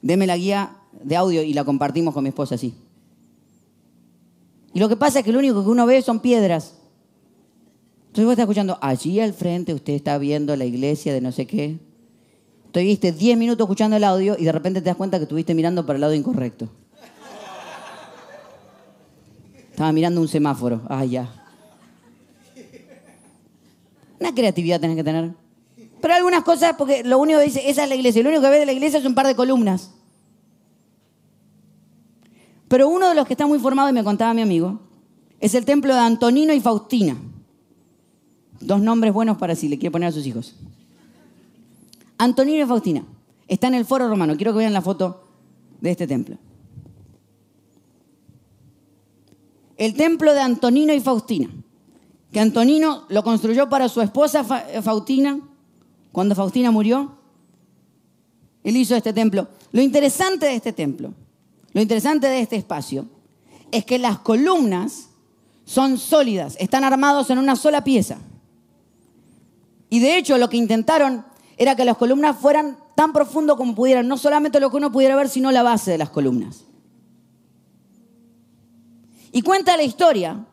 Deme 0.00 0.26
la 0.26 0.38
guía 0.38 0.76
de 1.02 1.14
audio 1.14 1.42
y 1.42 1.52
la 1.52 1.64
compartimos 1.64 2.14
con 2.14 2.22
mi 2.22 2.30
esposa 2.30 2.54
así. 2.54 2.74
Y 4.72 4.80
lo 4.80 4.88
que 4.88 4.96
pasa 4.96 5.18
es 5.18 5.24
que 5.26 5.32
lo 5.32 5.40
único 5.40 5.62
que 5.62 5.68
uno 5.68 5.84
ve 5.84 6.00
son 6.00 6.20
piedras. 6.20 6.74
Entonces 8.06 8.24
vos 8.24 8.32
estás 8.32 8.44
escuchando, 8.44 8.78
allí 8.80 9.20
al 9.20 9.34
frente 9.34 9.74
usted 9.74 9.92
está 9.92 10.16
viendo 10.16 10.56
la 10.56 10.64
iglesia 10.64 11.12
de 11.12 11.20
no 11.20 11.32
sé 11.32 11.46
qué. 11.46 11.78
Estuviste 12.64 13.12
10 13.12 13.36
minutos 13.36 13.64
escuchando 13.64 13.96
el 13.96 14.04
audio 14.04 14.36
y 14.38 14.44
de 14.44 14.52
repente 14.52 14.80
te 14.80 14.86
das 14.86 14.96
cuenta 14.96 15.18
que 15.18 15.24
estuviste 15.24 15.54
mirando 15.54 15.84
para 15.84 15.98
el 15.98 16.00
lado 16.00 16.14
incorrecto. 16.14 16.68
Estaba 19.70 19.92
mirando 19.92 20.20
un 20.20 20.28
semáforo. 20.28 20.80
Ah, 20.88 21.04
ya. 21.04 21.37
Una 24.20 24.34
creatividad 24.34 24.80
tenés 24.80 24.96
que 24.96 25.04
tener. 25.04 25.34
Pero 26.00 26.14
algunas 26.14 26.42
cosas, 26.44 26.74
porque 26.76 27.02
lo 27.04 27.18
único 27.18 27.38
que 27.38 27.46
dice, 27.46 27.68
esa 27.68 27.84
es 27.84 27.88
la 27.88 27.94
iglesia. 27.94 28.22
Lo 28.22 28.30
único 28.30 28.42
que 28.42 28.50
ves 28.50 28.60
de 28.60 28.66
la 28.66 28.72
iglesia 28.72 28.98
es 28.98 29.04
un 29.04 29.14
par 29.14 29.26
de 29.26 29.34
columnas. 29.34 29.92
Pero 32.68 32.88
uno 32.88 33.08
de 33.08 33.14
los 33.14 33.26
que 33.26 33.32
está 33.32 33.46
muy 33.46 33.58
formado, 33.58 33.88
y 33.88 33.92
me 33.92 34.04
contaba 34.04 34.34
mi 34.34 34.42
amigo, 34.42 34.80
es 35.40 35.54
el 35.54 35.64
templo 35.64 35.94
de 35.94 36.00
Antonino 36.00 36.52
y 36.52 36.60
Faustina. 36.60 37.16
Dos 38.60 38.80
nombres 38.80 39.12
buenos 39.12 39.38
para 39.38 39.54
si 39.54 39.68
le 39.68 39.78
quiere 39.78 39.92
poner 39.92 40.08
a 40.08 40.12
sus 40.12 40.26
hijos. 40.26 40.56
Antonino 42.18 42.64
y 42.64 42.66
Faustina. 42.66 43.04
Está 43.46 43.68
en 43.68 43.74
el 43.74 43.84
foro 43.84 44.08
romano. 44.08 44.36
Quiero 44.36 44.52
que 44.52 44.58
vean 44.58 44.72
la 44.72 44.82
foto 44.82 45.28
de 45.80 45.90
este 45.92 46.06
templo. 46.06 46.36
El 49.76 49.94
templo 49.94 50.34
de 50.34 50.40
Antonino 50.40 50.92
y 50.92 51.00
Faustina. 51.00 51.48
Que 52.32 52.40
Antonino 52.40 53.04
lo 53.08 53.22
construyó 53.22 53.68
para 53.68 53.88
su 53.88 54.00
esposa 54.00 54.44
Faustina. 54.44 55.40
Cuando 56.12 56.34
Faustina 56.34 56.70
murió, 56.70 57.16
él 58.64 58.76
hizo 58.76 58.94
este 58.94 59.12
templo. 59.12 59.48
Lo 59.72 59.80
interesante 59.80 60.46
de 60.46 60.54
este 60.54 60.72
templo 60.72 61.14
lo 61.72 61.82
interesante 61.82 62.26
de 62.26 62.40
este 62.40 62.56
espacio 62.56 63.06
es 63.70 63.84
que 63.84 63.98
las 63.98 64.18
columnas 64.18 65.10
son 65.64 65.98
sólidas, 65.98 66.56
están 66.58 66.84
armados 66.84 67.30
en 67.30 67.38
una 67.38 67.56
sola 67.56 67.84
pieza. 67.84 68.18
Y 69.90 70.00
de 70.00 70.16
hecho 70.16 70.38
lo 70.38 70.48
que 70.48 70.56
intentaron 70.56 71.24
era 71.56 71.76
que 71.76 71.84
las 71.84 71.96
columnas 71.96 72.36
fueran 72.36 72.78
tan 72.94 73.12
profundo 73.12 73.56
como 73.56 73.74
pudieran, 73.74 74.08
no 74.08 74.16
solamente 74.16 74.60
lo 74.60 74.70
que 74.70 74.78
uno 74.78 74.90
pudiera 74.90 75.16
ver, 75.16 75.28
sino 75.28 75.52
la 75.52 75.62
base 75.62 75.90
de 75.90 75.98
las 75.98 76.10
columnas. 76.10 76.64
Y 79.30 79.42
cuenta 79.42 79.76
la 79.76 79.82
historia 79.82 80.46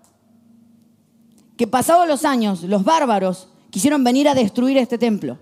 que 1.58 1.68
pasados 1.68 2.08
los 2.08 2.26
años, 2.26 2.64
los 2.64 2.84
bárbaros 2.84 3.48
quisieron 3.70 4.04
venir 4.04 4.28
a 4.28 4.36
destruir 4.36 4.78
este 4.78 4.98
templo. 4.98 5.38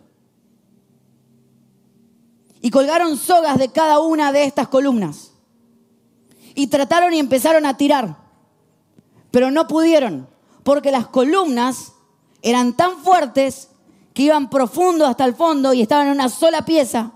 Y 2.61 2.69
colgaron 2.69 3.17
sogas 3.17 3.57
de 3.57 3.71
cada 3.71 3.99
una 3.99 4.31
de 4.31 4.45
estas 4.45 4.67
columnas 4.67 5.31
y 6.55 6.67
trataron 6.67 7.13
y 7.13 7.19
empezaron 7.19 7.65
a 7.65 7.77
tirar, 7.77 8.15
pero 9.31 9.51
no 9.51 9.67
pudieron, 9.67 10.27
porque 10.63 10.91
las 10.91 11.07
columnas 11.07 11.93
eran 12.41 12.73
tan 12.73 12.97
fuertes 12.99 13.69
que 14.13 14.23
iban 14.23 14.49
profundo 14.49 15.05
hasta 15.05 15.25
el 15.25 15.33
fondo 15.33 15.73
y 15.73 15.81
estaban 15.81 16.07
en 16.07 16.13
una 16.13 16.29
sola 16.29 16.63
pieza, 16.63 17.11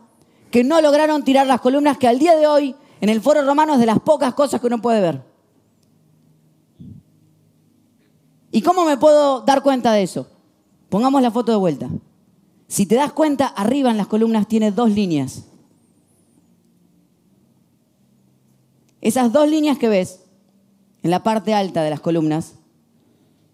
que 0.52 0.64
no 0.64 0.82
lograron 0.82 1.24
tirar 1.24 1.45
las 1.45 1.62
columnas 1.62 1.98
que 1.98 2.08
al 2.08 2.20
día 2.20 2.36
de 2.36 2.48
hoy 2.48 2.76
en 3.00 3.10
el 3.10 3.22
foro 3.22 3.41
romano 3.43 3.74
es 3.74 3.80
de 3.80 3.86
las 3.86 4.00
pocas 4.00 4.34
cosas 4.34 4.60
que 4.60 4.68
uno 4.68 4.82
puede 4.82 5.02
ver. 5.02 5.36
¿Y 8.58 8.64
cómo 8.64 8.86
me 8.86 8.97
puedo 8.97 9.41
dar 9.41 9.62
cuenta 9.62 9.91
de 9.91 10.01
eso? 10.01 10.26
Pongamos 10.89 11.22
la 11.22 11.30
foto 11.30 11.51
de 11.51 11.60
vuelta. 11.60 11.89
Si 12.68 12.88
te 12.88 12.95
das 12.95 13.14
cuenta, 13.14 13.45
arriba 13.45 13.91
en 13.91 13.97
las 13.97 14.08
columnas 14.08 14.47
tiene 14.47 14.72
dos 14.72 14.89
líneas. 14.89 15.43
Esas 18.99 19.32
dos 19.32 19.47
líneas 19.47 19.78
que 19.78 19.89
ves 19.89 20.22
en 21.03 21.12
la 21.12 21.22
parte 21.22 21.53
alta 21.53 21.84
de 21.84 21.91
las 21.91 21.99
columnas 21.99 22.55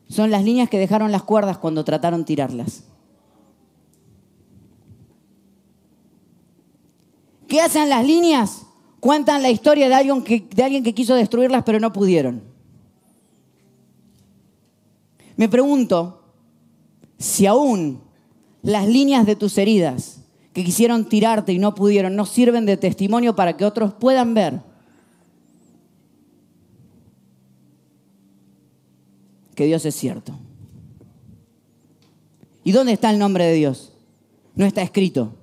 son 0.07 0.31
las 0.31 0.45
líneas 0.45 0.69
que 0.69 0.79
dejaron 0.79 1.11
las 1.11 1.23
cuerdas 1.23 1.57
cuando 1.57 1.83
trataron 1.83 2.23
tirarlas. 2.23 2.85
¿Qué 7.49 7.59
hacen 7.59 7.89
las 7.89 8.07
líneas? 8.07 8.67
Cuentan 9.01 9.43
la 9.43 9.49
historia 9.49 9.89
de 9.89 9.95
alguien 9.95 10.23
que, 10.23 10.47
de 10.49 10.63
alguien 10.63 10.81
que 10.81 10.93
quiso 10.93 11.13
destruirlas 11.13 11.63
pero 11.65 11.81
no 11.81 11.91
pudieron. 11.91 12.52
Me 15.37 15.49
pregunto, 15.49 16.19
Si 17.17 17.45
aún 17.45 18.01
las 18.61 18.87
líneas 18.87 19.25
de 19.25 19.35
tus 19.35 19.57
heridas 19.57 20.21
que 20.53 20.63
quisieron 20.63 21.09
tirarte 21.09 21.53
y 21.53 21.59
no 21.59 21.73
pudieron 21.73 22.15
no 22.15 22.25
sirven 22.25 22.65
de 22.65 22.77
testimonio 22.77 23.35
para 23.35 23.57
que 23.57 23.65
otros 23.65 23.93
puedan 23.93 24.33
ver 24.33 24.61
que 29.55 29.65
Dios 29.65 29.85
es 29.85 29.95
cierto. 29.95 30.33
¿Y 32.63 32.71
dónde 32.71 32.93
está 32.93 33.09
el 33.09 33.19
nombre 33.19 33.45
de 33.45 33.53
Dios? 33.53 33.93
No 34.55 34.65
está 34.65 34.81
escrito, 34.81 35.33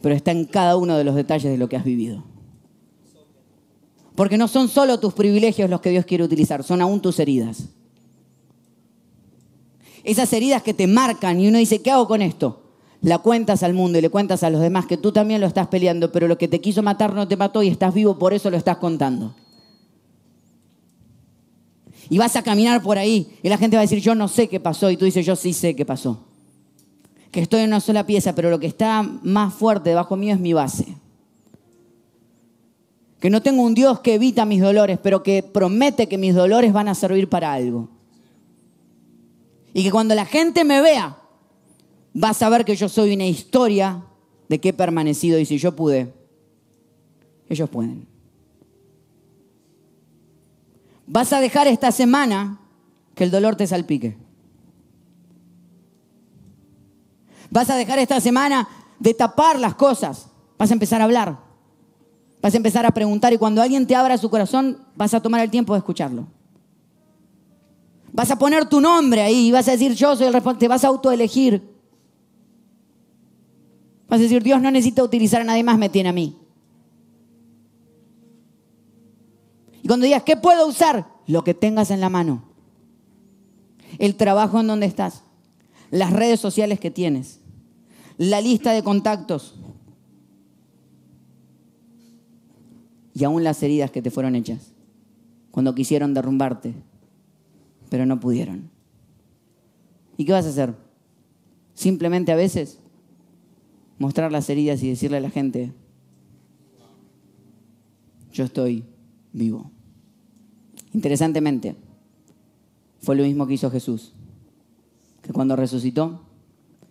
pero 0.00 0.14
está 0.14 0.30
en 0.30 0.44
cada 0.44 0.76
uno 0.76 0.96
de 0.96 1.04
los 1.04 1.14
detalles 1.14 1.50
de 1.50 1.58
lo 1.58 1.68
que 1.68 1.76
has 1.76 1.84
vivido. 1.84 2.24
Porque 4.14 4.38
no 4.38 4.48
son 4.48 4.68
solo 4.68 5.00
tus 5.00 5.12
privilegios 5.12 5.68
los 5.68 5.80
que 5.80 5.90
Dios 5.90 6.04
quiere 6.04 6.24
utilizar, 6.24 6.62
son 6.62 6.80
aún 6.80 7.00
tus 7.00 7.18
heridas. 7.18 7.68
Esas 10.04 10.30
heridas 10.34 10.62
que 10.62 10.74
te 10.74 10.86
marcan 10.86 11.40
y 11.40 11.48
uno 11.48 11.58
dice, 11.58 11.80
¿qué 11.80 11.90
hago 11.90 12.06
con 12.06 12.20
esto? 12.20 12.60
La 13.00 13.18
cuentas 13.18 13.62
al 13.62 13.72
mundo 13.72 13.98
y 13.98 14.02
le 14.02 14.10
cuentas 14.10 14.42
a 14.42 14.50
los 14.50 14.60
demás 14.60 14.86
que 14.86 14.98
tú 14.98 15.12
también 15.12 15.40
lo 15.40 15.46
estás 15.46 15.66
peleando, 15.68 16.12
pero 16.12 16.28
lo 16.28 16.38
que 16.38 16.46
te 16.46 16.60
quiso 16.60 16.82
matar 16.82 17.14
no 17.14 17.26
te 17.26 17.36
mató 17.36 17.62
y 17.62 17.68
estás 17.68 17.94
vivo, 17.94 18.18
por 18.18 18.34
eso 18.34 18.50
lo 18.50 18.56
estás 18.56 18.76
contando. 18.76 19.34
Y 22.10 22.18
vas 22.18 22.36
a 22.36 22.42
caminar 22.42 22.82
por 22.82 22.98
ahí 22.98 23.38
y 23.42 23.48
la 23.48 23.56
gente 23.56 23.76
va 23.76 23.80
a 23.80 23.84
decir, 23.84 24.00
yo 24.00 24.14
no 24.14 24.28
sé 24.28 24.48
qué 24.48 24.60
pasó, 24.60 24.90
y 24.90 24.96
tú 24.98 25.06
dices, 25.06 25.24
yo 25.24 25.36
sí 25.36 25.54
sé 25.54 25.74
qué 25.74 25.86
pasó. 25.86 26.24
Que 27.30 27.40
estoy 27.40 27.60
en 27.60 27.68
una 27.68 27.80
sola 27.80 28.06
pieza, 28.06 28.34
pero 28.34 28.50
lo 28.50 28.60
que 28.60 28.66
está 28.66 29.02
más 29.02 29.54
fuerte 29.54 29.90
debajo 29.90 30.16
mío 30.16 30.34
es 30.34 30.40
mi 30.40 30.52
base. 30.52 30.96
Que 33.20 33.30
no 33.30 33.40
tengo 33.42 33.62
un 33.62 33.74
Dios 33.74 34.00
que 34.00 34.14
evita 34.14 34.44
mis 34.44 34.60
dolores, 34.60 34.98
pero 35.02 35.22
que 35.22 35.42
promete 35.42 36.08
que 36.08 36.18
mis 36.18 36.34
dolores 36.34 36.74
van 36.74 36.88
a 36.88 36.94
servir 36.94 37.28
para 37.28 37.54
algo. 37.54 37.93
Y 39.74 39.82
que 39.82 39.90
cuando 39.90 40.14
la 40.14 40.24
gente 40.24 40.64
me 40.64 40.80
vea, 40.80 41.18
va 42.22 42.30
a 42.30 42.34
saber 42.34 42.64
que 42.64 42.76
yo 42.76 42.88
soy 42.88 43.12
una 43.12 43.26
historia 43.26 44.04
de 44.48 44.60
que 44.60 44.70
he 44.70 44.72
permanecido 44.72 45.38
y 45.38 45.44
si 45.44 45.58
yo 45.58 45.74
pude, 45.74 46.14
ellos 47.48 47.68
pueden. 47.68 48.06
Vas 51.06 51.32
a 51.32 51.40
dejar 51.40 51.66
esta 51.66 51.90
semana 51.90 52.60
que 53.16 53.24
el 53.24 53.32
dolor 53.32 53.56
te 53.56 53.66
salpique. 53.66 54.16
Vas 57.50 57.68
a 57.68 57.76
dejar 57.76 57.98
esta 57.98 58.20
semana 58.20 58.68
de 59.00 59.12
tapar 59.12 59.58
las 59.58 59.74
cosas. 59.74 60.28
Vas 60.56 60.70
a 60.70 60.74
empezar 60.74 61.00
a 61.00 61.04
hablar. 61.04 61.38
Vas 62.40 62.54
a 62.54 62.56
empezar 62.56 62.86
a 62.86 62.92
preguntar 62.92 63.32
y 63.32 63.38
cuando 63.38 63.60
alguien 63.60 63.86
te 63.86 63.96
abra 63.96 64.18
su 64.18 64.30
corazón, 64.30 64.78
vas 64.94 65.14
a 65.14 65.20
tomar 65.20 65.40
el 65.40 65.50
tiempo 65.50 65.74
de 65.74 65.78
escucharlo. 65.78 66.26
Vas 68.14 68.30
a 68.30 68.38
poner 68.38 68.68
tu 68.68 68.80
nombre 68.80 69.22
ahí 69.22 69.48
y 69.48 69.50
vas 69.50 69.66
a 69.66 69.72
decir, 69.72 69.92
yo 69.94 70.14
soy 70.14 70.28
el 70.28 70.32
responsable. 70.32 70.60
Te 70.60 70.68
vas 70.68 70.84
a 70.84 70.86
autoelegir. 70.86 71.60
Vas 74.08 74.20
a 74.20 74.22
decir, 74.22 74.40
Dios 74.40 74.62
no 74.62 74.70
necesita 74.70 75.02
utilizar 75.02 75.40
a 75.40 75.44
nadie 75.44 75.64
más, 75.64 75.76
me 75.76 75.88
tiene 75.88 76.10
a 76.10 76.12
mí. 76.12 76.36
Y 79.82 79.88
cuando 79.88 80.04
digas, 80.04 80.22
¿qué 80.22 80.36
puedo 80.36 80.68
usar? 80.68 81.08
Lo 81.26 81.42
que 81.42 81.54
tengas 81.54 81.90
en 81.90 82.00
la 82.00 82.08
mano. 82.08 82.44
El 83.98 84.14
trabajo 84.14 84.60
en 84.60 84.68
donde 84.68 84.86
estás. 84.86 85.24
Las 85.90 86.12
redes 86.12 86.38
sociales 86.38 86.78
que 86.78 86.92
tienes. 86.92 87.40
La 88.16 88.40
lista 88.40 88.70
de 88.70 88.84
contactos. 88.84 89.56
Y 93.12 93.24
aún 93.24 93.42
las 93.42 93.60
heridas 93.64 93.90
que 93.90 94.02
te 94.02 94.12
fueron 94.12 94.36
hechas. 94.36 94.70
Cuando 95.50 95.74
quisieron 95.74 96.14
derrumbarte. 96.14 96.74
Pero 97.90 98.06
no 98.06 98.20
pudieron. 98.20 98.70
¿Y 100.16 100.24
qué 100.24 100.32
vas 100.32 100.46
a 100.46 100.50
hacer? 100.50 100.74
Simplemente 101.74 102.32
a 102.32 102.36
veces 102.36 102.78
mostrar 103.98 104.32
las 104.32 104.48
heridas 104.50 104.82
y 104.82 104.88
decirle 104.88 105.18
a 105.18 105.20
la 105.20 105.30
gente, 105.30 105.72
yo 108.32 108.44
estoy 108.44 108.84
vivo. 109.32 109.70
Interesantemente, 110.92 111.76
fue 113.00 113.16
lo 113.16 113.24
mismo 113.24 113.46
que 113.46 113.54
hizo 113.54 113.70
Jesús, 113.70 114.12
que 115.22 115.32
cuando 115.32 115.56
resucitó, 115.56 116.22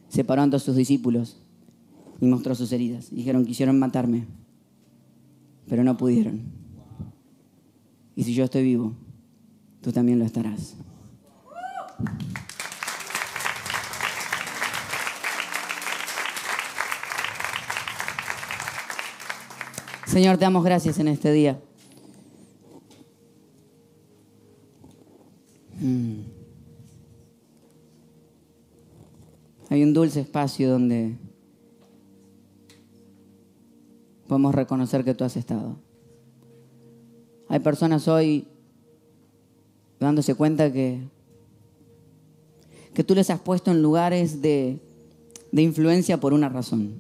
separó 0.10 0.42
ante 0.42 0.60
sus 0.60 0.76
discípulos 0.76 1.38
y 2.22 2.28
mostró 2.28 2.56
sus 2.56 2.72
heridas. 2.72 3.10
Dijeron, 3.12 3.46
quisieron 3.46 3.80
matarme, 3.80 4.28
pero 5.68 5.84
no 5.84 5.98
pudieron. 5.98 6.42
Y 8.16 8.24
si 8.24 8.34
yo 8.34 8.44
estoy 8.44 8.64
vivo, 8.64 8.94
tú 9.82 9.92
también 9.92 10.20
lo 10.20 10.26
estarás. 10.26 10.76
Señor, 20.06 20.38
te 20.38 20.46
damos 20.46 20.64
gracias 20.64 21.00
en 21.00 21.08
este 21.08 21.32
día. 21.32 21.60
Mm. 25.82 26.22
Hay 29.70 29.84
un 29.84 29.92
dulce 29.92 30.22
espacio 30.22 30.70
donde 30.70 31.18
podemos 34.28 34.54
reconocer 34.54 35.04
que 35.04 35.16
tú 35.16 35.24
has 35.24 35.36
estado. 35.36 35.78
Hay 37.50 37.60
personas 37.60 38.08
hoy 38.08 38.48
dándose 40.00 40.36
cuenta 40.36 40.72
que, 40.72 41.02
que 42.94 43.04
tú 43.04 43.16
les 43.16 43.30
has 43.30 43.40
puesto 43.40 43.72
en 43.72 43.82
lugares 43.82 44.42
de, 44.42 44.80
de 45.52 45.62
influencia 45.62 46.20
por 46.20 46.34
una 46.34 46.50
razón. 46.50 46.94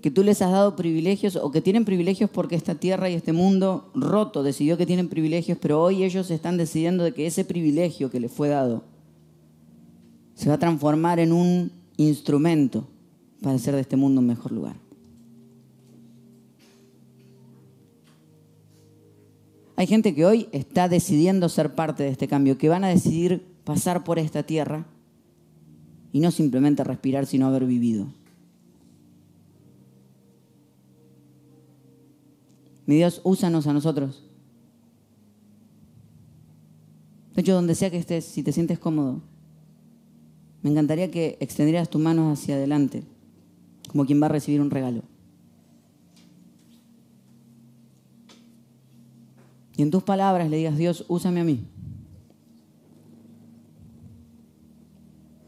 que 0.00 0.10
tú 0.10 0.22
les 0.22 0.40
has 0.42 0.50
dado 0.50 0.76
privilegios 0.76 1.36
o 1.36 1.50
que 1.50 1.60
tienen 1.60 1.84
privilegios 1.84 2.30
porque 2.30 2.56
esta 2.56 2.74
tierra 2.74 3.10
y 3.10 3.14
este 3.14 3.32
mundo 3.32 3.90
roto 3.94 4.42
decidió 4.42 4.76
que 4.76 4.86
tienen 4.86 5.08
privilegios, 5.08 5.58
pero 5.60 5.82
hoy 5.82 6.04
ellos 6.04 6.30
están 6.30 6.56
decidiendo 6.56 7.04
de 7.04 7.12
que 7.12 7.26
ese 7.26 7.44
privilegio 7.44 8.10
que 8.10 8.20
les 8.20 8.32
fue 8.32 8.48
dado 8.48 8.82
se 10.34 10.48
va 10.48 10.54
a 10.54 10.58
transformar 10.58 11.18
en 11.18 11.32
un 11.32 11.70
instrumento 11.96 12.86
para 13.42 13.56
hacer 13.56 13.74
de 13.74 13.82
este 13.82 13.96
mundo 13.96 14.20
un 14.20 14.26
mejor 14.26 14.52
lugar. 14.52 14.76
Hay 19.80 19.86
gente 19.86 20.14
que 20.14 20.26
hoy 20.26 20.46
está 20.52 20.90
decidiendo 20.90 21.48
ser 21.48 21.74
parte 21.74 22.02
de 22.02 22.10
este 22.10 22.28
cambio, 22.28 22.58
que 22.58 22.68
van 22.68 22.84
a 22.84 22.88
decidir 22.88 23.46
pasar 23.64 24.04
por 24.04 24.18
esta 24.18 24.42
tierra 24.42 24.84
y 26.12 26.20
no 26.20 26.30
simplemente 26.32 26.84
respirar, 26.84 27.24
sino 27.24 27.46
haber 27.46 27.64
vivido. 27.64 28.12
Mi 32.84 32.96
Dios, 32.96 33.22
úsanos 33.24 33.66
a 33.66 33.72
nosotros. 33.72 34.22
De 37.34 37.40
hecho, 37.40 37.54
donde 37.54 37.74
sea 37.74 37.88
que 37.88 37.96
estés, 37.96 38.26
si 38.26 38.42
te 38.42 38.52
sientes 38.52 38.78
cómodo, 38.78 39.22
me 40.60 40.68
encantaría 40.68 41.10
que 41.10 41.38
extendieras 41.40 41.88
tus 41.88 42.02
manos 42.02 42.38
hacia 42.38 42.56
adelante, 42.56 43.02
como 43.88 44.04
quien 44.04 44.20
va 44.20 44.26
a 44.26 44.28
recibir 44.28 44.60
un 44.60 44.70
regalo. 44.70 45.09
Y 49.80 49.82
en 49.82 49.90
tus 49.90 50.02
palabras 50.02 50.50
le 50.50 50.58
digas, 50.58 50.76
Dios, 50.76 51.06
úsame 51.08 51.40
a 51.40 51.44
mí. 51.44 51.64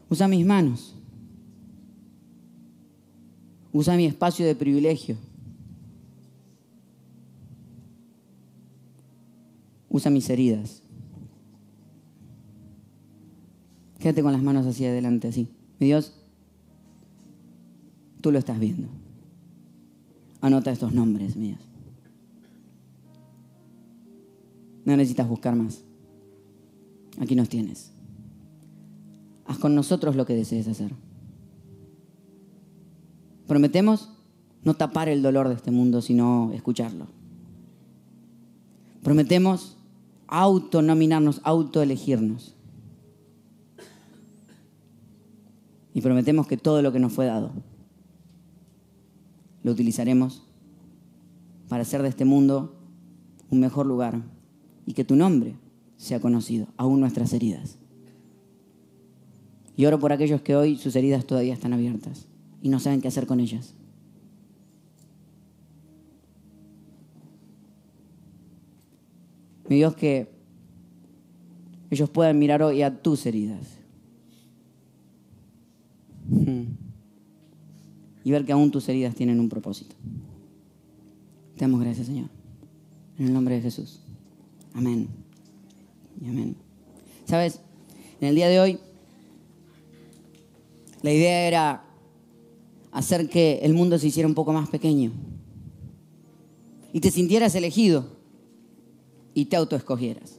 Usa 0.09 0.27
mis 0.27 0.43
manos. 0.43 0.95
Usa 3.71 3.95
mi 3.95 4.07
espacio 4.07 4.43
de 4.43 4.55
privilegio. 4.55 5.17
usa 9.87 10.09
mis 10.09 10.27
heridas. 10.31 10.81
Quédate 13.99 14.23
con 14.23 14.31
las 14.31 14.41
manos 14.41 14.65
hacia 14.65 14.89
adelante, 14.89 15.27
así. 15.27 15.47
Mi 15.79 15.85
Dios, 15.85 16.15
tú 18.19 18.31
lo 18.31 18.39
estás 18.39 18.59
viendo. 18.59 18.87
Anota 20.41 20.71
estos 20.71 20.91
nombres 20.91 21.35
míos. 21.35 21.59
No 24.85 24.95
necesitas 24.97 25.27
buscar 25.27 25.55
más. 25.55 25.83
Aquí 27.19 27.35
nos 27.35 27.49
tienes. 27.49 27.91
Haz 29.45 29.57
con 29.57 29.75
nosotros 29.75 30.15
lo 30.15 30.25
que 30.25 30.35
desees 30.35 30.67
hacer. 30.67 30.91
Prometemos 33.47 34.09
no 34.63 34.73
tapar 34.73 35.09
el 35.09 35.21
dolor 35.21 35.49
de 35.49 35.55
este 35.55 35.71
mundo, 35.71 36.01
sino 36.01 36.51
escucharlo. 36.53 37.07
Prometemos 39.03 39.77
autonominarnos, 40.27 41.41
autoelegirnos. 41.43 42.55
Y 45.93 46.01
prometemos 46.01 46.47
que 46.47 46.57
todo 46.57 46.81
lo 46.81 46.91
que 46.91 46.99
nos 46.99 47.13
fue 47.13 47.25
dado 47.25 47.51
lo 49.61 49.71
utilizaremos 49.71 50.43
para 51.69 51.83
hacer 51.83 52.01
de 52.01 52.09
este 52.09 52.25
mundo 52.25 52.75
un 53.49 53.59
mejor 53.59 53.85
lugar, 53.85 54.21
y 54.85 54.93
que 54.93 55.03
tu 55.03 55.15
nombre 55.15 55.55
sea 55.97 56.19
conocido, 56.19 56.67
aún 56.77 56.99
nuestras 56.99 57.33
heridas. 57.33 57.77
Y 59.75 59.85
oro 59.85 59.99
por 59.99 60.11
aquellos 60.11 60.41
que 60.41 60.55
hoy 60.55 60.77
sus 60.77 60.95
heridas 60.95 61.25
todavía 61.25 61.53
están 61.53 61.73
abiertas 61.73 62.27
y 62.61 62.69
no 62.69 62.79
saben 62.79 63.01
qué 63.01 63.07
hacer 63.07 63.25
con 63.25 63.39
ellas. 63.39 63.75
Mi 69.69 69.77
Dios, 69.77 69.95
que 69.95 70.29
ellos 71.89 72.09
puedan 72.09 72.37
mirar 72.37 72.61
hoy 72.61 72.81
a 72.81 73.01
tus 73.01 73.25
heridas 73.25 73.79
y 78.23 78.31
ver 78.31 78.45
que 78.45 78.51
aún 78.51 78.71
tus 78.71 78.87
heridas 78.89 79.15
tienen 79.15 79.39
un 79.39 79.49
propósito. 79.49 79.95
Te 81.55 81.61
damos 81.61 81.81
gracias, 81.81 82.07
Señor. 82.07 82.29
En 83.17 83.27
el 83.27 83.33
nombre 83.33 83.55
de 83.55 83.61
Jesús. 83.61 84.02
Amén. 84.73 85.07
Amén. 86.21 86.55
Sabes, 87.25 87.59
en 88.19 88.27
el 88.29 88.35
día 88.35 88.47
de 88.47 88.59
hoy, 88.59 88.79
la 91.01 91.11
idea 91.11 91.47
era 91.47 91.85
hacer 92.91 93.29
que 93.29 93.59
el 93.63 93.73
mundo 93.73 93.99
se 93.99 94.07
hiciera 94.07 94.27
un 94.27 94.35
poco 94.35 94.53
más 94.53 94.69
pequeño 94.69 95.11
y 96.93 97.01
te 97.01 97.11
sintieras 97.11 97.55
elegido 97.55 98.05
y 99.33 99.45
te 99.45 99.55
autoescogieras. 99.55 100.37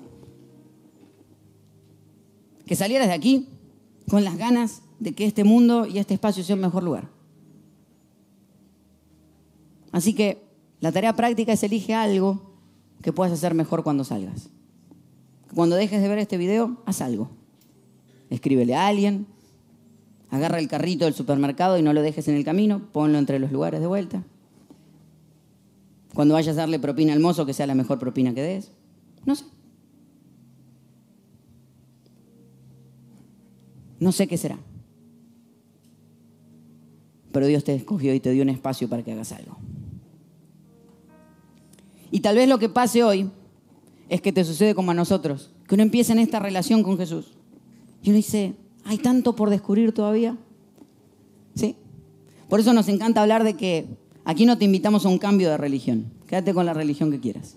Que 2.67 2.77
salieras 2.77 3.09
de 3.09 3.15
aquí 3.15 3.49
con 4.09 4.25
las 4.25 4.39
ganas 4.39 4.83
de 4.99 5.13
que 5.13 5.27
este 5.27 5.45
mundo 5.45 5.87
y 5.87 5.99
este 5.99 6.15
espacio 6.15 6.43
sea 6.43 6.55
un 6.55 6.63
mejor 6.63 6.83
lugar. 6.83 7.11
Así 9.93 10.15
que 10.15 10.43
la 10.81 10.93
tarea 10.93 11.15
práctica 11.15 11.53
es 11.53 11.63
elige 11.63 11.95
algo 11.95 12.54
que 13.05 13.13
puedas 13.13 13.35
hacer 13.35 13.53
mejor 13.53 13.85
cuando 13.85 14.03
salgas. 14.03 14.49
Cuando 15.55 15.77
dejes 15.77 16.01
de 16.01 16.09
ver 16.09 16.19
este 16.19 16.39
video, 16.39 16.79
haz 16.87 17.03
algo. 17.03 17.29
Escríbele 18.31 18.75
a 18.75 18.87
alguien, 18.87 19.27
agarra 20.31 20.59
el 20.59 20.69
carrito 20.69 21.05
del 21.05 21.13
supermercado 21.13 21.77
y 21.77 21.83
no 21.83 21.93
lo 21.93 22.01
dejes 22.01 22.29
en 22.29 22.35
el 22.35 22.47
camino, 22.47 22.89
ponlo 22.93 23.19
entre 23.19 23.39
los 23.39 23.53
lugares 23.53 23.81
de 23.81 23.87
vuelta. 23.87 24.25
Cuando 26.15 26.33
vayas 26.33 26.57
a 26.57 26.61
darle 26.61 26.79
propina 26.79 27.13
al 27.13 27.21
mozo, 27.21 27.45
que 27.45 27.53
sea 27.53 27.67
la 27.67 27.75
mejor 27.75 27.99
propina 27.99 28.33
que 28.33 28.41
des. 28.41 28.73
No 29.27 29.35
sé. 29.35 29.45
No 34.01 34.13
sé 34.13 34.27
qué 34.27 34.39
será. 34.39 34.59
Pero 37.33 37.47
Dios 37.47 37.65
te 37.65 37.75
escogió 37.75 38.15
y 38.15 38.21
te 38.21 38.31
dio 38.31 38.43
un 38.43 38.49
espacio 38.49 38.89
para 38.89 39.03
que 39.03 39.13
hagas 39.13 39.33
algo. 39.33 39.59
Y 42.15 42.21
tal 42.21 42.37
vez 42.37 42.49
lo 42.49 42.61
que 42.61 42.69
pase 42.69 43.03
hoy 43.03 43.29
es 44.09 44.21
que 44.21 44.33
te 44.33 44.45
sucede 44.45 44.77
como 44.77 44.93
a 44.93 44.95
nosotros, 44.95 45.51
que 45.67 45.75
uno 45.75 45.83
empieza 45.83 46.13
en 46.13 46.21
esta 46.21 46.39
relación 46.39 46.85
con 46.85 46.97
Jesús. 46.97 47.33
Y 48.05 48.11
uno 48.11 48.19
dice, 48.19 48.55
¿hay 48.85 48.99
tanto 48.99 49.35
por 49.35 49.51
descubrir 49.51 49.91
todavía? 49.91 50.37
¿Sí? 51.57 51.75
Por 52.49 52.61
eso 52.61 52.73
nos 52.73 52.87
encanta 52.87 53.21
hablar 53.21 53.43
de 53.43 53.55
que 53.55 53.89
aquí 54.25 54.47
no 54.47 54.57
te 54.57 54.65
invitamos 54.65 55.05
a 55.05 55.09
un 55.09 55.19
cambio 55.19 55.51
de 55.51 55.57
religión. 55.57 56.13
Quédate 56.29 56.55
con 56.55 56.67
la 56.67 56.73
religión 56.73 57.11
que 57.11 57.19
quieras. 57.19 57.57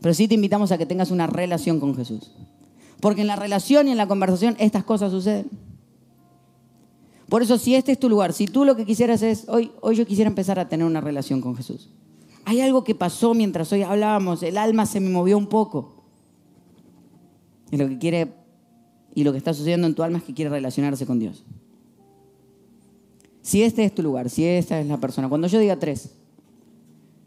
Pero 0.00 0.14
sí 0.14 0.26
te 0.26 0.36
invitamos 0.36 0.72
a 0.72 0.78
que 0.78 0.86
tengas 0.86 1.10
una 1.10 1.26
relación 1.26 1.78
con 1.78 1.94
Jesús. 1.94 2.32
Porque 2.98 3.20
en 3.20 3.26
la 3.26 3.36
relación 3.36 3.88
y 3.88 3.90
en 3.90 3.98
la 3.98 4.08
conversación 4.08 4.56
estas 4.58 4.84
cosas 4.84 5.12
suceden. 5.12 5.50
Por 7.28 7.42
eso 7.42 7.58
si 7.58 7.74
este 7.74 7.92
es 7.92 7.98
tu 7.98 8.08
lugar, 8.08 8.32
si 8.32 8.46
tú 8.46 8.64
lo 8.64 8.74
que 8.74 8.86
quisieras 8.86 9.20
es, 9.20 9.46
hoy, 9.50 9.70
hoy 9.82 9.96
yo 9.96 10.06
quisiera 10.06 10.30
empezar 10.30 10.58
a 10.58 10.70
tener 10.70 10.86
una 10.86 11.02
relación 11.02 11.42
con 11.42 11.54
Jesús. 11.54 11.90
Hay 12.44 12.60
algo 12.60 12.84
que 12.84 12.94
pasó 12.94 13.34
mientras 13.34 13.72
hoy 13.72 13.82
hablábamos, 13.82 14.42
el 14.42 14.58
alma 14.58 14.86
se 14.86 15.00
me 15.00 15.10
movió 15.10 15.38
un 15.38 15.46
poco. 15.46 16.02
Y 17.70 17.76
lo 17.76 17.88
que 17.88 17.98
quiere 17.98 18.32
y 19.14 19.24
lo 19.24 19.32
que 19.32 19.38
está 19.38 19.52
sucediendo 19.52 19.86
en 19.86 19.94
tu 19.94 20.02
alma 20.02 20.18
es 20.18 20.24
que 20.24 20.34
quiere 20.34 20.50
relacionarse 20.50 21.06
con 21.06 21.18
Dios. 21.18 21.44
Si 23.42 23.62
este 23.62 23.84
es 23.84 23.94
tu 23.94 24.02
lugar, 24.02 24.30
si 24.30 24.44
esta 24.44 24.80
es 24.80 24.86
la 24.86 24.98
persona, 24.98 25.28
cuando 25.28 25.48
yo 25.48 25.58
diga 25.58 25.78
tres, 25.78 26.10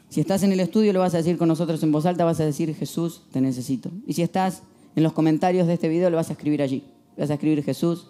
si 0.10 0.22
estás 0.22 0.44
en 0.44 0.52
el 0.52 0.60
estudio 0.60 0.94
lo 0.94 1.00
vas 1.00 1.14
a 1.14 1.18
decir 1.18 1.38
con 1.38 1.48
nosotros 1.48 1.82
en 1.84 1.92
voz 1.92 2.06
alta, 2.06 2.24
vas 2.24 2.40
a 2.40 2.46
decir 2.46 2.74
Jesús, 2.74 3.24
te 3.32 3.42
necesito. 3.42 3.92
Y 4.08 4.14
si 4.14 4.22
estás 4.22 4.64
en 4.96 5.04
los 5.04 5.14
comentarios 5.14 5.68
de 5.68 5.74
este 5.74 5.90
video, 5.90 6.10
lo 6.10 6.16
vas 6.16 6.30
a 6.30 6.34
escribir 6.34 6.62
allí. 6.62 6.84
Vas 7.18 7.30
a 7.30 7.34
escribir 7.34 7.64
Jesús, 7.64 8.08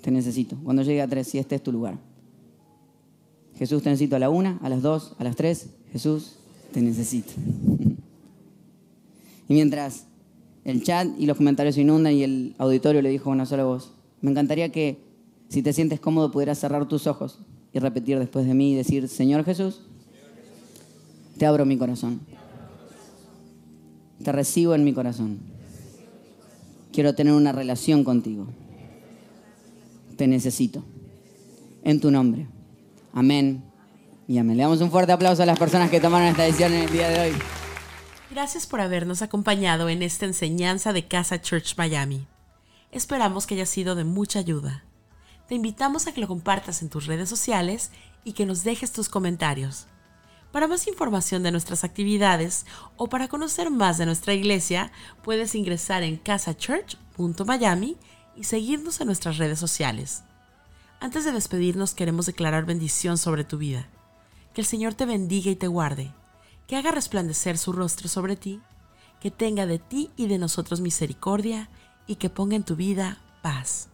te 0.00 0.10
necesito. 0.10 0.56
Cuando 0.64 0.82
llegue 0.82 1.02
a 1.02 1.08
tres, 1.08 1.28
si 1.28 1.38
este 1.38 1.54
es 1.56 1.62
tu 1.62 1.70
lugar. 1.70 1.98
Jesús, 3.56 3.82
te 3.82 3.90
necesito 3.90 4.16
a 4.16 4.18
la 4.18 4.30
una, 4.30 4.58
a 4.62 4.68
las 4.68 4.82
dos, 4.82 5.14
a 5.18 5.24
las 5.24 5.36
tres. 5.36 5.68
Jesús, 5.94 6.32
te 6.72 6.82
necesito. 6.82 7.32
Y 9.46 9.52
mientras 9.52 10.06
el 10.64 10.82
chat 10.82 11.06
y 11.18 11.26
los 11.26 11.36
comentarios 11.36 11.74
se 11.74 11.82
inundan 11.82 12.14
y 12.14 12.22
el 12.22 12.54
auditorio 12.56 13.02
le 13.02 13.10
dijo 13.10 13.28
una 13.28 13.44
sola 13.44 13.64
voz, 13.64 13.92
me 14.22 14.30
encantaría 14.30 14.72
que 14.72 14.96
si 15.50 15.62
te 15.62 15.74
sientes 15.74 16.00
cómodo 16.00 16.32
pudieras 16.32 16.58
cerrar 16.58 16.88
tus 16.88 17.06
ojos 17.06 17.40
y 17.74 17.78
repetir 17.78 18.18
después 18.18 18.46
de 18.46 18.54
mí 18.54 18.72
y 18.72 18.74
decir, 18.74 19.06
Señor 19.06 19.44
Jesús, 19.44 19.82
te 21.36 21.44
abro 21.44 21.66
mi 21.66 21.76
corazón. 21.76 22.20
Te 24.24 24.32
recibo 24.32 24.74
en 24.74 24.82
mi 24.82 24.94
corazón. 24.94 25.40
Quiero 26.90 27.14
tener 27.14 27.34
una 27.34 27.52
relación 27.52 28.02
contigo. 28.02 28.46
Te 30.16 30.26
necesito. 30.26 30.82
En 31.82 32.00
tu 32.00 32.10
nombre. 32.10 32.46
Amén 33.12 33.73
y 34.26 34.38
amén. 34.38 34.56
Le 34.56 34.62
damos 34.62 34.80
un 34.80 34.90
fuerte 34.90 35.12
aplauso 35.12 35.42
a 35.42 35.46
las 35.46 35.58
personas 35.58 35.90
que 35.90 36.00
tomaron 36.00 36.28
esta 36.28 36.42
decisión 36.42 36.72
en 36.72 36.84
el 36.84 36.90
día 36.90 37.08
de 37.08 37.20
hoy. 37.20 37.38
Gracias 38.30 38.66
por 38.66 38.80
habernos 38.80 39.22
acompañado 39.22 39.88
en 39.88 40.02
esta 40.02 40.26
enseñanza 40.26 40.92
de 40.92 41.06
Casa 41.06 41.40
Church 41.40 41.76
Miami. 41.76 42.26
Esperamos 42.90 43.46
que 43.46 43.54
haya 43.54 43.66
sido 43.66 43.94
de 43.94 44.04
mucha 44.04 44.38
ayuda. 44.38 44.84
Te 45.48 45.54
invitamos 45.54 46.06
a 46.06 46.12
que 46.12 46.20
lo 46.20 46.28
compartas 46.28 46.82
en 46.82 46.88
tus 46.88 47.06
redes 47.06 47.28
sociales 47.28 47.90
y 48.24 48.32
que 48.32 48.46
nos 48.46 48.64
dejes 48.64 48.92
tus 48.92 49.08
comentarios. 49.08 49.86
Para 50.52 50.68
más 50.68 50.86
información 50.86 51.42
de 51.42 51.50
nuestras 51.50 51.84
actividades 51.84 52.64
o 52.96 53.08
para 53.08 53.28
conocer 53.28 53.70
más 53.70 53.98
de 53.98 54.06
nuestra 54.06 54.34
iglesia, 54.34 54.92
puedes 55.22 55.54
ingresar 55.54 56.02
en 56.02 56.16
casachurch.miami 56.16 57.96
y 58.36 58.44
seguirnos 58.44 59.00
en 59.00 59.06
nuestras 59.06 59.38
redes 59.38 59.58
sociales. 59.58 60.22
Antes 61.00 61.24
de 61.24 61.32
despedirnos 61.32 61.94
queremos 61.94 62.26
declarar 62.26 62.64
bendición 62.64 63.18
sobre 63.18 63.44
tu 63.44 63.58
vida. 63.58 63.88
Que 64.54 64.60
el 64.60 64.66
Señor 64.66 64.94
te 64.94 65.04
bendiga 65.04 65.50
y 65.50 65.56
te 65.56 65.66
guarde, 65.66 66.12
que 66.66 66.76
haga 66.76 66.92
resplandecer 66.92 67.58
su 67.58 67.72
rostro 67.72 68.08
sobre 68.08 68.36
ti, 68.36 68.60
que 69.20 69.30
tenga 69.30 69.66
de 69.66 69.78
ti 69.78 70.10
y 70.16 70.28
de 70.28 70.38
nosotros 70.38 70.80
misericordia 70.80 71.68
y 72.06 72.16
que 72.16 72.30
ponga 72.30 72.56
en 72.56 72.64
tu 72.64 72.76
vida 72.76 73.18
paz. 73.42 73.88